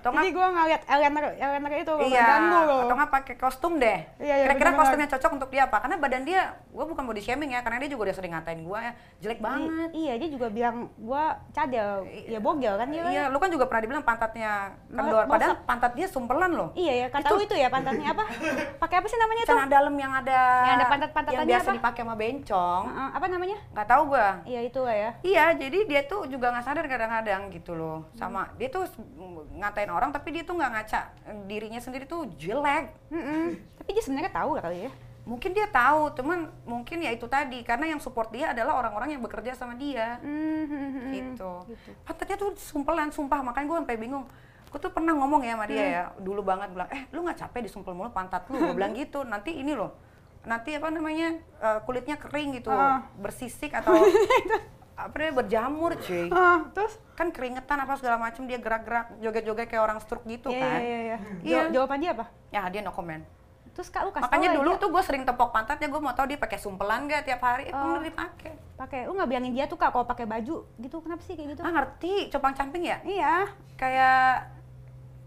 Atau 0.00 0.16
Jadi 0.16 0.32
gue 0.32 0.46
ngeliat 0.46 0.82
Eleanor, 0.88 1.24
Eleanor 1.36 1.72
itu 1.76 1.94
Iya, 2.08 2.24
ganggu 2.24 2.58
loh. 2.64 2.80
atau 2.88 2.94
nggak 2.96 3.12
pakai 3.12 3.34
kostum 3.36 3.76
deh. 3.76 4.00
Iya, 4.16 4.34
iya, 4.34 4.44
Kira-kira 4.48 4.72
kostumnya 4.72 5.08
cocok 5.10 5.30
untuk 5.36 5.48
dia 5.52 5.68
apa? 5.68 5.76
Karena 5.78 5.96
badan 6.00 6.24
dia, 6.24 6.40
gue 6.66 6.84
bukan 6.88 7.04
body 7.04 7.20
shaming 7.20 7.52
ya, 7.52 7.60
karena 7.60 7.76
dia 7.76 7.92
juga 7.92 8.08
udah 8.08 8.16
sering 8.16 8.32
ngatain 8.32 8.64
gue 8.64 8.78
ya, 8.80 8.92
jelek 9.20 9.38
banget. 9.38 9.68
I- 9.92 9.92
iya 10.00 10.12
dia 10.16 10.28
juga 10.32 10.48
bilang 10.48 10.88
gua 10.96 11.36
cadel, 11.52 12.08
ya 12.08 12.40
bogel 12.40 12.74
kan 12.74 12.88
dia. 12.88 13.02
kan? 13.02 13.12
Iya, 13.12 13.24
lu 13.28 13.36
kan 13.36 13.52
juga 13.52 13.68
pernah 13.68 13.82
dibilang 13.82 14.00
pantatnya 14.00 14.72
kendor, 14.88 15.28
padahal 15.28 15.54
pantat 15.62 15.92
dia 15.92 16.06
sumpelan 16.08 16.50
loh. 16.50 16.72
Iya 16.72 16.92
ya, 16.96 17.06
kata 17.12 17.28
lu 17.28 17.44
itu 17.44 17.52
ya 17.52 17.68
pantatnya 17.68 18.16
apa? 18.16 18.24
Pakai 18.82 18.96
apa 18.96 19.06
sih 19.06 19.18
namanya 19.20 19.42
tuh? 19.44 19.52
Celana 19.52 19.68
dalam 19.68 19.94
yang 19.94 20.12
ada 20.14 20.40
Yang 20.62 20.72
ada 20.72 20.86
pantat-pantatannya 20.88 21.36
yang 21.36 21.50
biasa 21.52 21.68
dipakai 21.76 22.00
sama 22.00 22.14
bencong. 22.16 22.82
Heeh, 22.88 23.08
apa 23.12 23.26
namanya? 23.28 23.58
Nggak 23.76 23.86
tahu 23.86 24.02
gue. 24.08 24.26
Iya 24.48 24.60
itu 24.64 24.80
lah 24.80 24.96
ya. 24.96 25.10
Iya, 25.20 25.44
jadi 25.58 25.78
dia 25.84 26.00
tuh 26.06 26.24
juga 26.24 26.46
nggak 26.48 26.64
sadar 26.64 26.84
kadang-kadang 26.86 27.42
gitu 27.50 27.76
loh. 27.76 28.08
Sama 28.14 28.48
dia 28.56 28.72
tuh 28.72 28.88
ngatain 29.52 29.89
orang 29.92 30.10
tapi 30.10 30.30
dia 30.30 30.42
tuh 30.42 30.54
nggak 30.54 30.70
ngaca 30.72 31.00
dirinya 31.44 31.78
sendiri 31.78 32.04
tuh 32.04 32.26
jelek. 32.34 32.90
Mm-mm. 33.08 33.58
Tapi 33.76 33.90
dia 33.90 34.02
sebenarnya 34.02 34.32
tahu 34.32 34.56
lah 34.56 34.62
kali 34.62 34.86
ya. 34.86 34.92
Mungkin 35.20 35.52
dia 35.52 35.68
tahu, 35.68 36.10
cuman 36.16 36.48
mungkin 36.64 36.98
ya 37.00 37.12
itu 37.12 37.28
tadi 37.28 37.60
karena 37.60 37.86
yang 37.86 38.00
support 38.00 38.32
dia 38.32 38.50
adalah 38.50 38.74
orang-orang 38.74 39.14
yang 39.14 39.22
bekerja 39.22 39.52
sama 39.52 39.76
dia. 39.76 40.16
Mm-hmm. 40.24 41.12
gitu. 41.12 41.52
Gitu. 41.68 41.90
Pantatnya 42.02 42.36
tuh 42.36 42.50
sumpelan, 42.56 43.12
sumpah 43.12 43.38
makanya 43.40 43.66
gue 43.68 43.78
sampai 43.84 43.98
bingung. 44.00 44.24
Gue 44.70 44.78
tuh 44.78 44.90
pernah 44.90 45.12
ngomong 45.14 45.42
ya 45.42 45.54
sama 45.54 45.66
dia 45.66 45.82
Hmm. 45.82 45.92
ya, 45.92 46.04
dulu 46.18 46.40
banget 46.42 46.70
bilang, 46.70 46.88
eh 46.90 47.02
lu 47.10 47.22
nggak 47.22 47.36
capek 47.36 47.66
disumpel 47.66 47.90
mulu 47.90 48.10
pantat 48.10 48.46
lu? 48.48 48.58
Gue 48.58 48.72
bilang 48.72 48.94
gitu, 48.94 49.22
nanti 49.22 49.54
ini 49.54 49.74
loh, 49.74 49.92
nanti 50.42 50.78
apa 50.78 50.88
namanya 50.88 51.36
eh, 51.58 51.78
kulitnya 51.84 52.14
kering 52.16 52.54
gitu, 52.56 52.70
Ah. 52.70 53.02
bersisik 53.18 53.74
atau 53.74 53.92
apa 55.02 55.14
dia 55.14 55.32
berjamur 55.32 55.92
cuy. 55.96 56.28
Ah, 56.30 56.68
terus? 56.70 56.98
Kan 57.12 57.30
keringetan 57.30 57.78
apa 57.78 57.94
segala 57.94 58.16
macem 58.18 58.44
dia 58.44 58.56
gerak-gerak, 58.56 59.16
joget-joget 59.18 59.66
kayak 59.66 59.82
orang 59.82 59.98
stroke 59.98 60.24
gitu 60.24 60.48
Iya, 60.48 60.60
kan. 60.60 60.78
iya, 60.78 60.98
iya. 61.00 61.16
Iya. 61.40 61.58
Jaw- 61.62 61.70
Jawaban 61.74 61.98
dia 61.98 62.10
apa? 62.12 62.26
Ya 62.48 62.62
dia 62.66 62.80
no 62.80 62.90
comment. 62.90 63.24
Terus 63.70 63.86
kak 63.86 64.02
lu 64.02 64.10
kasih 64.10 64.26
Makanya 64.26 64.48
tau 64.48 64.56
dulu 64.56 64.70
dia 64.70 64.78
tuh 64.78 64.88
gue 64.90 65.02
sering 65.02 65.22
tepok 65.22 65.50
pantatnya, 65.50 65.86
gue 65.86 66.00
mau 66.00 66.10
tahu 66.10 66.26
dia 66.26 66.36
pakai 66.36 66.58
sumpelan 66.58 67.06
gak 67.06 67.22
tiap 67.24 67.40
hari, 67.40 67.64
eh, 67.64 67.72
Oh. 67.72 67.96
bener 67.96 68.02
dipakai. 68.06 68.52
pakai 68.76 69.04
lu 69.04 69.12
nggak 69.12 69.28
bilangin 69.28 69.52
dia 69.52 69.64
tuh 69.64 69.76
kak 69.76 69.88
kalau 69.88 70.04
pakai 70.04 70.24
baju 70.24 70.64
gitu 70.74 70.96
kenapa 70.98 71.20
sih 71.20 71.34
kayak 71.34 71.52
gitu? 71.52 71.60
Ah 71.60 71.68
ngerti, 71.70 72.14
copang 72.28 72.52
camping 72.52 72.82
ya? 72.82 72.96
Iya, 73.02 73.44
Kayak 73.76 74.48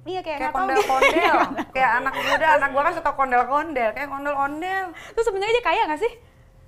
iya 0.03 0.19
kayak 0.19 0.39
kayak 0.41 0.51
kondel-kondel 0.51 1.36
kayak 1.71 1.91
anak 1.95 2.13
muda 2.13 2.47
anak 2.53 2.69
gua 2.69 2.83
kan 2.83 2.93
suka 2.93 3.12
kondel-kondel 3.13 3.89
kayak 3.89 4.09
kondel-kondel 4.09 4.83
Terus 4.91 5.25
sebenarnya 5.25 5.53
dia 5.53 5.63
kaya 5.63 5.81
nggak 5.86 6.01
sih? 6.01 6.13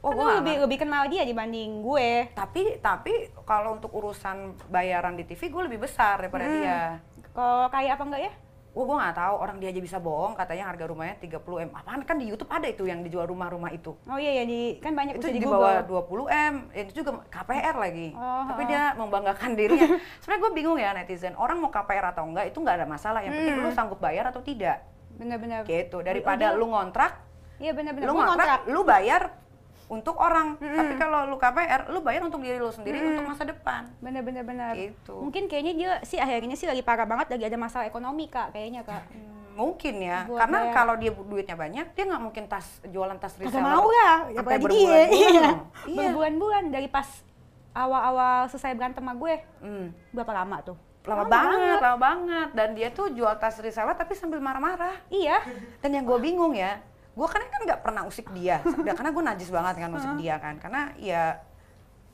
Oh, 0.06 0.12
kan 0.12 0.16
gua 0.16 0.32
lebih 0.38 0.56
lebih 0.62 0.78
kenal 0.80 1.04
dia 1.06 1.24
dibanding 1.24 1.82
gue. 1.82 2.30
tapi 2.32 2.78
tapi 2.80 3.14
kalau 3.42 3.74
untuk 3.74 3.90
urusan 3.92 4.38
bayaran 4.68 5.14
di 5.14 5.26
TV 5.26 5.50
gue 5.50 5.64
lebih 5.66 5.82
besar 5.82 6.22
daripada 6.22 6.46
Hmm. 6.46 6.54
dia. 6.56 6.80
Kalau 7.32 7.66
kaya 7.68 7.92
apa 7.92 8.04
enggak 8.04 8.22
ya? 8.22 8.34
Wah, 8.72 8.84
gue 8.84 8.98
nggak 8.98 9.16
tahu. 9.16 9.36
Orang 9.40 9.58
dia 9.58 9.70
aja 9.70 9.80
bisa 9.80 9.98
bohong. 9.98 10.36
Katanya 10.36 10.68
harga 10.68 10.84
rumahnya 10.86 11.16
30 11.18 11.40
m. 11.58 11.72
Apaan? 11.72 12.04
Kan 12.04 12.16
di 12.16 12.28
YouTube 12.28 12.48
ada 12.50 12.68
itu 12.68 12.84
yang 12.84 13.02
dijual 13.02 13.24
rumah-rumah 13.26 13.72
itu. 13.72 13.96
Oh 14.04 14.20
iya 14.20 14.36
ya 14.36 14.44
di 14.44 14.78
kan 14.78 14.92
banyak 14.92 15.16
itu 15.16 15.32
di 15.32 15.40
bawah 15.42 15.80
20 15.82 16.28
m. 16.28 16.54
Itu 16.70 16.92
juga 16.94 17.24
KPR 17.26 17.72
lagi. 17.74 18.12
Oh, 18.12 18.44
tapi 18.46 18.62
oh. 18.62 18.68
dia 18.68 18.82
membanggakan 18.94 19.52
dirinya. 19.54 19.96
Sebenarnya 20.20 20.42
gue 20.42 20.52
bingung 20.54 20.78
ya 20.78 20.92
netizen. 20.92 21.34
Orang 21.34 21.58
mau 21.58 21.72
KPR 21.72 22.12
atau 22.12 22.28
enggak 22.28 22.52
itu 22.52 22.60
nggak 22.60 22.76
ada 22.78 22.86
masalah. 22.86 23.24
Yang 23.24 23.34
penting 23.40 23.56
Hmm. 23.56 23.64
lu 23.64 23.72
sanggup 23.72 23.98
bayar 23.98 24.28
atau 24.28 24.44
tidak. 24.44 24.84
Bener-bener. 25.16 25.64
gitu. 25.64 26.04
Daripada 26.04 26.52
dia- 26.52 26.54
lu. 26.54 26.68
ngontrak 26.68 27.24
Iya 27.56 27.72
bener-bener. 27.72 28.04
lu 28.06 28.14
ngontrak, 28.14 28.68
lu 28.68 28.84
bayar 28.84 29.32
untuk 29.88 30.16
orang. 30.16 30.58
Mm-mm. 30.58 30.76
Tapi 30.76 30.94
kalau 30.96 31.26
lu 31.26 31.36
KPR, 31.36 31.88
lu 31.88 32.00
bayar 32.00 32.22
untuk 32.22 32.40
diri 32.40 32.56
lu 32.56 32.70
sendiri 32.70 32.98
Mm-mm. 32.98 33.12
untuk 33.14 33.26
masa 33.28 33.44
depan. 33.44 33.86
Bener-bener 33.98 34.42
bener. 34.42 34.74
Gitu. 34.74 35.14
Mungkin 35.14 35.46
kayaknya 35.46 35.74
dia 35.74 35.92
sih 36.02 36.18
akhirnya 36.18 36.54
sih 36.54 36.66
lagi 36.66 36.82
parah 36.82 37.04
banget 37.04 37.30
lagi 37.30 37.46
ada 37.46 37.56
masalah 37.56 37.86
ekonomi 37.86 38.26
kak 38.26 38.50
kayaknya 38.52 38.82
kak. 38.82 39.06
Hmm, 39.08 39.34
Mungkin 39.56 39.96
ya, 39.98 40.28
Buat 40.28 40.40
karena 40.42 40.60
bayar. 40.60 40.74
kalau 40.74 40.94
dia 40.96 41.12
duitnya 41.12 41.56
banyak, 41.56 41.86
dia 41.90 42.04
nggak 42.04 42.22
mungkin 42.22 42.44
tas 42.46 42.68
jualan 42.84 43.16
tas 43.16 43.32
Kagak 43.34 43.48
reseller. 43.48 43.72
mau 43.72 43.88
lah, 43.88 44.16
sampai 44.28 44.36
apalagi 44.36 44.66
dia. 44.68 44.76
berbulan-bulan 44.76 45.08
Iya. 45.08 45.48
Iya. 45.88 46.00
Berbulan-bulan 46.04 46.64
dari 46.70 46.88
pas 46.88 47.08
awal-awal 47.72 48.48
selesai 48.48 48.74
berantem 48.74 49.00
sama 49.00 49.14
gue. 49.14 49.36
Hmm, 49.60 49.88
Berapa 50.12 50.32
lama 50.34 50.58
tuh? 50.62 50.78
Lama, 51.06 51.22
banget, 51.24 51.78
lama 51.80 51.98
banget. 52.02 52.48
Dan 52.52 52.74
dia 52.74 52.90
tuh 52.90 53.14
jual 53.14 53.30
tas 53.38 53.56
reseller 53.56 53.94
tapi 53.94 54.12
sambil 54.12 54.42
marah-marah. 54.42 54.98
Iya. 55.08 55.38
Dan 55.80 55.94
yang 55.94 56.04
gue 56.04 56.18
bingung 56.18 56.52
ya, 56.52 56.82
gue 57.16 57.28
kan 57.32 57.40
kan 57.48 57.62
nggak 57.64 57.80
pernah 57.80 58.04
usik 58.04 58.28
dia, 58.36 58.60
karena 58.84 59.10
gue 59.16 59.24
najis 59.24 59.48
banget 59.48 59.76
kan 59.80 59.90
usik 59.96 60.14
dia 60.20 60.36
kan, 60.36 60.60
karena 60.60 60.92
ya 61.00 61.40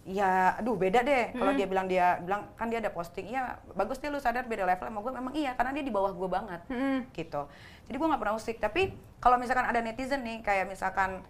ya 0.02 0.58
aduh 0.58 0.78
beda 0.78 1.02
deh. 1.06 1.34
Kalau 1.34 1.54
dia 1.58 1.66
bilang 1.70 1.86
dia 1.90 2.22
bilang 2.22 2.54
kan 2.58 2.70
dia 2.70 2.82
ada 2.82 2.90
posting 2.94 3.30
iya 3.34 3.58
bagus 3.78 3.98
deh 4.02 4.10
lu 4.10 4.18
sadar 4.18 4.50
beda 4.50 4.66
level 4.66 4.86
sama 4.90 5.00
gue 5.02 5.14
memang 5.14 5.34
iya 5.38 5.54
karena 5.54 5.74
dia 5.78 5.86
di 5.86 5.94
bawah 5.94 6.10
gue 6.14 6.30
banget 6.30 6.62
Mm-mm. 6.70 7.10
gitu. 7.14 7.46
Jadi 7.86 7.96
gue 7.98 8.08
nggak 8.10 8.22
pernah 8.22 8.34
usik. 8.38 8.58
Tapi 8.58 8.98
kalau 9.22 9.38
misalkan 9.38 9.66
ada 9.70 9.78
netizen 9.78 10.26
nih 10.26 10.42
kayak 10.42 10.70
misalkan 10.70 11.22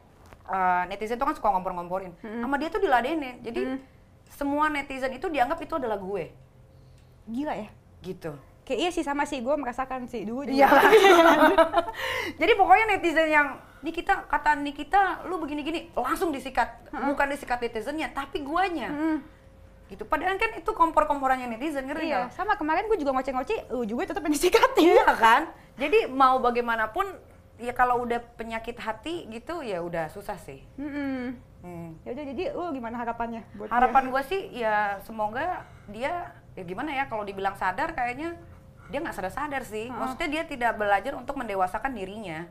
eh, 0.47 0.83
netizen 0.87 1.19
tuh 1.19 1.27
kan 1.27 1.35
suka 1.35 1.51
ngompor-ngomporin. 1.51 2.15
Sama 2.23 2.55
dia 2.55 2.71
tuh 2.71 2.79
diladenin. 2.79 3.43
Jadi 3.43 3.79
semua 4.31 4.71
netizen 4.71 5.11
itu 5.15 5.27
dianggap 5.27 5.59
itu 5.59 5.75
adalah 5.75 5.99
gue. 5.99 6.31
Gila 7.27 7.55
ya. 7.55 7.69
gitu 8.01 8.33
Kayak 8.71 8.87
iya 8.87 8.91
sih 8.95 9.03
sama 9.03 9.27
sih 9.27 9.43
gue 9.43 9.51
merasakan 9.51 10.07
sih 10.07 10.23
dulu 10.23 10.47
juga. 10.47 10.63
Iya. 10.63 10.67
Jadi 12.39 12.51
pokoknya 12.55 12.85
netizen 12.95 13.27
yang 13.27 13.59
Nikita 13.83 14.31
kata 14.31 14.55
Nikita 14.63 15.27
lu 15.27 15.43
begini-gini 15.43 15.91
langsung 15.91 16.31
disikat. 16.31 16.87
Bukan 16.87 17.35
disikat 17.35 17.59
netizennya 17.59 18.15
tapi 18.15 18.39
guanya. 18.39 18.87
Mm. 18.87 19.19
Gitu. 19.91 20.07
Padahal 20.07 20.39
kan 20.39 20.55
itu 20.55 20.71
kompor-komporannya 20.71 21.51
netizen 21.51 21.83
ngerti 21.83 22.15
Iya, 22.15 22.31
nggak? 22.31 22.39
sama 22.39 22.55
kemarin 22.55 22.87
gue 22.87 22.95
juga 22.95 23.11
ngoceh-ngoceh, 23.11 23.75
lu 23.75 23.83
juga 23.83 24.07
tetap 24.07 24.23
yang 24.23 24.31
disikatin. 24.39 24.87
Iya 24.87 25.11
kan? 25.19 25.51
Jadi 25.75 26.07
mau 26.07 26.39
bagaimanapun 26.39 27.11
ya 27.59 27.75
kalau 27.75 28.07
udah 28.07 28.23
penyakit 28.39 28.79
hati 28.79 29.27
gitu 29.27 29.59
ya 29.67 29.83
udah 29.83 30.07
susah 30.07 30.39
sih. 30.39 30.63
Mm-mm. 30.79 31.35
Hmm. 31.59 31.99
Ya 32.07 32.15
udah 32.15 32.23
jadi 32.23 32.43
lu 32.55 32.71
gimana 32.71 33.03
harapannya 33.03 33.43
buat? 33.59 33.67
Harapan 33.67 34.15
gue 34.15 34.21
sih 34.31 34.63
ya 34.63 35.03
semoga 35.03 35.67
dia 35.91 36.31
ya 36.55 36.63
gimana 36.63 36.95
ya 36.95 37.11
kalau 37.11 37.27
dibilang 37.27 37.59
sadar 37.59 37.91
kayaknya 37.91 38.39
dia 38.91 38.99
nggak 38.99 39.15
sadar-sadar 39.15 39.63
sih. 39.63 39.87
Maksudnya 39.87 40.27
dia 40.27 40.43
tidak 40.43 40.75
belajar 40.75 41.15
untuk 41.15 41.39
mendewasakan 41.39 41.95
dirinya 41.95 42.45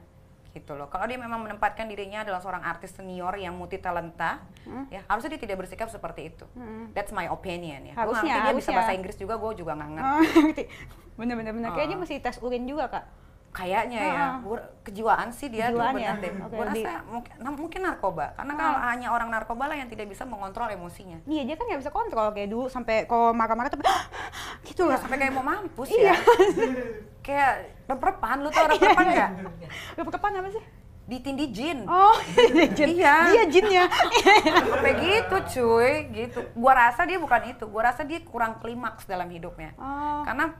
gitu 0.51 0.75
loh. 0.75 0.91
Kalau 0.91 1.07
dia 1.07 1.15
memang 1.15 1.47
menempatkan 1.47 1.87
dirinya 1.87 2.27
adalah 2.27 2.43
seorang 2.43 2.67
artis 2.67 2.91
senior 2.91 3.39
yang 3.39 3.55
multi 3.55 3.79
talenta, 3.79 4.43
ya 4.91 5.07
harusnya 5.07 5.39
dia 5.39 5.47
tidak 5.47 5.63
bersikap 5.63 5.87
seperti 5.87 6.35
itu. 6.35 6.43
Mm. 6.59 6.91
That's 6.91 7.15
my 7.15 7.31
opinion 7.31 7.87
ya. 7.87 7.95
Harusnya, 7.95 8.35
ngerti 8.35 8.43
dia 8.43 8.55
bisa 8.59 8.75
harusnya. 8.75 8.75
bahasa 8.83 8.93
Inggris 8.99 9.15
juga, 9.15 9.39
gue 9.39 9.53
juga 9.55 9.73
nggak 9.79 9.91
ngerti. 9.95 10.65
Oh. 10.67 10.69
Bener-bener 11.23 11.53
bener. 11.55 11.71
Kayaknya 11.71 11.97
Oh. 11.97 12.03
mesti 12.03 12.15
tes 12.19 12.37
urin 12.43 12.67
juga 12.67 12.91
kak. 12.91 13.05
Kayaknya 13.51 13.99
ya, 13.99 14.15
Ah. 14.15 14.35
gua, 14.39 14.59
kejiwaan 14.81 15.29
sih 15.31 15.51
dia 15.51 15.69
tuh 15.69 15.83
Kejiwaan 15.83 15.95
benar 15.95 16.07
ya? 16.07 16.23
deh. 16.23 16.33
Oke, 16.39 16.55
Gue 16.55 16.65
rasa 16.65 16.93
mungkin, 17.03 17.33
nah, 17.37 17.51
mungkin 17.51 17.81
narkoba, 17.83 18.27
karena 18.33 18.53
Ah. 18.53 18.59
kalau 18.59 18.79
hanya 18.87 19.09
orang 19.11 19.29
narkoba 19.29 19.65
lah 19.67 19.75
yang 19.75 19.87
tidak 19.87 20.07
bisa 20.07 20.23
mengontrol 20.23 20.71
emosinya. 20.71 21.19
Iya 21.25 21.43
dia 21.45 21.55
kan 21.55 21.67
nggak 21.67 21.81
bisa 21.81 21.91
kontrol 21.91 22.31
kayak 22.31 22.47
dulu 22.47 22.67
sampai 22.67 23.05
kalau 23.05 23.35
marah-marah 23.35 23.67
tuh 23.67 23.83
gitu 24.63 24.87
Iya, 24.87 24.95
lah. 24.95 24.99
sampai 24.99 25.19
kayak 25.19 25.33
mau 25.33 25.43
mampus 25.43 25.91
Iya. 25.91 26.11
ya. 26.11 26.15
kayak 27.27 27.53
rep-repan, 27.87 28.37
lu 28.39 28.49
tau 28.49 28.67
rep-repan 28.67 29.05
nggak? 29.09 29.31
Kepan 30.15 30.33
apa 30.37 30.51
sih? 30.51 30.65
Ditindih 31.11 31.49
jin. 31.51 31.79
Oh, 31.91 32.15
jin. 32.79 32.89
Iya. 32.95 33.15
Dia 33.35 33.45
jinnya. 33.51 33.85
Sampai 34.47 34.95
gitu 34.95 35.37
cuy, 35.59 36.07
gitu. 36.09 36.39
Gua 36.55 36.73
rasa 36.73 37.03
dia 37.03 37.19
bukan 37.19 37.51
itu, 37.51 37.67
gua 37.67 37.91
rasa 37.91 38.07
dia 38.07 38.23
kurang 38.23 38.63
klimaks 38.63 39.11
dalam 39.11 39.27
hidupnya. 39.27 39.75
Oh. 39.75 40.23
Karena 40.23 40.55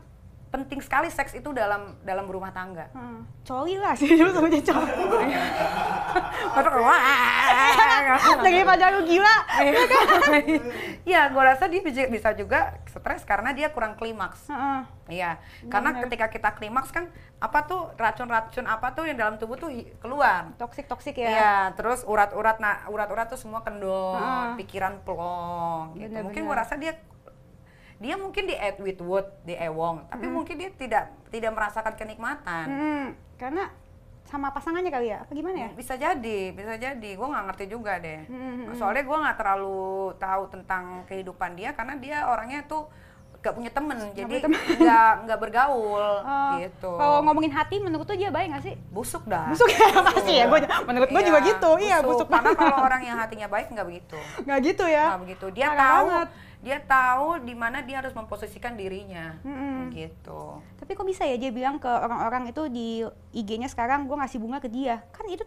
penting 0.51 0.83
sekali 0.83 1.07
seks 1.07 1.39
itu 1.39 1.55
dalam 1.55 1.95
dalam 2.03 2.27
rumah 2.27 2.51
tangga. 2.51 2.91
Hmm. 2.91 3.23
Coli 3.47 3.79
lah 3.79 3.95
sih 3.95 4.11
dulu 4.19 4.35
sama 4.35 4.51
coli. 4.51 4.93
Masuk 6.59 6.75
wah. 6.83 7.01
Daripada 8.43 8.91
lu 8.99 9.07
gila. 9.07 9.37
Iya, 11.07 11.31
gua 11.31 11.55
rasa 11.55 11.71
dia 11.71 11.81
bisa, 11.87 12.35
juga 12.35 12.75
stres 12.91 13.23
karena 13.23 13.55
dia 13.55 13.71
kurang 13.71 13.95
klimaks. 13.95 14.51
Heeh. 14.51 14.83
Iya, 15.11 15.43
karena 15.71 15.91
Benar. 15.95 16.03
ketika 16.07 16.27
kita 16.31 16.51
klimaks 16.59 16.91
kan 16.95 17.11
apa 17.43 17.67
tuh 17.67 17.91
racun-racun 17.99 18.67
apa 18.67 18.95
tuh 18.95 19.07
yang 19.07 19.19
dalam 19.19 19.39
tubuh 19.39 19.55
tuh 19.55 19.71
keluar. 20.03 20.51
Toksik 20.59 20.91
toksik 20.91 21.15
ya. 21.19 21.31
Iya, 21.31 21.55
terus 21.79 22.03
urat-urat 22.03 22.59
nah 22.59 22.87
urat-urat 22.91 23.31
tuh 23.31 23.39
semua 23.39 23.63
kendor, 23.63 24.19
pikiran 24.59 24.99
plong 25.07 25.95
gitu. 25.95 26.15
Mungkin 26.27 26.43
gua 26.43 26.67
rasa 26.67 26.75
dia 26.75 26.99
dia 28.01 28.17
mungkin 28.17 28.49
di 28.49 28.57
Ed 28.57 28.81
Whitwood, 28.81 29.45
di 29.45 29.53
Ewong, 29.53 30.09
tapi 30.09 30.25
mungkin 30.25 30.57
dia 30.57 30.73
tidak 30.73 31.13
tidak 31.29 31.53
merasakan 31.53 31.95
kenikmatan. 32.01 32.65
Hmm, 32.65 33.07
karena 33.37 33.69
sama 34.25 34.49
pasangannya 34.57 34.89
kali 34.89 35.13
ya? 35.13 35.27
Apa 35.27 35.37
gimana 35.37 35.69
ya? 35.69 35.71
Bisa 35.77 36.01
jadi, 36.01 36.55
bisa 36.55 36.81
jadi. 36.81 37.11
Gue 37.13 37.29
nggak 37.29 37.45
ngerti 37.51 37.65
juga 37.69 38.01
deh. 38.01 38.25
Hmm, 38.25 38.73
hmm, 38.73 38.79
Soalnya 38.79 39.05
gue 39.05 39.19
nggak 39.21 39.37
terlalu 39.37 40.17
tahu 40.17 40.43
tentang 40.49 41.05
kehidupan 41.13 41.61
dia 41.61 41.77
karena 41.77 41.95
dia 42.01 42.19
orangnya 42.25 42.65
tuh 42.65 42.89
gak 43.41 43.57
punya 43.57 43.73
temen, 43.73 43.97
jadi 44.13 44.29
punya 44.29 44.45
temen. 44.53 44.61
nggak 44.85 45.13
nggak 45.25 45.39
bergaul 45.41 45.97
Oh, 46.29 46.61
gitu. 46.61 46.93
Kalau 46.93 47.25
ngomongin 47.25 47.49
hati, 47.57 47.81
menurut 47.81 48.05
tuh 48.05 48.13
dia 48.13 48.29
baik 48.29 48.53
gak 48.53 48.65
sih? 48.69 48.75
busuk 48.93 49.25
dah. 49.25 49.49
Busuk 49.49 49.65
ya 49.77 49.97
pasti 49.97 50.33
ya. 50.37 50.45
Gua, 50.45 50.61
menurut 50.85 51.09
gue 51.09 51.23
juga 51.25 51.41
gitu. 51.41 51.71
Iya, 51.81 52.05
busuk. 52.05 52.29
Karena 52.29 52.53
kalau 52.53 52.77
orang 52.87 53.01
yang 53.01 53.17
hatinya 53.17 53.49
baik 53.49 53.73
nggak 53.73 53.87
begitu. 53.89 54.19
nggak 54.45 54.59
gitu 54.61 54.85
ya. 54.85 55.17
Nggak 55.17 55.21
begitu. 55.25 55.47
Dia 55.57 55.67
Parah 55.73 55.81
tahu 55.81 56.07
banget. 56.09 56.29
Dia 56.61 56.77
tahu 56.85 57.41
di 57.41 57.57
mana 57.57 57.81
dia 57.81 58.05
harus 58.05 58.13
memposisikan 58.13 58.77
dirinya. 58.77 59.41
Gitu. 59.91 60.43
Tapi 60.77 60.91
kok 60.93 61.09
bisa 61.09 61.25
ya 61.25 61.41
dia 61.41 61.49
bilang 61.49 61.81
ke 61.81 61.89
orang-orang 61.89 62.53
itu 62.53 62.63
di 62.69 62.89
IG-nya 63.33 63.69
sekarang 63.73 64.05
gue 64.05 64.17
ngasih 64.17 64.39
bunga 64.39 64.61
ke 64.61 64.69
dia. 64.69 65.01
Kan 65.13 65.25
itu 65.33 65.45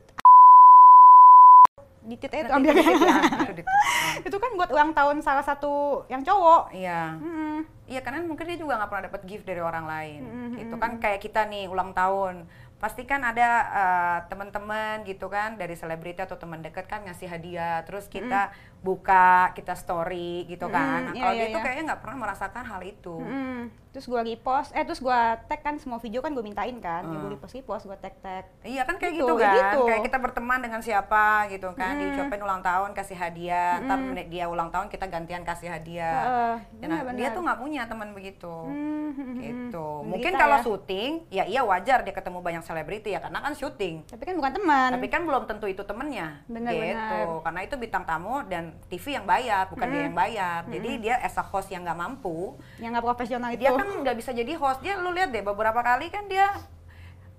di 2.03 2.19
titik 2.19 2.35
itu 2.35 2.51
ambil 2.51 2.75
dikit 2.75 2.99
ya, 2.99 3.15
itu 3.47 3.53
dikit. 3.63 3.71
itu 4.27 4.35
kan 4.35 4.51
buat 4.59 4.69
ulang 4.75 4.91
tahun 4.91 5.23
salah 5.23 5.45
satu 5.45 6.03
yang 6.11 6.19
cowok. 6.19 6.75
Iya. 6.75 7.15
Mm-mm. 7.15 7.57
Iya 7.87 7.99
karena 8.03 8.19
mungkin 8.27 8.43
dia 8.43 8.59
juga 8.59 8.75
nggak 8.75 8.89
pernah 8.91 9.05
dapat 9.07 9.21
gift 9.23 9.45
dari 9.47 9.61
orang 9.63 9.87
lain. 9.87 10.21
Gitu 10.59 10.75
kan 10.75 10.99
kayak 10.99 11.23
kita 11.23 11.47
nih 11.47 11.71
ulang 11.71 11.95
tahun. 11.95 12.43
Pasti 12.83 13.07
kan 13.07 13.23
ada 13.23 13.49
eh, 13.71 14.19
teman-teman 14.27 15.07
gitu 15.07 15.31
kan 15.31 15.55
dari 15.55 15.79
selebriti 15.79 16.19
atau 16.19 16.35
teman 16.35 16.59
dekat 16.59 16.91
kan 16.91 17.07
ngasih 17.07 17.31
hadiah. 17.31 17.79
Terus 17.87 18.11
kita 18.11 18.51
buka, 18.83 19.55
kita 19.55 19.73
story 19.79 20.43
gitu 20.45 20.67
kan. 20.67 21.09
Nah, 21.09 21.13
iya, 21.15 21.23
kalau 21.23 21.33
iya, 21.33 21.41
dia 21.47 21.47
tuh 21.55 21.59
iya. 21.59 21.65
kayaknya 21.65 21.83
nggak 21.87 22.01
pernah 22.03 22.17
merasakan 22.19 22.63
hal 22.67 22.81
itu. 22.83 23.15
Mm. 23.23 23.63
Terus 23.93 24.09
gue 24.09 24.21
repost, 24.25 24.73
eh 24.73 24.83
terus 24.83 24.97
gue 24.99 25.19
tag 25.45 25.61
kan 25.61 25.77
semua 25.77 26.01
video 26.01 26.17
kan 26.19 26.33
gue 26.33 26.41
mintain 26.41 26.73
kan, 26.81 27.05
ya 27.05 27.13
gue 27.13 27.31
repost 27.37 27.53
repost 27.53 27.85
gue 27.85 27.93
tag 28.01 28.17
tag. 28.25 28.49
Iya 28.65 28.83
kan 28.89 28.97
kayak 28.97 29.13
Gitu, 29.13 29.29
gitu, 29.29 29.37
kan, 29.37 29.53
gitu. 29.53 29.79
kayak 29.85 30.01
kita 30.09 30.17
berteman 30.17 30.59
dengan 30.65 30.81
siapa 30.81 31.45
gitu 31.53 31.69
kan, 31.77 32.01
diucapin 32.01 32.41
ulang 32.41 32.65
tahun 32.65 32.89
kasih 32.97 33.13
hadiah, 33.13 33.77
ntar 33.85 34.01
dia 34.27 34.49
ulang 34.49 34.73
tahun 34.73 34.89
kita 34.89 35.05
gantian 35.07 35.45
kasih 35.45 35.69
hadiah. 35.69 36.57
Ya, 36.81 36.89
nah, 36.89 37.05
benar, 37.05 37.15
dia 37.15 37.27
tuh 37.37 37.45
nggak 37.45 37.59
punya 37.61 37.85
teman 37.85 38.09
begitu, 38.17 38.49
Hmm, 38.65 39.37
gitu. 39.37 39.87
Mungkin 40.09 40.33
kalau 40.41 40.57
ya. 40.57 40.65
syuting, 40.65 41.11
ya 41.29 41.43
iya 41.45 41.61
wajar 41.61 42.01
dia 42.01 42.17
ketemu 42.17 42.41
banyak 42.41 42.65
selebriti 42.65 43.13
ya 43.13 43.21
karena 43.21 43.45
kan 43.45 43.53
syuting. 43.53 44.09
Tapi 44.09 44.23
kan 44.25 44.35
bukan 44.41 44.51
teman. 44.57 44.89
Tapi 44.97 45.07
kan 45.07 45.21
belum 45.21 45.45
tentu 45.45 45.69
itu 45.69 45.85
temennya, 45.85 46.41
Benar, 46.49 46.73
gitu. 46.73 46.81
benar. 46.97 47.45
Karena 47.45 47.59
itu 47.61 47.75
bintang 47.77 48.03
tamu 48.09 48.41
dan 48.49 48.72
TV 48.89 49.17
yang 49.17 49.25
bayar, 49.25 49.69
bukan 49.69 49.87
dia 49.89 50.01
yang 50.09 50.17
bayar. 50.17 50.59
Jadi 50.67 50.89
dia 51.01 51.15
as 51.21 51.35
a 51.39 51.43
host 51.45 51.69
yang 51.69 51.85
nggak 51.85 51.97
mampu, 51.97 52.57
yang 52.77 52.93
nggak 52.93 53.05
profesional 53.05 53.49
itu. 53.53 53.65
dia 53.65 53.71
kan 53.73 53.87
nggak 53.87 54.17
bisa 54.17 54.31
jadi 54.33 54.53
host. 54.59 54.79
Dia 54.81 54.99
lu 54.99 55.13
lihat 55.13 55.31
deh 55.31 55.41
beberapa 55.45 55.79
kali 55.81 56.11
kan 56.13 56.25
dia 56.27 56.51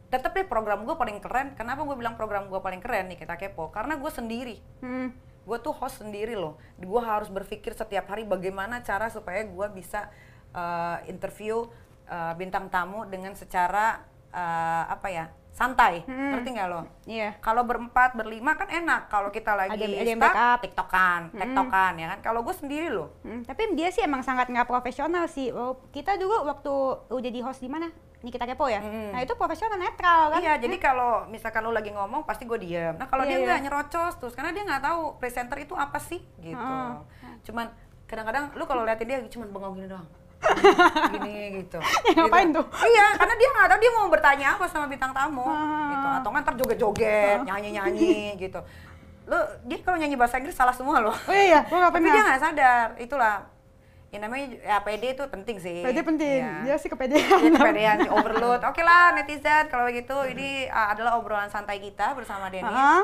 tetep 0.09 0.30
deh 0.30 0.47
program 0.47 0.87
gue 0.87 0.95
paling 0.95 1.18
keren. 1.18 1.59
Kenapa 1.59 1.82
gue 1.82 1.97
bilang 1.99 2.14
program 2.14 2.47
gue 2.47 2.61
paling 2.62 2.78
keren 2.78 3.11
nih 3.11 3.18
kita 3.18 3.35
kepo? 3.35 3.70
Karena 3.74 3.99
gue 3.99 4.11
sendiri. 4.11 4.59
Hmm. 4.80 5.11
gue 5.45 5.61
tuh 5.61 5.76
host 5.76 6.01
sendiri 6.01 6.32
loh. 6.41 6.57
Gue 6.80 7.05
harus 7.05 7.28
berpikir 7.28 7.76
setiap 7.76 8.09
hari 8.09 8.24
bagaimana 8.24 8.80
cara 8.80 9.12
supaya 9.12 9.45
gue 9.45 9.66
bisa 9.76 10.09
eh, 10.57 11.12
interview 11.12 11.68
eh, 12.09 12.32
bintang 12.41 12.72
tamu 12.72 13.05
dengan 13.05 13.37
secara 13.37 14.01
eh, 14.32 14.85
apa 14.89 15.09
ya 15.12 15.28
santai 15.55 16.02
ngerti 16.05 16.50
nggak 16.50 16.66
lo 16.66 16.82
Iya. 17.05 17.38
kalau 17.38 17.62
berempat 17.62 18.12
berlima 18.12 18.52
kan 18.52 18.66
enak 18.66 19.07
kalau 19.07 19.30
kita 19.30 19.55
lagi 19.55 19.78
Ada- 19.78 20.18
stuck, 20.18 20.34
tiktokan 20.61 21.20
tiktokan 21.30 21.92
ya 21.94 22.07
kan 22.09 22.18
kalau 22.20 22.42
gue 22.42 22.50
sendiri 22.52 22.90
loh 22.90 23.14
Hmm, 23.22 23.40
tapi 23.40 23.70
dia 23.72 23.88
sih 23.88 24.02
emang 24.02 24.20
sangat 24.20 24.46
nggak 24.46 24.66
profesional 24.66 25.24
sih. 25.26 25.48
Oh, 25.48 25.78
kita 25.88 26.14
dulu 26.14 26.44
waktu 26.44 26.72
udah 27.09 27.30
di 27.30 27.40
host 27.40 27.61
di 27.61 27.68
mana? 27.68 27.88
Ini 28.18 28.28
kita 28.28 28.44
kepo 28.44 28.66
ya. 28.66 28.80
Nah 28.80 29.20
itu 29.20 29.32
profesional 29.34 29.76
netral 29.76 30.32
kan. 30.32 30.40
Iya, 30.40 30.57
jadi 30.57 30.76
kalau 30.78 31.24
misalkan 31.26 31.61
lu 31.61 31.70
lagi 31.70 31.88
ngomong 31.88 32.24
pasti 32.24 32.44
gue 32.44 32.59
diem. 32.59 32.96
Nah 32.96 33.05
kalau 33.05 33.22
Iya, 33.22 33.30
dia 33.30 33.38
iya. 33.38 33.46
nggak 33.46 33.62
nyerocos 33.62 34.14
terus 34.18 34.32
karena 34.32 34.50
dia 34.50 34.64
nggak 34.64 34.82
tahu 34.82 35.00
presenter 35.16 35.57
itu 35.59 35.72
apa 35.74 35.96
sih 35.98 36.18
gitu. 36.38 36.74
Cuman 37.44 37.68
kadang-kadang 38.05 38.52
lu 38.52 38.64
kalau 38.64 38.82
liatin 38.82 39.07
dia 39.07 39.18
cuman 39.22 39.48
bengong 39.48 39.74
gini 39.78 39.88
doang. 39.88 40.09
Gini 41.11 41.36
gitu. 41.59 41.78
ngapain 42.16 42.49
Gitu. 42.49 42.59
tuh? 42.59 42.66
Iya, 42.82 43.07
karena 43.14 43.34
dia 43.34 43.49
nggak 43.51 43.66
tahu 43.66 43.78
dia 43.78 43.92
mau 43.92 44.07
bertanya 44.09 44.47
apa 44.55 44.64
sama 44.66 44.86
bintang 44.86 45.12
tamu 45.12 45.47
gitu. 45.90 46.09
Atau 46.20 46.28
nggak 46.30 46.42
ntar 46.42 46.55
joget-joget, 46.55 47.38
nyanyi-nyanyi 47.42 48.36
gitu. 48.38 48.61
Lu 49.24 49.38
dia 49.64 49.78
kalau 49.80 49.97
nyanyi 49.97 50.14
bahasa 50.14 50.36
Inggris 50.36 50.53
salah 50.53 50.72
semua 50.72 51.01
loh. 51.01 51.14
Oh 51.14 51.32
iya, 51.32 51.64
gue 51.64 51.72
nggak 51.72 51.92
Tapi 51.92 52.07
dia 52.07 52.22
nggak 52.22 52.40
sadar. 52.40 52.86
Itulah. 52.97 53.36
Ya 54.09 54.22
namanya 54.22 54.47
ya 54.62 54.78
PD 54.78 55.18
itu 55.18 55.24
penting 55.26 55.59
sih. 55.59 55.82
Berarti 55.82 56.07
penting. 56.07 56.38
Iya. 56.38 56.55
Dia 56.62 56.76
sih 56.78 56.86
kepedean. 56.86 57.34
Ini 57.34 57.51
kepedean 57.51 57.99
overload. 58.07 58.62
Oke 58.62 58.86
lah 58.86 59.11
netizen 59.11 59.66
kalau 59.66 59.90
begitu 59.90 60.14
ini 60.30 60.70
uh, 60.70 60.95
adalah 60.95 61.18
obrolan 61.18 61.51
santai 61.51 61.82
kita 61.82 62.14
bersama 62.14 62.47
Denny. 62.47 62.62
Heeh. 62.62 63.03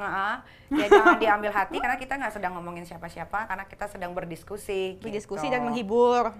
Heeh. 0.00 0.36
Ya 0.70 0.86
jangan 0.86 1.18
diambil 1.18 1.50
hati 1.50 1.82
karena 1.82 1.98
kita 1.98 2.14
nggak 2.14 2.30
sedang 2.30 2.54
ngomongin 2.54 2.86
siapa-siapa 2.86 3.50
karena 3.50 3.66
kita 3.66 3.90
sedang 3.90 4.14
berdiskusi. 4.14 5.02
Berdiskusi 5.02 5.50
gitu. 5.50 5.54
dan 5.58 5.66
menghibur. 5.66 6.30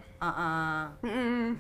Mm-mm. 1.03 1.59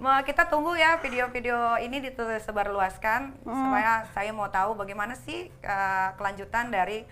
Mau 0.00 0.16
kita 0.24 0.48
tunggu 0.48 0.72
ya 0.80 0.96
video-video 0.96 1.76
ini 1.84 2.00
disebarluaskan 2.00 3.44
supaya 3.44 4.08
saya 4.16 4.32
mau 4.32 4.48
tahu 4.48 4.80
bagaimana 4.80 5.12
sih 5.12 5.52
uh, 5.60 6.16
kelanjutan 6.16 6.72
dari 6.72 7.04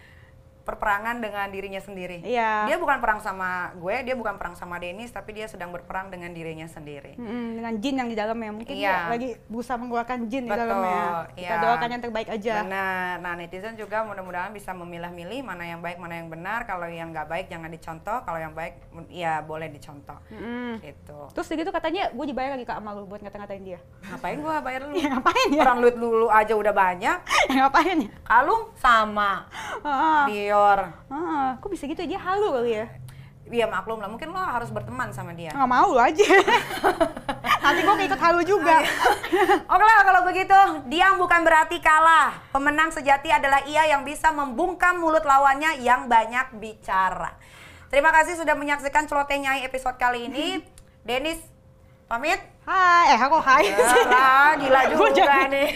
perperangan 0.70 1.18
dengan 1.18 1.46
dirinya 1.50 1.82
sendiri. 1.82 2.22
Iya. 2.22 2.70
Dia 2.70 2.76
bukan 2.78 3.02
perang 3.02 3.18
sama 3.18 3.74
gue, 3.74 3.96
dia 4.06 4.14
bukan 4.14 4.38
perang 4.38 4.54
sama 4.54 4.78
Denis, 4.78 5.10
tapi 5.10 5.34
dia 5.34 5.50
sedang 5.50 5.74
berperang 5.74 6.14
dengan 6.14 6.30
dirinya 6.30 6.70
sendiri. 6.70 7.18
Mm-mm, 7.18 7.58
dengan 7.58 7.72
jin 7.82 7.94
yang 7.98 8.08
di 8.08 8.16
dalamnya 8.16 8.50
mungkin 8.54 8.74
Iya. 8.78 9.10
dia 9.10 9.10
lagi 9.10 9.28
berusaha 9.50 9.74
mengeluarkan 9.74 10.30
jin 10.30 10.46
di 10.46 10.50
Betul, 10.54 10.62
dalamnya. 10.62 11.02
Kita 11.34 11.56
iya. 11.58 11.58
doakan 11.58 11.88
yang 11.90 12.02
terbaik 12.02 12.28
aja. 12.30 12.54
Benar. 12.62 13.14
Nah, 13.18 13.32
netizen 13.34 13.74
juga 13.74 14.06
mudah-mudahan 14.06 14.54
bisa 14.54 14.70
memilah-milih 14.70 15.42
mana 15.42 15.64
yang 15.66 15.80
baik, 15.82 15.98
mana 15.98 16.14
yang 16.22 16.28
benar. 16.30 16.62
Kalau 16.64 16.86
yang 16.86 17.10
nggak 17.10 17.26
baik 17.26 17.46
jangan 17.50 17.70
dicontoh, 17.72 18.18
kalau 18.22 18.38
yang 18.38 18.54
baik 18.54 18.78
ya 19.10 19.42
boleh 19.42 19.66
dicontoh. 19.66 20.16
Mm-mm. 20.30 20.78
Gitu. 20.78 21.18
Terus 21.34 21.48
gitu 21.50 21.70
katanya 21.74 22.14
gue 22.14 22.26
dibayar 22.30 22.54
lagi 22.54 22.62
ke 22.62 22.74
Amal 22.76 23.02
lu 23.02 23.10
buat 23.10 23.18
ngata-ngatain 23.18 23.64
dia. 23.66 23.80
Ngapain 24.06 24.38
gua 24.38 24.62
bayar 24.62 24.86
lu? 24.86 24.94
Ya 25.00 25.16
ngapain 25.16 25.48
ya? 25.50 25.62
Orang 25.64 25.78
duit 25.80 25.96
dulu 25.96 26.28
aja 26.28 26.52
udah 26.54 26.74
banyak. 26.76 27.18
Ya 27.50 27.66
ngapain 27.66 27.96
ya? 28.06 28.10
Kalung 28.22 28.70
sama. 28.78 29.48
Heeh. 29.82 30.22
Dior. 30.60 30.80
Heeh. 31.08 31.48
Kok 31.56 31.70
bisa 31.72 31.88
gitu? 31.88 32.04
Dia 32.04 32.20
halu 32.20 32.52
kali 32.52 32.76
ya? 32.76 32.86
Iya 33.50 33.66
maklum 33.66 33.98
lah, 33.98 34.06
mungkin 34.06 34.30
lo 34.30 34.38
harus 34.38 34.70
berteman 34.70 35.10
sama 35.10 35.34
dia. 35.34 35.50
Nggak 35.50 35.70
mau 35.72 35.90
lu 35.90 35.98
aja. 35.98 36.22
Nanti 37.66 37.80
gue 37.82 37.94
ikut 38.06 38.20
halu 38.20 38.46
juga. 38.46 38.78
Oke 39.66 39.82
lah 39.82 40.06
kalau 40.06 40.22
begitu, 40.22 40.54
diam 40.86 41.18
bukan 41.18 41.42
berarti 41.42 41.82
kalah. 41.82 42.30
Pemenang 42.54 42.94
sejati 42.94 43.26
adalah 43.32 43.66
ia 43.66 43.90
yang 43.90 44.06
bisa 44.06 44.30
membungkam 44.30 45.02
mulut 45.02 45.26
lawannya 45.26 45.82
yang 45.82 46.06
banyak 46.06 46.62
bicara. 46.62 47.34
Terima 47.90 48.14
kasih 48.14 48.38
sudah 48.38 48.54
menyaksikan 48.54 49.10
Celoteh 49.10 49.42
Nyai 49.42 49.66
episode 49.66 49.98
kali 49.98 50.30
ini. 50.30 50.62
Denis, 51.08 51.42
pamit. 52.06 52.38
Hai, 52.68 53.18
eh 53.18 53.18
aku 53.18 53.40
hai. 53.42 53.66
Ah, 54.14 54.54
gila 54.54 54.94
juga 54.94 55.50
nih. 55.50 55.74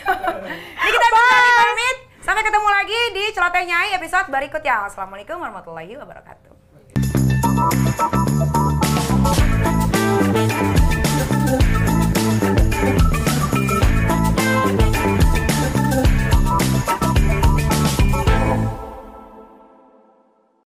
Ini 0.79 0.91
kita 0.95 1.09
pamit. 1.11 2.04
Sampai 2.25 2.41
ketemu 2.41 2.69
lagi 2.73 3.01
di 3.13 3.25
Celoteh 3.37 3.69
Nyai 3.69 4.01
episode 4.01 4.33
berikutnya. 4.33 4.89
Assalamualaikum 4.89 5.37
warahmatullahi 5.45 5.93
wabarakatuh. 5.93 6.57